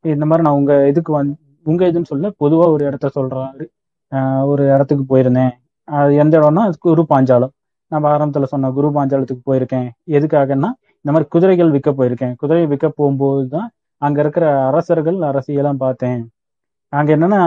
[0.00, 1.36] இந்த மாதிரி நான் உங்க இதுக்கு வந்து
[1.66, 3.64] உங்க இதுன்னு சொல்ல பொதுவா ஒரு இடத்த சொல்றாரு.
[4.12, 5.52] ஆஹ் ஒரு இடத்துக்கு போயிருந்தேன்.
[5.88, 7.52] அது எந்த இடம்னா அது குரு பாஞ்சாலம்.
[7.92, 9.88] நம்ம ஆரம்பத்துல சொன்ன குரு பாஞ்சாலத்துக்கு போயிருக்கேன்.
[10.10, 10.70] எதுக்காகன்னா
[11.04, 12.34] இந்த மாதிரி குதிரைகள் விற்க போயிருக்கேன்.
[12.36, 13.68] குதிரை விற்க போகும்போது தான்
[14.02, 16.20] அங்க இருக்கிற அரசர்கள் அரசியெல்லாம் பார்த்தேன்.
[16.92, 17.40] அங்க என்னன்னா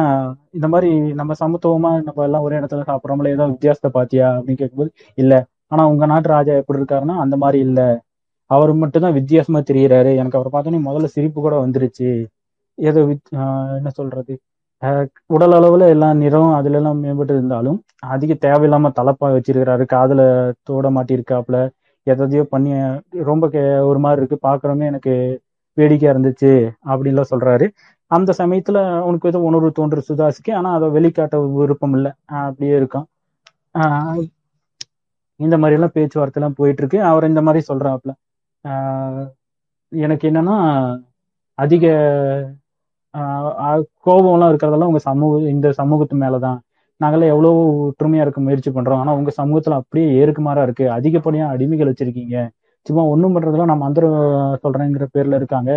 [0.51, 5.33] இந்த மாதிரி நம்ம சமத்துவமா நம்ம எல்லாம் ஒரே இடத்துல சாப்பிட்றோம்ல ஏதோ வித்தியாசத்தை பாத்தியா அப்படின்னு கேட்கும்போது இல்ல.
[5.67, 7.81] ஆனா உங்க நாட்டு ராஜா எப்படி இருக்காருன்னா அந்த மாதிரி இல்ல.
[8.51, 10.15] அவர் மட்டும் தான் வித்தியாசமா தெரியறாரு.
[10.15, 12.09] எனக்கு அவரை பார்த்தோன்னே முதல்ல சிரிப்பு கூட வந்துருச்சு.
[12.75, 14.39] ஏதோ வித்- ஆஹ் என்ன சொல்றது?
[14.81, 20.21] ஆஹ் உடல் அளவுல எல்லாம் நிறம் அதுல எல்லாம் மேம்பட்டு இருந்தாலும் அதிக தேவையில்லாம தலப்பா வச்சிருக்கிறாரு காதுல
[20.69, 21.69] தோட மாட்டிருக்காப்புல
[22.03, 22.71] எதையோ பண்ணி
[23.09, 25.41] ரொம்ப கே- ஒரு மாதிரி இருக்கு பாக்குறோமே எனக்கு
[25.73, 26.51] வேடிக்கையா இருந்துச்சு
[26.85, 27.69] அப்படின்லாம் சொல்றாரு.
[28.07, 32.11] அந்த சமயத்துல அவனுக்கு ஏதோ உணர்வு தோன்று சுதாசுக்கு ஆனா அதை வெளிக்காட்ட விருப்பம் இல்லை.
[32.25, 33.03] அப்படியே இருக்கான்.
[33.73, 34.29] ஆஹ்
[35.35, 38.11] இந்த மாதிரி எல்லாம் பேச்சுவார்த்தை எல்லாம் போயிட்டு இருக்கு அவர் இந்த மாதிரி சொல்றாப்புல.
[38.67, 39.31] ஆஹ்
[39.89, 40.57] எனக்கு என்னன்னா
[41.55, 41.85] அதிக
[44.05, 46.59] கோபம்லாம் இருக்கிறதெல்லாம் உங்க சமூக இந்த சமூகத்து மேலதான்.
[47.01, 47.49] நாங்கெல்லாம் எவ்வளோ
[47.87, 48.99] ஒற்றுமையா இருக்க முயற்சி பண்றோம்.
[49.01, 50.85] ஆனா உங்க சமூகத்துல அப்படியே ஏறுக்குமாறா இருக்கு.
[50.97, 52.35] அதிகப்படியா அடிமைகள் வச்சிருக்கீங்க.
[52.85, 54.01] சும்மா ஒண்ணும் பண்றதெல்லாம் நம்ம அந்த
[54.63, 55.71] சொல்றேங்கிற பேர்ல இருக்காங்க.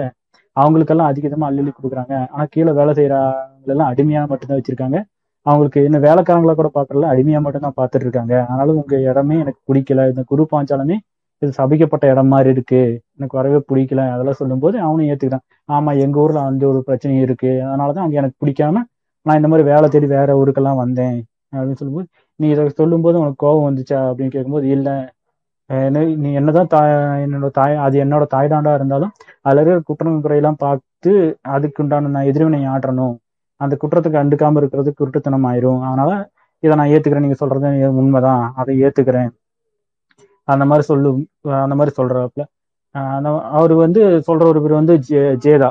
[0.56, 2.14] அவங்களுக்கெல்லாம் அதிகமா அள்ளி கொடுக்குறாங்க.
[2.34, 4.98] ஆனா கீழே வேலை செய்யறவங்க எல்லாம் அடிமையா மட்டும்தான் வச்சிருக்காங்க.
[5.46, 8.34] அவங்களுக்கு என்ன வேலைக்காரங்களா கூட பாக்குறதுல அடிமையா மட்டும் தான் பார்த்துட்டு இருக்காங்க.
[8.50, 10.08] அதனால உங்க இடமே எனக்கு பிடிக்கல.
[10.12, 10.96] இந்த குரு பாஞ்சாலமே
[11.42, 12.80] இது சபிக்கப்பட்ட இடம் மாதிரி இருக்கு.
[13.16, 14.02] எனக்கு வரவே பிடிக்கல.
[14.14, 17.50] அதெல்லாம் சொல்லும்போது அவனும் ஏத்துக்கிறான் ஆமா எங்க ஊர்ல அந்த ஒரு பிரச்சனையும் இருக்கு.
[17.66, 18.82] அதனாலதான் அங்க எனக்கு பிடிக்காம
[19.26, 21.18] நான் இந்த மாதிரி வேலை தேடி வேற ஊருக்கெல்லாம் வந்தேன்
[21.52, 22.06] அப்படின்னு சொல்லும்போது
[22.40, 24.88] நீ இதை சொல்லும்போது உனக்கு கோபம் வந்துச்சா அப்படின்னு கேட்கும்போது இல்ல.
[25.70, 26.92] என்ன நீ என்னதான் தாய்
[27.24, 29.12] என்னோட தாய் அது என்னோட தாய்டாண்டா இருந்தாலும்
[29.44, 31.12] அதுல இருக்கிற குற்றம் குறையெல்லாம் பார்த்து
[31.56, 33.14] அதுக்கு உண்டான நான் எதிர்வினை ஆற்றணும்.
[33.60, 36.10] அந்த குற்றத்துக்கு அண்டுக்காம இருக்கிறது குருட்டுத்தனம் ஆயிரும் அதனால
[36.62, 37.26] இதை நான் ஏத்துக்கிறேன்.
[37.26, 37.68] நீங்க சொல்றது
[38.02, 38.44] உண்மைதான்.
[38.60, 39.30] அதை ஏத்துக்கிறேன்.
[40.46, 42.44] அந்த மாதிரி சொல்லு அந்த மாதிரி சொல்றாப்புல.
[42.90, 45.70] அவர் அந்த- வந்து சொல்ற ஒரு பேர் வந்து ஜே- ஜேதா.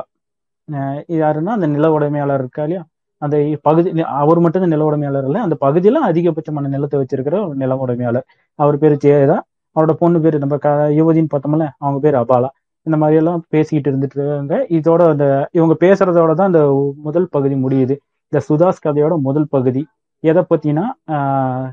[1.08, 2.84] யாருன்னா அந்த நில உடைமையாளர் இருக்கா இல்லையா?
[3.18, 7.76] அந்த பகுதி அவர் மட்டும் தான் நில உடைமையாளர் இல்லை அந்த பகுதியில அதிகபட்சமான நிலத்தை வச்சிருக்கிற ஒரு நில
[7.76, 8.24] உடைமையாளர்.
[8.54, 9.40] அவர் பேர் ஜேதா.
[9.74, 12.46] அவரோட பொண்ணு பேர் நம்ம க யுவதின்னு பார்த்தோம்ல அவங்க பேர் அபாலா.
[12.82, 14.66] இந்த மாதிரி எல்லாம் பேசிக்கிட்டு இருந்துட்டு இருக்காங்க.
[14.68, 17.96] இதோட அந்த இவங்க பேசுறதோட தான் அந்த முதல் பகுதி முடியுது.
[18.28, 19.86] இந்த சுதாஸ் கதையோட முதல் பகுதி.
[20.20, 20.84] எதை பத்தினா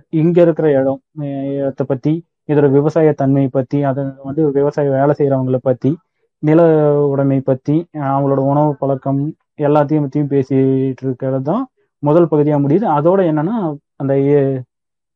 [0.10, 5.98] இங்க இருக்கிற இடம் இடத்தை பத்தி இதோட விவசாய தன்மை பத்தி அதை வந்து விவசாய வேலை செய்யறவங்கள பத்தி
[6.40, 11.68] நில உடைமை பத்தி அவங்களோட உணவு பழக்கம் எல்லாத்தையும் பத்தியும் பேசிட்டு இருக்கிறது தான்
[12.00, 12.88] முதல் பகுதியா முடியுது.
[12.88, 14.62] அதோட என்னன்னா அந்த ஏ-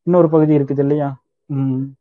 [0.03, 1.17] இன்னொரு பகுதி இருக்குது இல்லையா?
[1.45, 1.95] உம்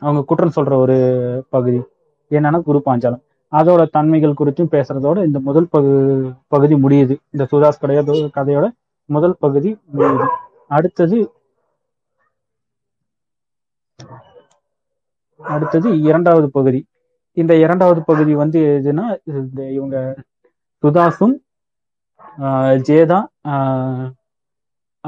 [0.00, 1.82] அவங்க குற்றம் சொல்ற ஒரு பகுதி.
[2.30, 3.20] என்னன்னா குரு பாஞ்சாலம்.
[3.52, 7.16] அதோட தன்மைகள் குறித்தும் பேசுறதோட இந்த முதல் பகு பகுதி முடியுது.
[7.30, 8.70] இந்த சுதாஸ் கடையோட கதையோட
[9.04, 10.26] முதல் பகுதி முடியுது.
[10.68, 11.30] அடுத்தது
[15.42, 16.86] அடுத்தது இரண்டாவது பகுதி.
[17.32, 20.14] இந்த இரண்டாவது பகுதி வந்து எதுனா இந்த இவங்க
[20.82, 21.34] சுதாசும்
[22.88, 23.26] ஜேதா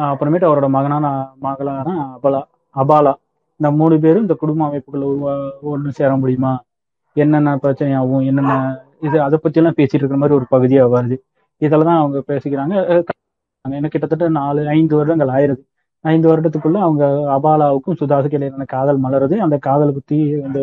[0.01, 1.07] அப்புறமேட்டு அவரோட மகனான
[1.41, 2.43] மகளான அபலா
[2.77, 3.13] அபாலா.
[3.57, 6.63] இந்த மூணு பேரும் இந்த குடும்ப அமைப்புகளை உருவா ஒன்று சேர முடியுமா?
[7.13, 11.17] என்னென்ன பிரச்சனை ஆகும் என்னென்ன இது அதை பற்றியெல்லாம் பேசிட்டு இருக்கிற மாதிரி ஒரு பகுதியாக வருது.
[11.59, 12.75] இதில் தான் அவங்க பேசிக்கிறாங்க.
[12.93, 13.05] அஹ்
[13.61, 15.63] எனக்கு கிட்டத்தட்ட நாலு ஐந்து வருடங்கள் ஆயிருது
[16.05, 17.05] ஐந்து வருடத்துக்குள்ள அவங்க
[17.37, 19.37] அபாலாவுக்கும் சுதாசுக்கு இடையிலான காதல் மலருது.
[19.37, 20.59] அந்த காதல் பத்தி அந்த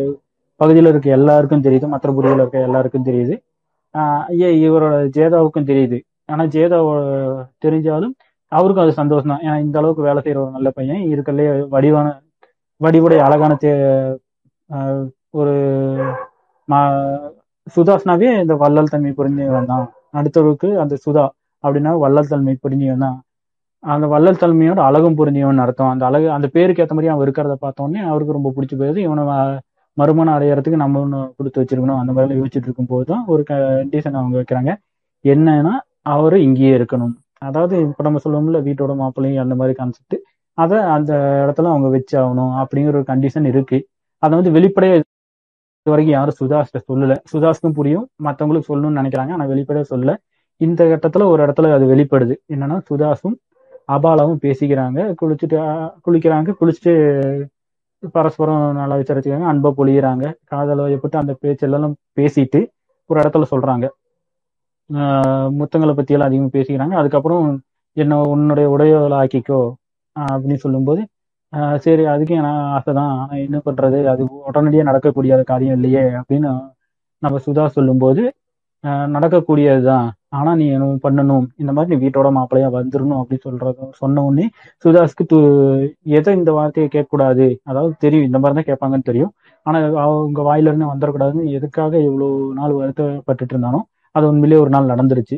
[0.59, 1.87] பகுதியில் இருக்க எல்லாருக்கும் தெரியுது.
[1.87, 3.35] மற்ற பகுதியில் இருக்க எல்லாருக்கும் தெரியுது.
[3.95, 5.97] ஆஹ் ஐயா இவரோட ஜேதாவுக்கும் தெரியுது.
[6.25, 6.77] ஆனா ஜேதா
[7.65, 8.13] தெரிஞ்சாலும்
[8.51, 11.01] அவருக்கும் அது சந்தோஷம் தான் ஏன்னா இந்த அளவுக்கு வேலை செய்யற ஒரு நல்ல பையன்.
[11.03, 12.07] இருக்கலையே வடிவான
[12.81, 13.71] வடிவுடைய அழகான தே
[15.31, 15.53] ஒரு
[16.67, 17.31] மா-
[17.67, 21.23] சுதாஸ்னாவே இந்த வள்ளல் தன்மை புரிஞ்சவன் தான் அடுத்தவருக்கு அந்த சுதா
[21.63, 23.17] அப்படின்னா வள்ளல் தன்மை புரிஞ்சவன் தான்
[23.80, 28.07] அந்த வள்ளல் தன்மையோட அழகும் புரிஞ்சவன் அர்த்தம் அந்த அழகு அந்த பேருக்கு ஏற்ற மாதிரி அவன் இருக்கிறத பார்த்தோன்னே
[28.07, 29.59] அவருக்கு ரொம்ப பிடிச்சி போயிருது இவனை வ-
[29.93, 31.97] மறுமணம் நம்ம ஒன்று கொடுத்து வச்சிருக்கணும்.
[31.97, 34.75] அந்த மாதிரி யோசிச்சுட்டு இருக்கும் போது தான் ஒரு கண்டிஷன் அவங்க வைக்கிறாங்க.
[35.23, 35.71] என்னன்னா
[36.01, 37.13] அவர் இங்கேயே இருக்கணும்.
[37.38, 40.19] அதாவது இப்போ நம்ம சொல்லுவோம்ல வீட்டோட மாப்பிள்ளையும் அந்த மாதிரி கான்செப்ட்
[40.53, 41.13] அதை அந்த
[41.47, 43.88] இடத்துல அவங்க வச்சு ஆகணும் அப்படிங்கிற ஒரு கண்டிஷன் இருக்கு.
[44.17, 45.03] அதை வந்து வெளிப்படையா இது
[45.84, 47.17] வரைக்கும் யாரும் சுதாஸ்கிட்ட சொல்லல.
[47.34, 48.09] சுதாஸ்க்கும் புரியும்.
[48.23, 49.32] மற்றவங்களுக்கு சொல்லணும்னு நினைக்கிறாங்க.
[49.32, 50.17] ஆனால் வெளிப்படையா சொல்லல.
[50.57, 52.36] இந்த கட்டத்துல ஒரு இடத்துல அது வெளிப்படுது.
[52.53, 53.36] என்னன்னா சுதாஸும்
[53.89, 55.57] அபாலாவும் பேசிக்கிறாங்க குளிச்சுட்டு
[56.05, 56.93] குளிக்கிறாங்க குளிச்சுட்டு
[58.15, 62.59] பரஸ்பரம் நல்லா விசாரிச்சுக்காங்க அன்பை பொழியிறாங்க காதலை வயப்பட்டு அந்த பேச்செல்லாம் பேசிட்டு
[63.09, 63.85] ஒரு இடத்துல சொல்றாங்க.
[65.59, 66.93] முத்தங்களை பற்றியெல்லாம் அதிகமாக பேசிக்கிறாங்க.
[67.01, 67.45] அதுக்கப்புறம்
[67.97, 69.61] என்ன உன்னுடைய உடையோல ஆக்கிக்கோ
[70.15, 71.01] அப்படின்னு சொல்லும்போது
[71.53, 72.35] சரி சரி அதுக்கு
[72.77, 76.49] ஆசை தான் ஆனால் என்ன பண்ணுறது அது உடனடியாக நடக்கக்கூடிய காரியம் இல்லையே அப்படின்னு
[77.21, 78.23] நம்ம சுதா சொல்லும்போது
[79.15, 81.45] நடக்கக்கூடியது தான் ஆனா நீ என்ன பண்ணணும்?
[81.61, 84.45] இந்த மாதிரி நீ வீட்டோட மாப்பிள்ளையா வந்துடணும் அப்படின்னு சொல்றது சொன்ன உடனே
[84.86, 85.38] சுதாஸ்க்கு து
[86.17, 87.47] எதை இந்த வார்த்தையை கேட்கக்கூடாது?
[87.69, 89.32] அதாவது தெரியும் இந்த மாதிரி தான் கேட்பாங்கன்னு தெரியும்.
[89.65, 93.82] ஆனா அவங்க வாயில இருந்து வந்துடக்கூடாதுன்னு எதுக்காக இவ்வளவு நாள் வருத்தப்பட்டுட்டு இருந்தானோ
[94.15, 95.38] அது உண்மையிலேயே ஒரு நாள் நடந்துருச்சு.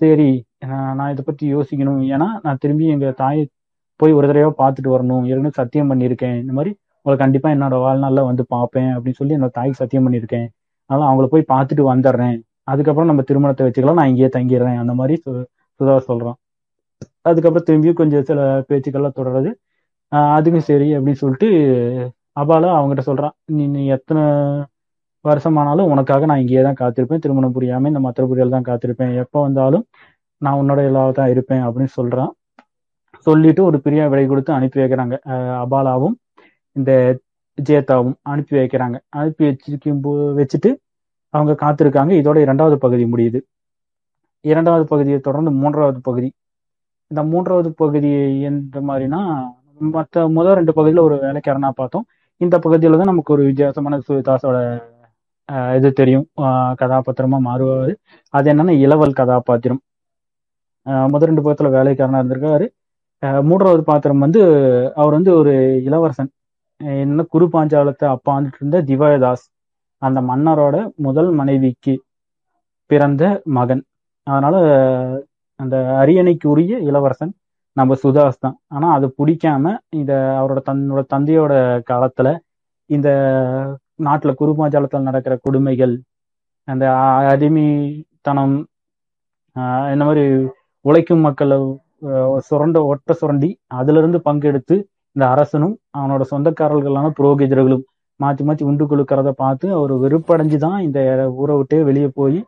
[0.00, 0.28] சரி
[0.98, 2.00] நான் இதை பத்தி யோசிக்கணும்.
[2.14, 3.42] ஏன்னா நான் திரும்பி எங்க தாயை
[4.00, 5.24] போய் ஒரு தடவையோ பார்த்துட்டு வரணும்.
[5.30, 6.36] ஏற்கனவே சத்தியம் பண்ணியிருக்கேன்.
[6.42, 6.70] இந்த மாதிரி
[7.06, 10.46] உங்களை கண்டிப்பா என்னோட வாழ்நாள்ல வந்து பார்ப்பேன் அப்படின்னு சொல்லி என்னோட தாய்க்கு சத்தியம் பண்ணியிருக்கேன்.
[10.90, 12.36] அதனால அவங்கள போய் பார்த்துட்டு வந்துடுறேன்.
[12.64, 13.92] அதுக்கப்புறம் நம்ம திருமணத்தை வச்சுக்கலாம்.
[13.92, 14.78] நான் இங்கேயே தங்கிடுறேன்.
[14.78, 15.44] அந்த மாதிரி சு-
[15.80, 16.36] சுதா சொல்கிறான்
[17.22, 19.52] அதுக்கப்புறம் திரும்பியும் கொஞ்சம் சில பேச்சுக்கள்லாம் தொடருது.
[20.08, 21.48] அதுவும் அதுக்கும் சரி அப்படின்னு சொல்லிட்டு
[22.40, 23.30] அபாலா அவங்ககிட்ட சொல்றான்.
[23.44, 24.22] நீ நீ எத்தனை
[25.28, 27.18] வருஷமானாலும் உனக்காக நான் இங்கேயே தான் காத்திருப்பேன்.
[27.18, 29.14] திருமணம் புரியாம இந்த மத்திரபுரியால் தான் காத்திருப்பேன்.
[29.14, 29.86] எப்போ வந்தாலும்
[30.38, 32.30] நான் உன்னோட இல்லாத தான் இருப்பேன் அப்படின்னு சொல்றான்.
[33.18, 35.18] சொல்லிட்டு ஒரு பெரிய விலை கொடுத்து அனுப்பி வைக்கிறாங்க.
[35.64, 36.14] அபாலாவும்
[36.72, 37.18] இந்த
[37.62, 38.98] ஜேத்தாவும் அனுப்பி வைக்கிறாங்க.
[39.08, 40.76] அனுப்பி வச்சிருக்கும் போ வச்சுட்டு
[41.34, 42.12] அவங்க காத்திருக்காங்க.
[42.22, 43.40] இதோட இரண்டாவது பகுதி முடியுது.
[44.40, 46.32] இரண்டாவது பகுதியை தொடர்ந்து மூன்றாவது பகுதி.
[47.06, 49.46] இந்த மூன்றாவது பகுதி என்ற மாதிரினா
[49.78, 52.06] மற்ற முதல் ரெண்டு பகுதியில் ஒரு வேலைக்காரனா பார்த்தோம்.
[52.36, 54.82] இந்த பகுதியில் தான் நமக்கு ஒரு வித்தியாசமான சுதாஸோட
[55.74, 56.28] இது தெரியும்.
[56.80, 57.94] கதாபாத்திரமா மாறுவாரு.
[58.28, 59.80] அது என்னன்னா இளவல் கதாபாத்திரம்.
[60.82, 62.66] முதல் ரெண்டு பக்கத்துல வேலைக்காரனா இருந்திருக்காரு.
[63.42, 64.42] மூன்றாவது பாத்திரம் வந்து
[64.94, 66.30] அவர் வந்து ஒரு இளவரசன்.
[66.84, 69.44] அஹ் என்ன குரு பாஞ்சாலத்தை அப்பாந்துட்டு இருந்த திவாயதாஸ்
[70.04, 71.94] அந்த மன்னரோட முதல் மனைவிக்கு
[72.90, 73.22] பிறந்த
[73.56, 73.82] மகன்.
[74.26, 74.56] அதனால
[75.60, 77.32] அந்த அரியணைக்கு உரிய இளவரசன்
[77.76, 78.56] நம்ம சுதாஸ் தான்.
[78.68, 81.52] ஆனா அது பிடிக்காம இந்த அவரோட தன்னோட தந்தையோட
[81.90, 82.28] காலத்துல
[82.90, 83.08] இந்த
[84.02, 85.94] நாட்டுல குருமாஜாலத்தில் நடக்கிற கொடுமைகள்
[86.68, 88.56] அந்த அ- அடிமைத்தனம்
[89.92, 90.24] இந்த மாதிரி
[90.84, 91.56] உழைக்கும் மக்களை
[92.38, 94.76] சுரண்ட ஒட்ட சுரண்டி அதுல இருந்து பங்கெடுத்து
[95.16, 97.84] இந்த அரசனும் அவனோட சொந்தக்காரர்களான புரோகிதர்களும்
[98.20, 100.98] மாத்தி மாத்தி உண்டு கொழுக்கிறத பார்த்து அவர் வெறுப்படைஞ்சு தான் இந்த
[101.42, 102.38] ஊரை விட்டே வெளியே போய்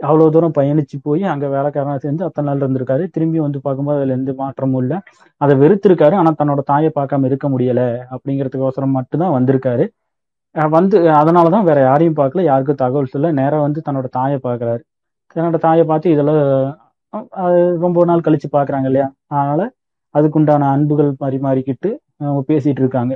[0.00, 3.04] அவ்வளவு தூரம் பயணிச்சு போய் அங்க வேலைக்காரனா சேர்ந்து அத்தனை நாள் இருந்திருக்காரு.
[3.14, 4.98] திரும்பி வந்து பார்க்கும்போது அதுல எந்த மாற்றமும் இல்லை.
[5.40, 6.14] அதை வெறுத்திருக்காரு.
[6.20, 7.82] ஆனா தன்னோட தாயை பார்க்காம இருக்க முடியல
[8.14, 9.84] அப்படிங்கிறதுக்கோசரம் மட்டும்தான் வந்திருக்காரு.
[10.54, 12.42] வந்து வந்து அதனாலதான் வேற யாரையும் பார்க்கல.
[12.50, 14.82] யாருக்கும் தகவல் சொல்ல நேராக வந்து தன்னோட தாயை பார்க்கறாரு.
[15.36, 16.40] தன்னோட தாயை பார்த்து இதெல்லாம்
[17.42, 19.08] அது ரொம்ப நாள் கழிச்சு பார்க்குறாங்க இல்லையா?
[19.34, 19.62] அதனால
[20.14, 21.90] அதுக்குண்டான அன்புகள் பரிமாறிக்கிட்டு
[22.22, 23.12] அவங்க பேசிட்டு இருக்காங்க.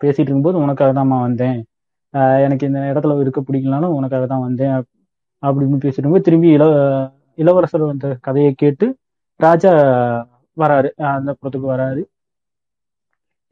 [0.00, 1.58] பேசிட்டு இருக்கும்போது உனக்காக தான்மா வந்தேன்.
[2.14, 4.74] ஆஹ் எனக்கு இந்த இடத்துல இருக்க பிடிக்கலனாலும் உனக்காக தான் வந்தேன்
[5.42, 6.64] அப்படின்னு பேசிட்டு இருக்கும்போது திரும்பி இள
[7.38, 8.86] இளவரசர் வந்த கதையை கேட்டு
[9.40, 9.72] ராஜா
[10.56, 10.88] வராரு.
[10.98, 12.02] ஆஹ் அந்த புறத்துக்கு வராரு.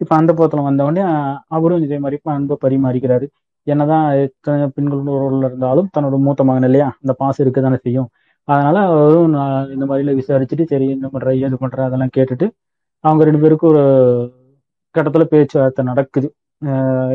[0.01, 1.03] இப்ப அந்த புறத்துல வந்த உடனே
[1.49, 3.26] அவரும் இதே மாதிரி அன்பை பரிமாறிக்கிறாரு.
[3.66, 6.97] என்னதான் எத்தனை பெண்கள் உறவுல இருந்தாலும் தன்னோட மூத்த மகன் இல்லையா?
[7.01, 8.09] அந்த பாசம் இருக்க தானே செய்யும்.
[8.49, 12.47] அதனால அவரும் நான் இந்த மாதிரில விசாரிச்சுட்டு சரி என்ன பண்ற ஏது பண்ற அதெல்லாம் கேட்டுட்டு
[13.05, 13.82] அவங்க ரெண்டு பேருக்கும் ஒரு
[14.95, 16.28] கட்டத்துல பேச்சுவார்த்தை நடக்குது.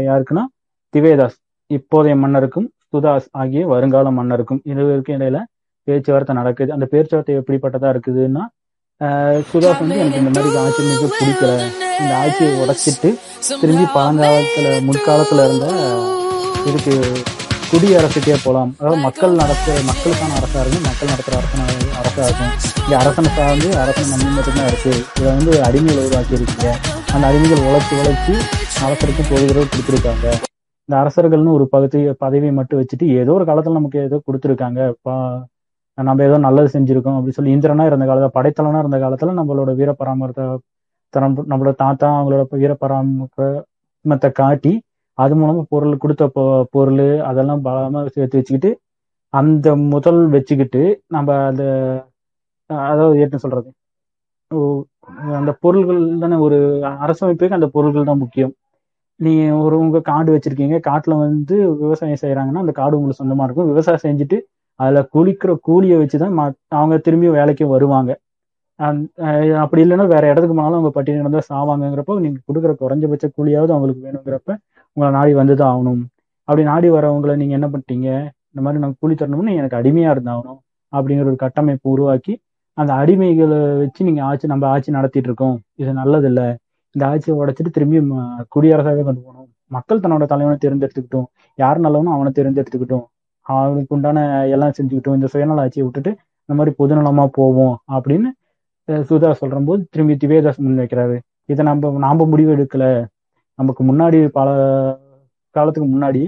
[0.07, 0.43] யாருக்குன்னா?
[0.93, 1.37] திவேதாஸ்.
[1.69, 5.39] இப்போதைய மன்னருக்கும் சுதாஸ் ஆகிய வருங்கால மன்னருக்கும் இருவருக்கும் இடையில
[5.87, 6.71] பேச்சுவார்த்தை நடக்குது.
[6.75, 8.45] அந்த பேச்சுவார்த்தை எப்படிப்பட்டதா இருக்குதுன்னா
[9.49, 11.51] சுதாஸ் வந்து எனக்கு இந்த மாதிரி ஆட்சி மிக பிடிக்கல.
[12.01, 13.09] இந்த ஆட்சியை உடைச்சிட்டு
[13.61, 15.67] திரும்பி பழங்காலத்துல முற்காலத்துல இருந்த
[16.69, 16.95] இதுக்கு
[17.69, 21.63] குடியரசுக்கே போகலாம் அதாவது மக்கள் நடத்த மக்களுக்கான அரசாக இருக்கும் மக்கள் நடத்துகிற அரசன
[21.99, 26.67] அரசாக இருக்கும் இங்கே அரசனை சார்ந்து அரசன் நம்பி மட்டும்தான் இருக்குது இதை வந்து அடிமைகள் உருவாக்கி இருக்கீங்க
[27.13, 28.33] அந்த அடிமைகள் உழைச்சி உழைச்சி
[28.81, 30.25] அரசருக்கும் பொதுகிறவு கொடுத்துருக்காங்க.
[30.89, 34.79] இந்த அரசர்கள்னு ஒரு பகுதி பதவியை மட்டும் வச்சுட்டு ஏதோ ஒரு காலத்தில் நமக்கு ஏதோ கொடுத்துருக்காங்க.
[35.05, 35.43] பா-
[35.97, 40.45] நம்ம ஏதோ நல்லது செஞ்சுருக்கோம் அப்படின்னு சொல்லி இந்திரனா இருந்த காலத்தில் படைத்தலனா இருந்த காலத்தில் நம்மளோட வீர பராமரத்தை
[41.13, 44.73] தரம் நம்மளோட தாத்தா அவங்களோட வீர பராமரத்தை காட்டி
[45.17, 46.23] அது மூலமா பொருள் கொடுத்த
[46.71, 46.99] பொருள்
[47.29, 48.71] அதெல்லாம் பலமா சேர்த்து வச்சுக்கிட்டு
[49.33, 51.63] அந்த முதல் வச்சுக்கிட்டு நம்ம அந்த
[52.89, 53.69] அதாவது என்ன சொல்றது.
[54.51, 54.59] ஓ,
[55.39, 56.57] அந்த பொருள்கள் தானே ஒரு
[57.03, 58.53] அரசமைப்புக்கு அந்த பொருள்கள் தான் முக்கியம்.
[59.19, 63.69] நீ ஒரு உங்க காடு வச்சிருக்கீங்க காட்டுல வந்து விவசாயம் செய்யறாங்கன்னா அந்த காடு உங்களுக்கு சொந்தமா இருக்கும்.
[63.71, 64.37] விவசாயம் செஞ்சுட்டு
[64.79, 66.35] அதுல குளிக்கிற கூலியை வச்சுதான்
[66.77, 68.11] அவங்க திரும்பி வேலைக்கு வருவாங்க.
[69.63, 74.51] அப்படி இல்லைன்னா வேற இடத்துக்கு போனாலும் அவங்க பட்டியல் நடந்தா சாவாங்கங்கிறப்போ நீங்க கொடுக்குற குறைஞ்சபட்ச கூலியாவது அவங்களுக்கு வேணுங்கிறப்ப
[74.97, 76.01] உங்களை நாடி வந்துதான் ஆகணும்.
[76.47, 78.09] அப்படி நாடி வரவங்களை நீங்க என்ன பண்ணிட்டீங்க?
[78.51, 80.59] இந்த மாதிரி நாங்கள் கூலி தரணும்னு எனக்கு அடிமையா இருந்தாகணும்
[80.93, 82.33] அப்படிங்கிற ஒரு கட்டமைப்பு உருவாக்கி
[82.77, 85.57] அந்த அடிமைகளை வச்சு நீங்க ஆட்சி நம்ம ஆட்சி நடத்திட்டு இருக்கோம்.
[85.81, 86.41] இது நல்லது இல்ல
[86.95, 87.97] இந்த ஆட்சியை உடைச்சிட்டு திரும்பி
[88.55, 89.49] குடியரசாகவே கொண்டு போகணும்.
[89.75, 91.27] மக்கள் தன்னோட தலைவனை தேர்ந்தெடுத்துக்கிட்டோம்.
[91.59, 93.05] யார் நல்லவனோ அவனை தேர்ந்தெடுத்துக்கிட்டோம்.
[93.45, 94.19] அவனுக்கு உண்டான
[94.55, 95.17] எல்லாம் செஞ்சுக்கிட்டோம்.
[95.19, 96.11] இந்த சுயநல ஆட்சியை விட்டுட்டு
[96.49, 98.29] இந்த மாதிரி பொதுநலமா போவோம் அப்படின்னு
[98.87, 101.15] சுதா சொல்ற போது திரும்பி திவேதாஸ் முன் வைக்கிறாரு.
[101.45, 102.85] இதை நம்ம நாம முடிவு எடுக்கல
[103.59, 104.47] நமக்கு முன்னாடி பல
[105.55, 106.21] காலத்துக்கு முன்னாடி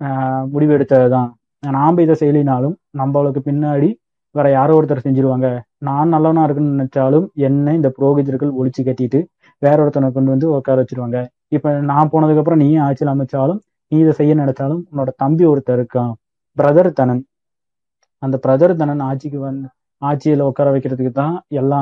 [0.00, 1.30] ஆஹ் முடிவு எடுத்ததுதான்
[1.60, 3.88] நாம இதை செய்யலினாலும் நம்மளுக்கு பின்னாடி
[4.34, 5.48] வேற யாரோ ஒருத்தர் செஞ்சிருவாங்க.
[5.78, 9.20] நான் நல்லவனா இருக்குன்னு நினைச்சாலும் என்ன இந்த புரோகிதர்கள் ஒழிச்சு கட்டிட்டு
[9.62, 11.18] வேற ஒருத்தனை கொண்டு வந்து உட்கார வச்சிருவாங்க.
[11.48, 13.60] இப்ப நான் போனதுக்கு அப்புறம் நீயும் ஆட்சியில் அமைச்சாலும்
[13.92, 16.12] நீ இதை செய்ய நினைச்சாலும் உன்னோட தம்பி ஒருத்தர் இருக்கான்.
[16.56, 17.22] பிரதர் தனன்.
[18.22, 19.68] அந்த பிரதர் தனன் ஆட்சிக்கு வந்து
[20.02, 21.78] ஆட்சியில உட்கார வைக்கிறதுக்கு தான் எல்லா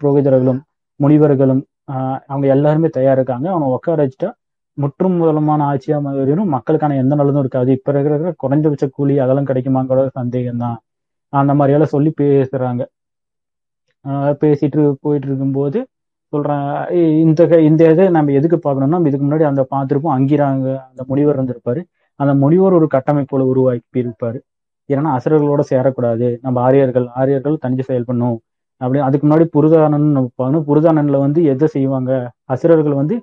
[0.00, 0.60] புரோகிதர்களும்
[1.00, 1.62] முனிவர்களும்
[1.92, 4.30] ஆஹ் அவங்க எல்லாருமே தயார் இருக்காங்க அவனை உட்கார வச்சுட்டா
[4.78, 7.70] முற்றும் முதலமான ஆட்சியா வரும் மக்களுக்கான எந்த நல்லதும் இருக்காது.
[7.70, 10.76] இப்ப இருக்கிற குறைஞ்சபட்ச கூலி அதெல்லாம் கிடைக்குமாங்கிற சந்தேகம் தான்
[11.32, 12.82] அந்த மாதிரி எல்லாம் சொல்லி பேசுறாங்க.
[14.04, 15.78] ஆஹ் பேசிட்டு போயிட்டு இருக்கும்போது
[16.32, 16.64] சொல்றேன்
[17.22, 21.80] இந்த இந்த இதை நம்ம எதுக்கு பார்க்கணும்னா இதுக்கு முன்னாடி அந்த பார்த்துருப்போம் அங்கிராங்க அந்த முனிவர் இருந்திருப்பாரு.
[22.20, 24.38] அந்த முனிவர் ஒரு கட்டமைப்புல உருவாக்கி இருப்பாரு
[24.94, 26.26] ஏன்னா அசுரர்களோட சேரக்கூடாது.
[26.44, 28.36] நம்ம ஆரியர்கள் ஆரியர்கள் தனிச்சு செயல்படணும்.
[28.80, 30.08] அப்படி அதுக்கு முன்னாடி புருதானன்
[30.38, 30.64] பார்க்கணும்.
[30.68, 32.12] புருதானன்ல வந்து எதை செய்வாங்க?
[32.54, 33.16] அசுரர்கள் வந்து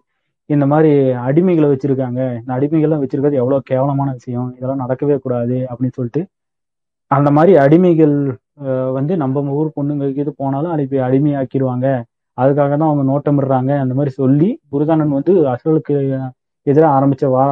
[0.49, 0.91] இந்த மாதிரி
[1.27, 2.21] அடிமைகளை வச்சிருக்காங்க.
[2.39, 4.49] இந்த அடிமைகள்லாம் வச்சிருக்கிறது எவ்வளவு கேவலமான விஷயம்.
[4.57, 6.23] இதெல்லாம் நடக்கவே கூடாது அப்படின்னு சொல்லிட்டு
[7.11, 8.15] அந்த மாதிரி அடிமைகள்
[8.97, 11.87] வந்து நம்ம ஊர் பொண்ணுங்களுக்கு இது போனாலும் அனுப்பி அடிமையாக்கிடுவாங்க.
[12.37, 13.71] அதுக்காக தான் அவங்க நோட்டமிடுறாங்க.
[13.83, 15.95] அந்த மாதிரி சொல்லி புருதானன் வந்து அசுரலுக்கு
[16.67, 17.45] எதிராக ஆரம்பிச்ச வா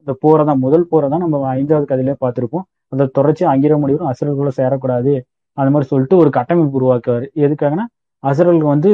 [0.00, 2.66] இந்த போரை தான் முதல் போரை தான் நம்ம ஐந்தாவது கதையிலே பார்த்துருப்போம்.
[2.92, 5.14] அந்த தொடர்ச்சி அங்கிர முடிவும் அசுரர்களை சேரக்கூடாது.
[5.58, 7.26] அந்த மாதிரி சொல்லிட்டு ஒரு கட்டமைப்பு உருவாக்குவார்.
[7.44, 7.84] எதுக்காகனா
[8.24, 8.90] அசுரர்கள் வந்து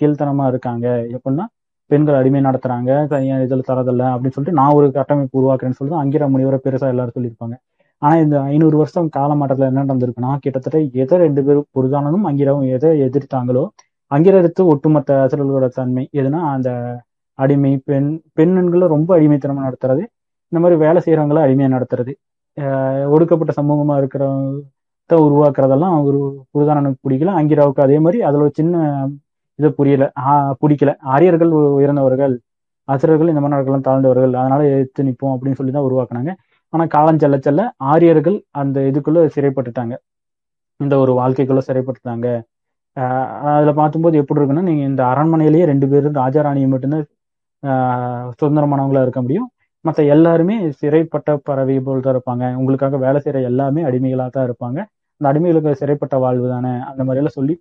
[0.00, 0.86] கீழ்த்தனமா இருக்காங்க.
[1.16, 1.46] எப்படின்னா
[1.90, 6.58] பெண்கள் அடிமை நடத்துறாங்க தனியா இதில் தரதில்லை அப்படின்னு சொல்லிட்டு நான் ஒரு கட்டமைப்பு உருவாக்குறேன்னு சொல்லிட்டு அங்கிர முடிவரை
[6.64, 7.54] பெருசா எல்லாரும் சொல்லியிருப்பாங்க.
[8.02, 13.64] ஆனா இந்த ஐநூறு வருஷம் காலமாட்டத்துல என்ன நடந்திருக்குன்னா கிட்டத்தட்ட எதை ரெண்டு பேரும் புரிதானனும் அங்கிரவும் எதை எதிர்த்தாங்களோ
[14.10, 16.70] அங்கிரத்து ஒட்டுமொத்த அசுரர்களோட தன்மை எதுனா அந்த
[17.38, 20.02] அடிமை பெண் பெண்ணுங்களை ரொம்ப அடிமைத்தனமா நடத்துறது
[20.52, 22.12] இந்த மாதிரி வேலை செய்யறவங்கள அடிமையா நடத்துறது.
[23.14, 26.18] ஒடுக்கப்பட்ட சமூகமா இருக்கிறத உருவாக்குறதெல்லாம் ஒரு
[26.52, 27.34] புரிதானனுக்கு பிடிக்கல.
[27.40, 28.74] அங்கிராவுக்கு அதே மாதிரி அதுல ஒரு சின்ன
[29.58, 30.04] இதை புரியல.
[30.62, 30.90] பிடிக்கல.
[31.14, 32.34] ஆரியர்கள் உயர்ந்தவர்கள்
[32.88, 36.32] அசுரர்கள் இந்த மன்னர்கள்லாம் தாழ்ந்தவர்கள் அதனால எடுத்து நிற்போம் அப்படின்னு சொல்லி தான் உருவாக்குனாங்க.
[36.72, 39.94] ஆனா காலம் செல்ல செல்ல ஆரியர்கள் அந்த இதுக்குள்ள சிறைப்பட்டுட்டாங்க.
[40.80, 42.26] இந்த ஒரு வாழ்க்கைக்குள்ள சிறைப்பட்டுட்டாங்க.
[42.96, 47.06] அதில் அதுல பார்க்கும்போது எப்படி இருக்குன்னா நீங்க இந்த அரண்மனையிலேயே ரெண்டு பேரும் ராஜா ராணியை மட்டும்தான்
[48.40, 49.48] சுதந்திரமானவங்களா இருக்க முடியும்.
[49.88, 52.44] மற்ற எல்லாருமே சிறைப்பட்ட பறவை போல் தான் இருப்பாங்க.
[52.60, 54.78] உங்களுக்காக வேலை செய்யற எல்லாமே அடிமைகளாக தான் இருப்பாங்க.
[55.20, 56.72] அந்த அடிமைகளுக்கு சிறைப்பட்ட வாழ்வு தானே?
[56.90, 57.54] அந்த மாதிரி எல்லாம் சொல்லி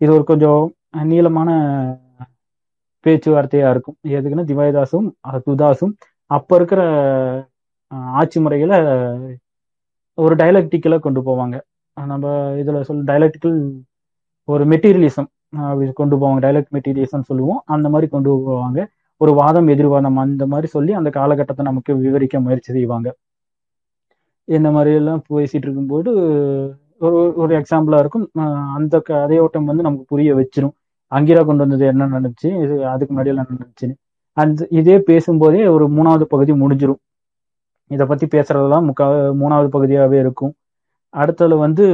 [0.00, 0.62] இது ஒரு கொஞ்சம்
[1.10, 1.50] நீளமான
[3.06, 3.96] பேச்சுவார்த்தையா இருக்கும்.
[4.16, 5.08] எதுக்குன்னா திவாய்தாசும்
[5.48, 5.92] துதாசும்
[6.30, 6.80] அப்ப இருக்கிற
[8.20, 8.74] ஆட்சி முறையில
[10.18, 11.56] ஒரு டைலக்டிக்கலா கொண்டு போவாங்க.
[11.96, 12.26] நம்ம
[12.62, 13.56] இதுல சொல் டைலக்டிக்கல்
[14.48, 15.28] ஒரு மெட்டீரியலிசம்
[16.00, 16.40] கொண்டு போவாங்க.
[16.46, 17.60] டைலக்ட் மெட்டீரியலிசம் சொல்லுவோம்.
[17.74, 18.80] அந்த மாதிரி கொண்டு போவாங்க.
[19.20, 23.08] ஒரு வாதம் எதிர்வாதம் அந்த மாதிரி சொல்லி அந்த காலகட்டத்தை நமக்கு விவரிக்க முயற்சி செய்வாங்க.
[24.48, 26.10] இந்த மாதிரி எல்லாம் பேசிட்டு இருக்கும்போது
[27.06, 28.26] ஒரு ஒரு எக்ஸாம்பிளா இருக்கும்.
[28.76, 30.74] அந்த கதையோட்டம் வந்து நமக்கு புரிய வச்சிரும்.
[31.12, 32.48] அங்கிரா கொண்டு வந்தது என்ன நடந்துச்சு?
[32.64, 33.94] இது அதுக்கு முன்னாடி எல்லாம் நடந்துச்சுன்னு.
[34.36, 37.00] அந்த இதே பேசும்போதே ஒரு மூணாவது பகுதி முடிஞ்சிரும்.
[37.90, 39.06] இதை பத்தி பேசுறதெல்லாம் முக்கா
[39.42, 40.52] மூணாவது பகுதியாகவே இருக்கும்.
[41.14, 41.84] அடுத்தது வந்து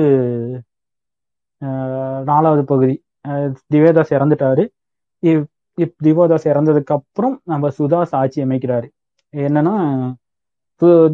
[2.29, 2.97] நாலாவது பகுதி.
[3.73, 4.65] திவேதாஸ் இறந்துட்டாரு
[5.79, 8.87] இப் திவோதாஸ் இறந்ததுக்கு அப்புறம் நம்ம சுதாஸ் ஆட்சி அமைக்கிறாரு.
[9.35, 9.75] என்னன்னா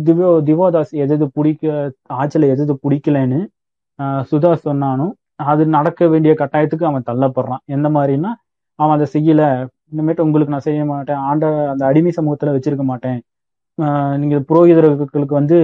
[0.07, 3.41] திவோ திவோதாஸ் எது எது பிடிக்க ஆட்சியில எது எது பிடிக்கலன்னு
[3.99, 7.63] ஆஹ் சுதாஸ் சொன்னானும் அது நடக்க வேண்டிய கட்டாயத்துக்கு அவன் தள்ளப்படுறான்.
[7.65, 8.31] எந்த மாதிரின்னா
[8.79, 9.43] அவன் அதை செய்யல.
[9.93, 11.21] இனிமேட்டு உங்களுக்கு நான் செய்ய மாட்டேன்.
[11.31, 13.19] ஆண்ட அந்த அடிமை சமூகத்துல வச்சிருக்க மாட்டேன்.
[13.79, 15.59] ஆஹ் நீங்க புரோகிதர்களுக்கு வந்து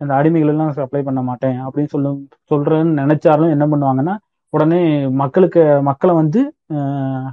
[0.00, 2.08] அந்த அடிமைகள் எல்லாம் சப்ளை பண்ண மாட்டேன் அப்படின்னு சொல்ல
[2.50, 4.14] சொல்றேன்னு நினைச்சாலும் என்ன பண்ணுவாங்கன்னா
[4.52, 4.80] உடனே
[5.22, 6.40] மக்களுக்கு மக்களை வந்து
[6.74, 7.28] ஆஹ்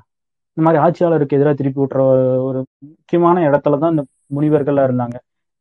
[0.58, 2.02] இந்த மாதிரி ஆட்சியாளருக்கு எதிராக திருப்பி விட்டுற
[2.48, 2.60] ஒரு
[2.92, 4.04] முக்கியமான இடத்துல தான் இந்த
[4.36, 5.18] முனிவர்கள்லாம் இருந்தாங்க.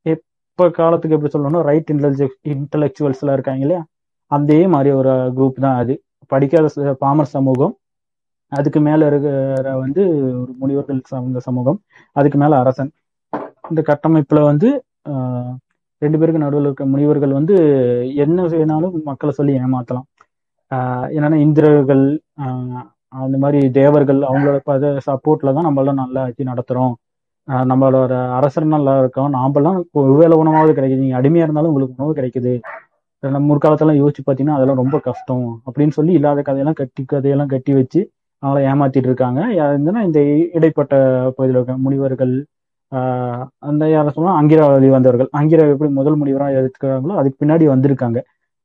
[0.07, 3.82] இப்ப காலத்துக்கு எப்படி சொல்லணும்னா ரைட் இன்டெலிஜெக்ட் இன்டலெக்சுவல்ஸ்லாம் இருக்காங்க இல்லையா?
[4.30, 5.95] அதே மாதிரி ஒரு குரூப் தான் அது.
[6.32, 6.66] படிக்காத
[7.03, 7.74] பாமர் சமூகம்
[8.53, 10.03] அதுக்கு மேல இருக்கிற வந்து
[10.42, 11.78] ஒரு முனிவர்கள் சார்ந்த சமூகம்
[12.16, 12.90] அதுக்கு மேல அரசன்.
[13.70, 14.68] இந்த கட்டமைப்புல வந்து
[16.03, 17.55] ரெண்டு பேருக்கு நடுவில் இருக்க முனிவர்கள் வந்து
[18.24, 20.07] என்ன வேணாலும் மக்களை சொல்லி ஏமாத்தலாம்.
[21.16, 22.05] என்னன்னா இந்திரர்கள்
[23.14, 24.58] அந்த மாதிரி தேவர்கள் அவங்களோட
[25.08, 26.94] சப்போர்ட்ல தான் நம்மளாம் நல்லா ஆட்சி நடத்துறோம்.
[27.70, 29.30] நம்மளோட அரசர் நல்லா இருக்கோம்.
[29.38, 31.04] நாமெல்லாம் ஒருவேளை உணவாவது கிடைக்குது.
[31.04, 32.54] நீங்க அடிமையா இருந்தாலும் உங்களுக்கு உணவு கிடைக்குது.
[33.22, 38.00] நம்ம முற்காலத்தெல்லாம் யோசிச்சு பார்த்தீங்கன்னா அதெல்லாம் ரொம்ப கஷ்டம் அப்படின்னு சொல்லி இல்லாத கதையெல்லாம் கட்டி கதையெல்லாம் கட்டி வச்சு
[38.42, 39.40] அவங்கள ஏமாத்திட்டு இருக்காங்க.
[39.60, 40.20] யாருன்னா இந்த
[40.58, 40.94] இடைப்பட்ட
[41.36, 42.34] பகுதியில் இருக்க முனிவர்கள்
[43.68, 45.28] அந்த யார சொன்னா அங்கிரா வழி வந்தவர்கள்.
[45.38, 48.18] அங்கிரா எப்படி முதல் முனிவராக எடுத்துக்கிறாங்களோ அதுக்கு பின்னாடி வந்திருக்காங்க.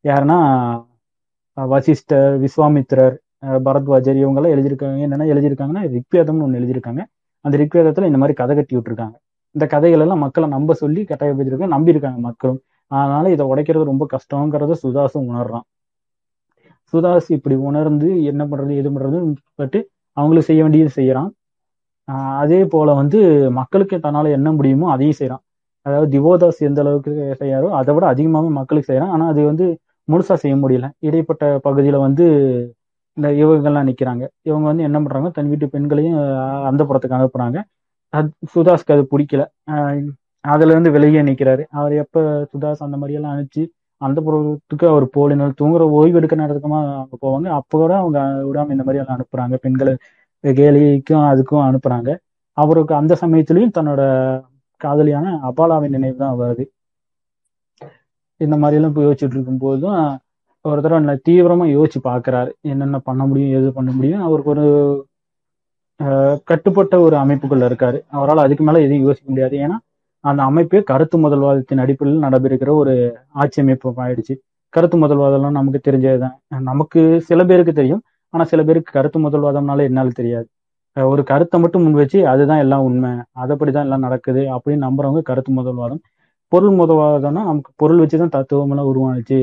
[0.06, 0.38] யாருன்னா
[1.58, 3.16] வசிஷ்டர் விஸ்வாமித்திரர்
[3.66, 4.98] பரத்வாஜர் இவங்கெல்லாம் எழுதியிருக்காங்க.
[5.06, 7.02] என்னென்ன எழுதியிருக்காங்கன்னா ரிக்வேதம்னு ஒன்று எழுதியிருக்காங்க.
[7.46, 9.16] அந்த ரிக்வேதத்தில் இந்த மாதிரி கதை கட்டி விட்டுருக்காங்க.
[9.56, 12.60] இந்த கதைகள் எல்லாம் மக்களை நம்ப சொல்லி கட்டாயப்படுத்திருக்காங்க நம்பியிருக்காங்க மக்களும்.
[12.92, 15.66] அதனால இதை உடைக்கிறது ரொம்ப கஷ்டங்கிறத சுதாசும் உணர்றான்.
[16.94, 19.80] சுதாஸ் இப்படி உணர்ந்து என்ன பண்றது எது பண்றதுன்னு பட்டு
[20.18, 21.30] அவங்களுக்கு செய்ய வேண்டியது செய்யறான்.
[22.42, 23.20] அதே போல வந்து
[23.60, 25.44] மக்களுக்கு தன்னால என்ன முடியுமோ அதையும் செய்யறான்.
[25.86, 27.12] அதாவது திவோதாஸ் எந்த அளவுக்கு
[27.42, 29.14] செய்யாரோ அதை விட அதிகமாகவே மக்களுக்கு செய்யறான்.
[29.16, 29.66] ஆனா அது வந்து
[30.08, 30.88] முழுசா செய்ய முடியல.
[31.08, 32.26] இடைப்பட்ட பகுதியில வந்து
[33.20, 35.30] இந்த இவங்கெல்லாம் நிற்கிறாங்க இவங்க வந்து என்ன பண்றாங்க?
[35.30, 36.18] தன் வீட்டு பெண்களையும்
[36.70, 37.58] அந்த புறத்துக்கு அனுப்புறாங்க.
[38.14, 39.44] அது சுதாஸ்க்கு அது பிடிக்கல.
[40.44, 42.20] அதுல இருந்து விலகியே நிற்கிறாரு அவர் எப்ப
[42.52, 43.64] சுதாஸ் அந்த மாதிரி எல்லாம் அனுப்பிச்சு
[44.02, 48.84] அந்த புறத்துக்கு அவர் போலினால் தூங்குற ஓய்வு எடுக்க நேரத்துக்குமா அவங்க போவாங்க அப்போ கூட அவங்க விடாம இந்த
[48.84, 49.56] மாதிரி எல்லாம் அனுப்புறாங்க.
[49.66, 49.94] பெண்களை
[50.44, 52.10] கேலிக்கும் அதுக்கும் அனுப்புறாங்க.
[52.58, 54.02] அவருக்கு அந்த சமயத்திலையும் தன்னோட
[54.82, 56.64] காதலியான அபாலாவின் நினைவு தான் வருது.
[58.42, 59.98] இந்த மாதிரி எல்லாம் போய் யோசிச்சுட்டு இருக்கும் போதும்
[60.66, 64.66] ஒரு தடவை நல்லா தீவிரமா யோசிச்சு பாக்குறாரு என்னென்ன பண்ண முடியும் எது பண்ண முடியும் அவருக்கு ஒரு
[66.44, 67.98] கட்டுப்பட்ட ஒரு அமைப்புக்குள்ள இருக்காரு.
[68.10, 69.56] அவரால் அதுக்கு மேல எதையும் யோசிக்க முடியாது.
[69.58, 69.78] ஏன்னா
[70.24, 72.94] அந்த அமைப்பே கருத்து முதல்வாதத்தின் அடிப்படையில் நடைபெறுகிற ஒரு
[73.42, 74.36] ஆட்சி அமைப்பு ஆயிடுச்சு.
[74.74, 76.36] கருத்து முதல்வாதம்லாம் நமக்கு தெரிஞ்சதுதான்.
[76.70, 78.04] நமக்கு சில பேருக்கு தெரியும்.
[78.34, 80.48] ஆனா சில பேருக்கு கருத்து முதல்வாதம்னால என்னால தெரியாது.
[80.96, 83.12] ஒரு கருத்தை மட்டும் முன் வச்சு அதுதான் எல்லாம் உண்மை.
[83.44, 86.02] அதப்படிதான் எல்லாம் நடக்குது அப்படின்னு நம்புறவங்க கருத்து முதல்வாதம்.
[86.52, 89.40] பொருள் முதல்வாதம்னா நமக்கு பொருள் வச்சுதான் தத்துவம் எல்லாம் உருவானுச்சு.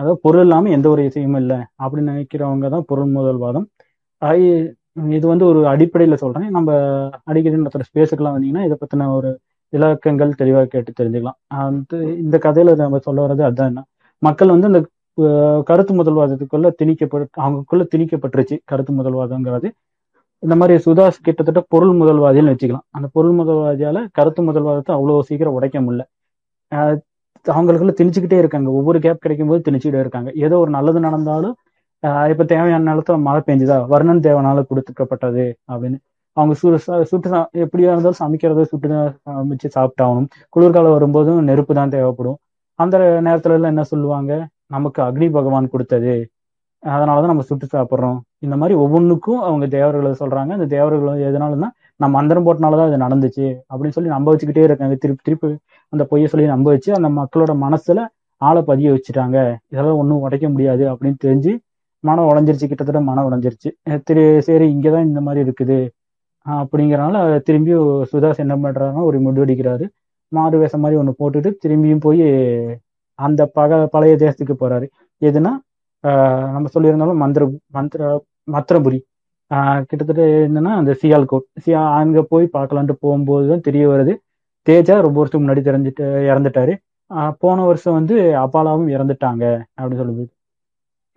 [0.00, 3.66] அதாவது பொருள் இல்லாமல் எந்த ஒரு விஷயமும் இல்லை அப்படின்னு நினைக்கிறவங்க தான் பொருள் முதல்வாதம்.
[5.16, 6.48] இது வந்து ஒரு அடிப்படையில சொல்றேன்.
[6.56, 6.70] நம்ம
[7.30, 9.30] அடிக்கடி நடத்துகிற ஸ்பேஸுக்கெல்லாம் வந்தீங்கன்னா இதை பற்றின ஒரு
[9.72, 11.38] இலக்கங்கள் தெளிவாக கேட்டு தெரிஞ்சுக்கலாம்.
[11.70, 13.82] வந்து இந்த கதையில நம்ம சொல்ல வர்றது அதுதான் என்ன
[14.22, 14.80] மக்கள் வந்து இந்த
[15.68, 18.56] கருத்து முதல்வாதத்துக்குள்ள திணிக்கப்பட்டு அவங்களுக்குள்ள திணிக்கப்பட்டுருச்சு.
[18.70, 19.68] கருத்து முதல்வாதங்கிறது.
[20.42, 22.86] இந்த மாதிரி சுதாஸ் கிட்டத்தட்ட பொருள் முதல்வாதின்னு வச்சுக்கலாம்.
[22.96, 26.04] அந்த பொருள் முதல்வாதியால கருத்து முதல்வாதத்தை அவ்வளோ சீக்கிரம் உடைக்க முடியல.
[26.72, 26.96] ஆஹ்
[27.48, 28.70] அவங்களுக்குள்ள திணிச்சுக்கிட்டே இருக்காங்க.
[28.70, 30.32] ஒவ்வொரு கேப் கிடைக்கும் போது திணிச்சுக்கிட்டே இருக்காங்க.
[30.34, 31.56] ஏதோ ஒரு நல்லது நடந்தாலும்
[32.02, 33.86] இப்ப தேவையான நிலத்துல மழை பெஞ்சுதா?
[33.86, 35.98] வர்ணன் தேவனால கொடுத்துக்கப்பட்டது அப்படின்னு.
[36.32, 40.26] அவங்க சு சுட்டு சா- எப்படியா இருந்தாலும் சமைக்கிறத சுட்டு தான் சமைச்சு சாப்பிட்டாகணும்.
[40.48, 42.36] குளிர்காலம் வரும்போதும் நெருப்பு தான் தேவைப்படும்.
[42.74, 44.48] அந்த நேரத்துல எல்லாம் என்ன சொல்லுவாங்க?
[44.66, 46.28] நமக்கு அக்னி பகவான் கொடுத்தது.
[46.86, 48.20] அதனாலதான் நம்ம சுட்டு சாப்பிட்றோம்.
[48.38, 50.52] இந்த மாதிரி ஒவ்வொன்றுக்கும் அவங்க தேவர்களை சொல்றாங்க.
[50.52, 53.74] அந்த தேவர்கள் எதனாலன்னா நம்ம அந்தரம் போட்டனாலதான் இது நடந்துச்சு.
[53.74, 54.94] அப்படின்னு சொல்லி நம்ப வச்சுக்கிட்டே இருக்காங்க.
[54.94, 55.56] திருப்பி திருப்பி
[55.92, 58.00] அந்த பொய்யை சொல்லி நம்ப வச்சு அந்த மக்களோட மனசுல
[58.42, 59.38] ஆளை பதிய வச்சுட்டாங்க.
[59.72, 61.52] இதெல்லாம் ஒன்றும் உடைக்க முடியாது அப்படின்னு தெரிஞ்சு
[62.04, 62.68] மனம் உடஞ்சிருச்சு.
[62.70, 63.70] கிட்டத்தட்ட மனம் உடஞ்சிருச்சு.
[64.08, 65.78] திரு சரி இங்கதான் இந்த மாதிரி இருக்குது.
[66.46, 67.16] அப்படிங்கிறனால
[67.46, 67.72] திரும்பி
[68.12, 69.86] சுதாஸ் என்ன பண்றாருன்னா ஒரு முடிவெடுக்கிறாரு
[70.32, 72.24] மாறு வேஷம் மாதிரி ஒன்று போட்டுட்டு திரும்பியும் போய்
[73.18, 74.86] அந்த பக பழைய தேசத்துக்கு போறாரு.
[75.22, 75.52] எதுனா
[76.54, 77.44] நம்ம சொல்லியிருந்தாலும் மந்திர
[77.76, 78.02] மந்திர
[78.54, 79.00] மத்திரபுரி.
[79.88, 84.14] கிட்டத்தட்ட என்னன்னா அந்த சியால்கோட் சியா அங்கே போய் பார்க்கலான்ட்டு போகும்போது தான் தெரிய வருது.
[84.70, 86.74] தேஜா ரொம்ப வருஷத்துக்கு முன்னாடி தெரிஞ்சுட்டு இறந்துட்டாரு
[87.42, 89.44] போன வருஷம் வந்து அபாலாவும் இறந்துட்டாங்க
[89.78, 90.24] அப்படின்னு சொல்லுது.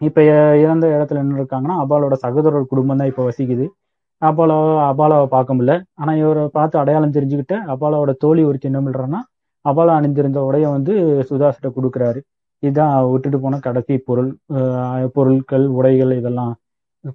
[0.01, 0.21] இப்ப
[0.63, 3.65] இறந்த இடத்துல என்ன இருக்காங்கன்னா அபாலோட சகோதரர் குடும்பம் தான் இப்போ வசிக்குது.
[4.21, 4.57] அபாலோ
[4.91, 5.73] அபாலாவை பார்க்க முடியல.
[6.01, 9.21] ஆனா இவரை பார்த்து அடையாளம் தெரிஞ்சுக்கிட்டு அபாலாவோட தோழி ஒரு என்ன பண்ணுறான்னா
[9.65, 10.93] அபாலா அணிந்திருந்த உடைய வந்து
[11.29, 12.19] சுதாசிட்ட கொடுக்குறாரு.
[12.63, 14.31] இதுதான் விட்டுட்டு போன கடைசி பொருள்
[15.17, 16.53] பொருட்கள் உடைகள் இதெல்லாம்.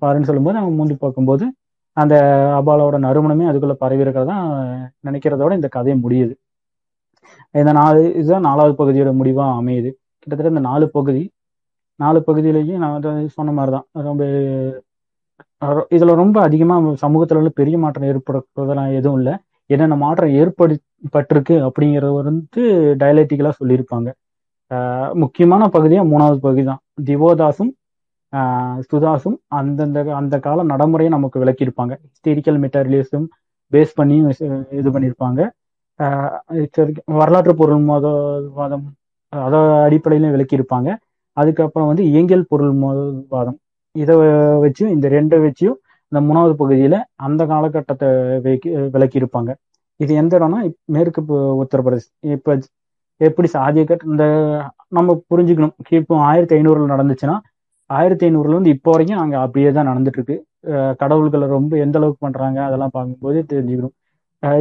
[0.03, 1.45] பாருன்னு சொல்லும்போது அவங்க மூண்டி பார்க்கும்போது
[2.03, 2.15] அந்த
[2.59, 4.37] அபாலோட நறுமணமே அதுக்குள்ள பரவி இருக்கிறதா
[5.09, 6.35] நினைக்கிறதோட இந்த கதை முடியுது.
[7.55, 9.91] இந்த நாலு இதுதான் நாலாவது பகுதியோட முடிவா அமையுது.
[10.23, 11.23] கிட்டத்தட்ட இந்த நாலு பகுதி
[12.01, 14.23] நாலு பகுதியிலையும் நான் சொன்ன மாதிரி தான் ரொம்ப
[15.63, 19.35] இதில் இதுல ரொம்ப அதிகமா சமூகத்துல உள்ள பெரிய மாற்றம் ஏற்படுறதெல்லாம் எதுவும் இல்லை.
[19.71, 22.63] என்னென்ன மாற்றம் ஏற்படுத்தப்பட்டிருக்கு அப்படிங்கிறத வந்து
[23.01, 24.09] டயலெட்டிக்கலா சொல்லியிருப்பாங்க.
[25.23, 27.73] முக்கியமான பகுதியா மூணாவது பகுதி தான் திவோதாசும்
[28.37, 31.97] சுதாஸும் சுதாசும் அந்தந்த அந்த கால நடைமுறையை நமக்கு விளக்கியிருப்பாங்க.
[31.97, 33.27] ஹிஸ்டரிக்கல் மெட்டீரியலிசம்
[33.73, 35.51] பேஸ் பண்ணியும் இது பண்ணியிருப்பாங்க.
[36.71, 38.83] சரி, வரலாற்று பொருள் மதவாதம்
[39.29, 40.97] அத அடிப்படையிலும் விளக்கியிருப்பாங்க.
[41.33, 43.59] அதுக்கப்புறம் வந்து இயங்கியல் பொருள் மதவாதம்
[43.93, 44.17] இதை
[44.59, 45.75] வச்சு இந்த ரெண்டை வச்சும்
[46.09, 48.09] இந்த மூணாவது பகுதியில அந்த காலகட்டத்தை
[48.41, 49.55] விளக்கி விளக்கியிருப்பாங்க.
[49.97, 52.59] இது எந்த இடம்னா மேற்கு பு- உத்தரப்பிரதேஷ் இப்ப
[53.17, 54.25] எப்படி சாதிய கட்ட இந்த
[54.89, 55.73] நம்ம புரிஞ்சுக்கணும்.
[55.89, 57.39] இப்போ ஆயிரத்தி ஐநூறுல நடந்துச்சுன்னா
[57.91, 60.37] ஆயிரத்தி ஐநூறுல இருந்து இப்போ வரைக்கும் அங்கே அப்படியே தான் நடந்துட்டு இருக்கு
[61.03, 63.95] கடவுள்களை ரொம்ப எந்த அளவுக்கு பண்றாங்க அதெல்லாம் பார்க்கும்போது தெரிஞ்சுக்கணும்.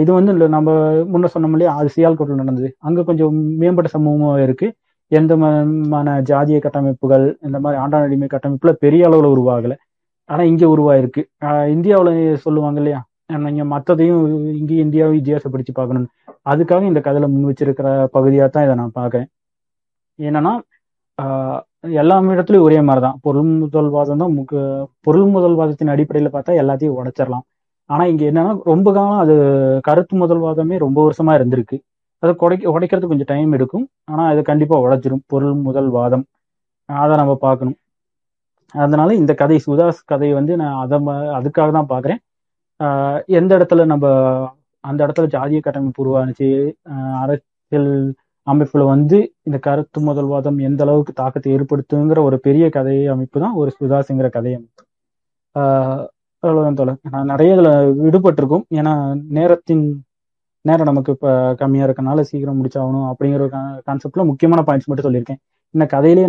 [0.02, 0.70] இது வந்து இல்லை நம்ம
[1.14, 2.70] முன்ன சொன்ன இல்லையா அது சியால்கோட்டில் நடந்தது.
[2.88, 4.68] அங்க கொஞ்சம் மேம்பட்ட சமூகமாக இருக்கு.
[5.12, 9.76] எந்த விதமான ஜாதிய கட்டமைப்புகள் இந்த மாதிரி ஆண்டான் அடிமை கட்டமைப்புல பெரிய அளவில் உருவாகலை.
[10.30, 11.22] ஆனால் இங்கே உருவாயிருக்கு.
[11.76, 12.16] இந்தியாவில்
[12.46, 13.02] சொல்லுவாங்க இல்லையா?
[13.46, 14.24] நீங்கள் மற்றதையும்
[14.60, 16.08] இங்கேயும் இந்தியாவும் இத்தியாசம் படித்து பார்க்கணும்
[16.52, 19.30] அதுக்காக இந்த கதையில முன் வச்சிருக்கிற பகுதியாக தான் இதை நான் பார்க்கறேன்.
[20.20, 20.54] என்னன்னா
[22.00, 24.60] எல்லா இடத்துலயும் ஒரே மாதிரி தான் பொருள் முதல்வாதம் தான் முக்கு
[25.06, 27.46] பொருள் முதல்வாதத்தின் அடிப்படையில பார்த்தா எல்லாத்தையும் உடைச்சிடலாம்.
[27.90, 29.36] ஆனா இங்க என்னன்னா ரொம்ப காலம் அது
[29.84, 31.78] கருத்து முதல்வாதமே ரொம்ப வருஷமா இருந்திருக்கு.
[32.24, 33.86] அதை உடைக்க உடைக்கிறதுக்கு கொஞ்சம் டைம் எடுக்கும்.
[34.06, 36.26] ஆனா அது கண்டிப்பா உடைச்சிரும் பொருள் முதல்வாதம்.
[36.90, 37.78] அதை நம்ம பார்க்கணும்.
[38.76, 40.98] அதனால இந்த கதை சுதாஸ் கதை வந்து நான் அதை
[41.40, 42.22] அதுக்காக தான் பாக்குறேன்
[42.80, 44.06] ஆஹ் எந்த இடத்துல நம்ம
[44.84, 46.50] அந்த இடத்துல ஜாதிய கட்டமைப்பு உருவானுச்சு?
[47.22, 47.92] அரசியல்
[48.48, 53.72] அமைப்புல வந்து இந்த கருத்து முதல்வாதம் எந்த அளவுக்கு தாக்கத்தை ஏற்படுத்துங்கிற ஒரு பெரிய கதை அமைப்பு தான் ஒரு
[53.80, 54.84] சுதாசிங்கிற கதை அமைப்பு.
[55.56, 56.06] ஆஹ்
[56.44, 57.00] அவ்வளவுதான் தோழர்.
[57.12, 57.70] நான் நிறைய இதுல
[58.04, 58.66] விடுபட்டிருக்கும்.
[58.74, 58.94] ஏன்னா
[59.30, 59.86] நேரத்தின்
[60.66, 63.50] நேரம் நமக்கு இப்ப கம்மியா இருக்கனால சீக்கிரம் முடிச்சாகணும் அப்படிங்கிற ஒரு
[63.88, 65.40] கான்செப்ட்ல முக்கியமான பாயிண்ட்ஸ் மட்டும் சொல்லியிருக்கேன்.
[65.74, 66.28] இந்த கதையிலேயே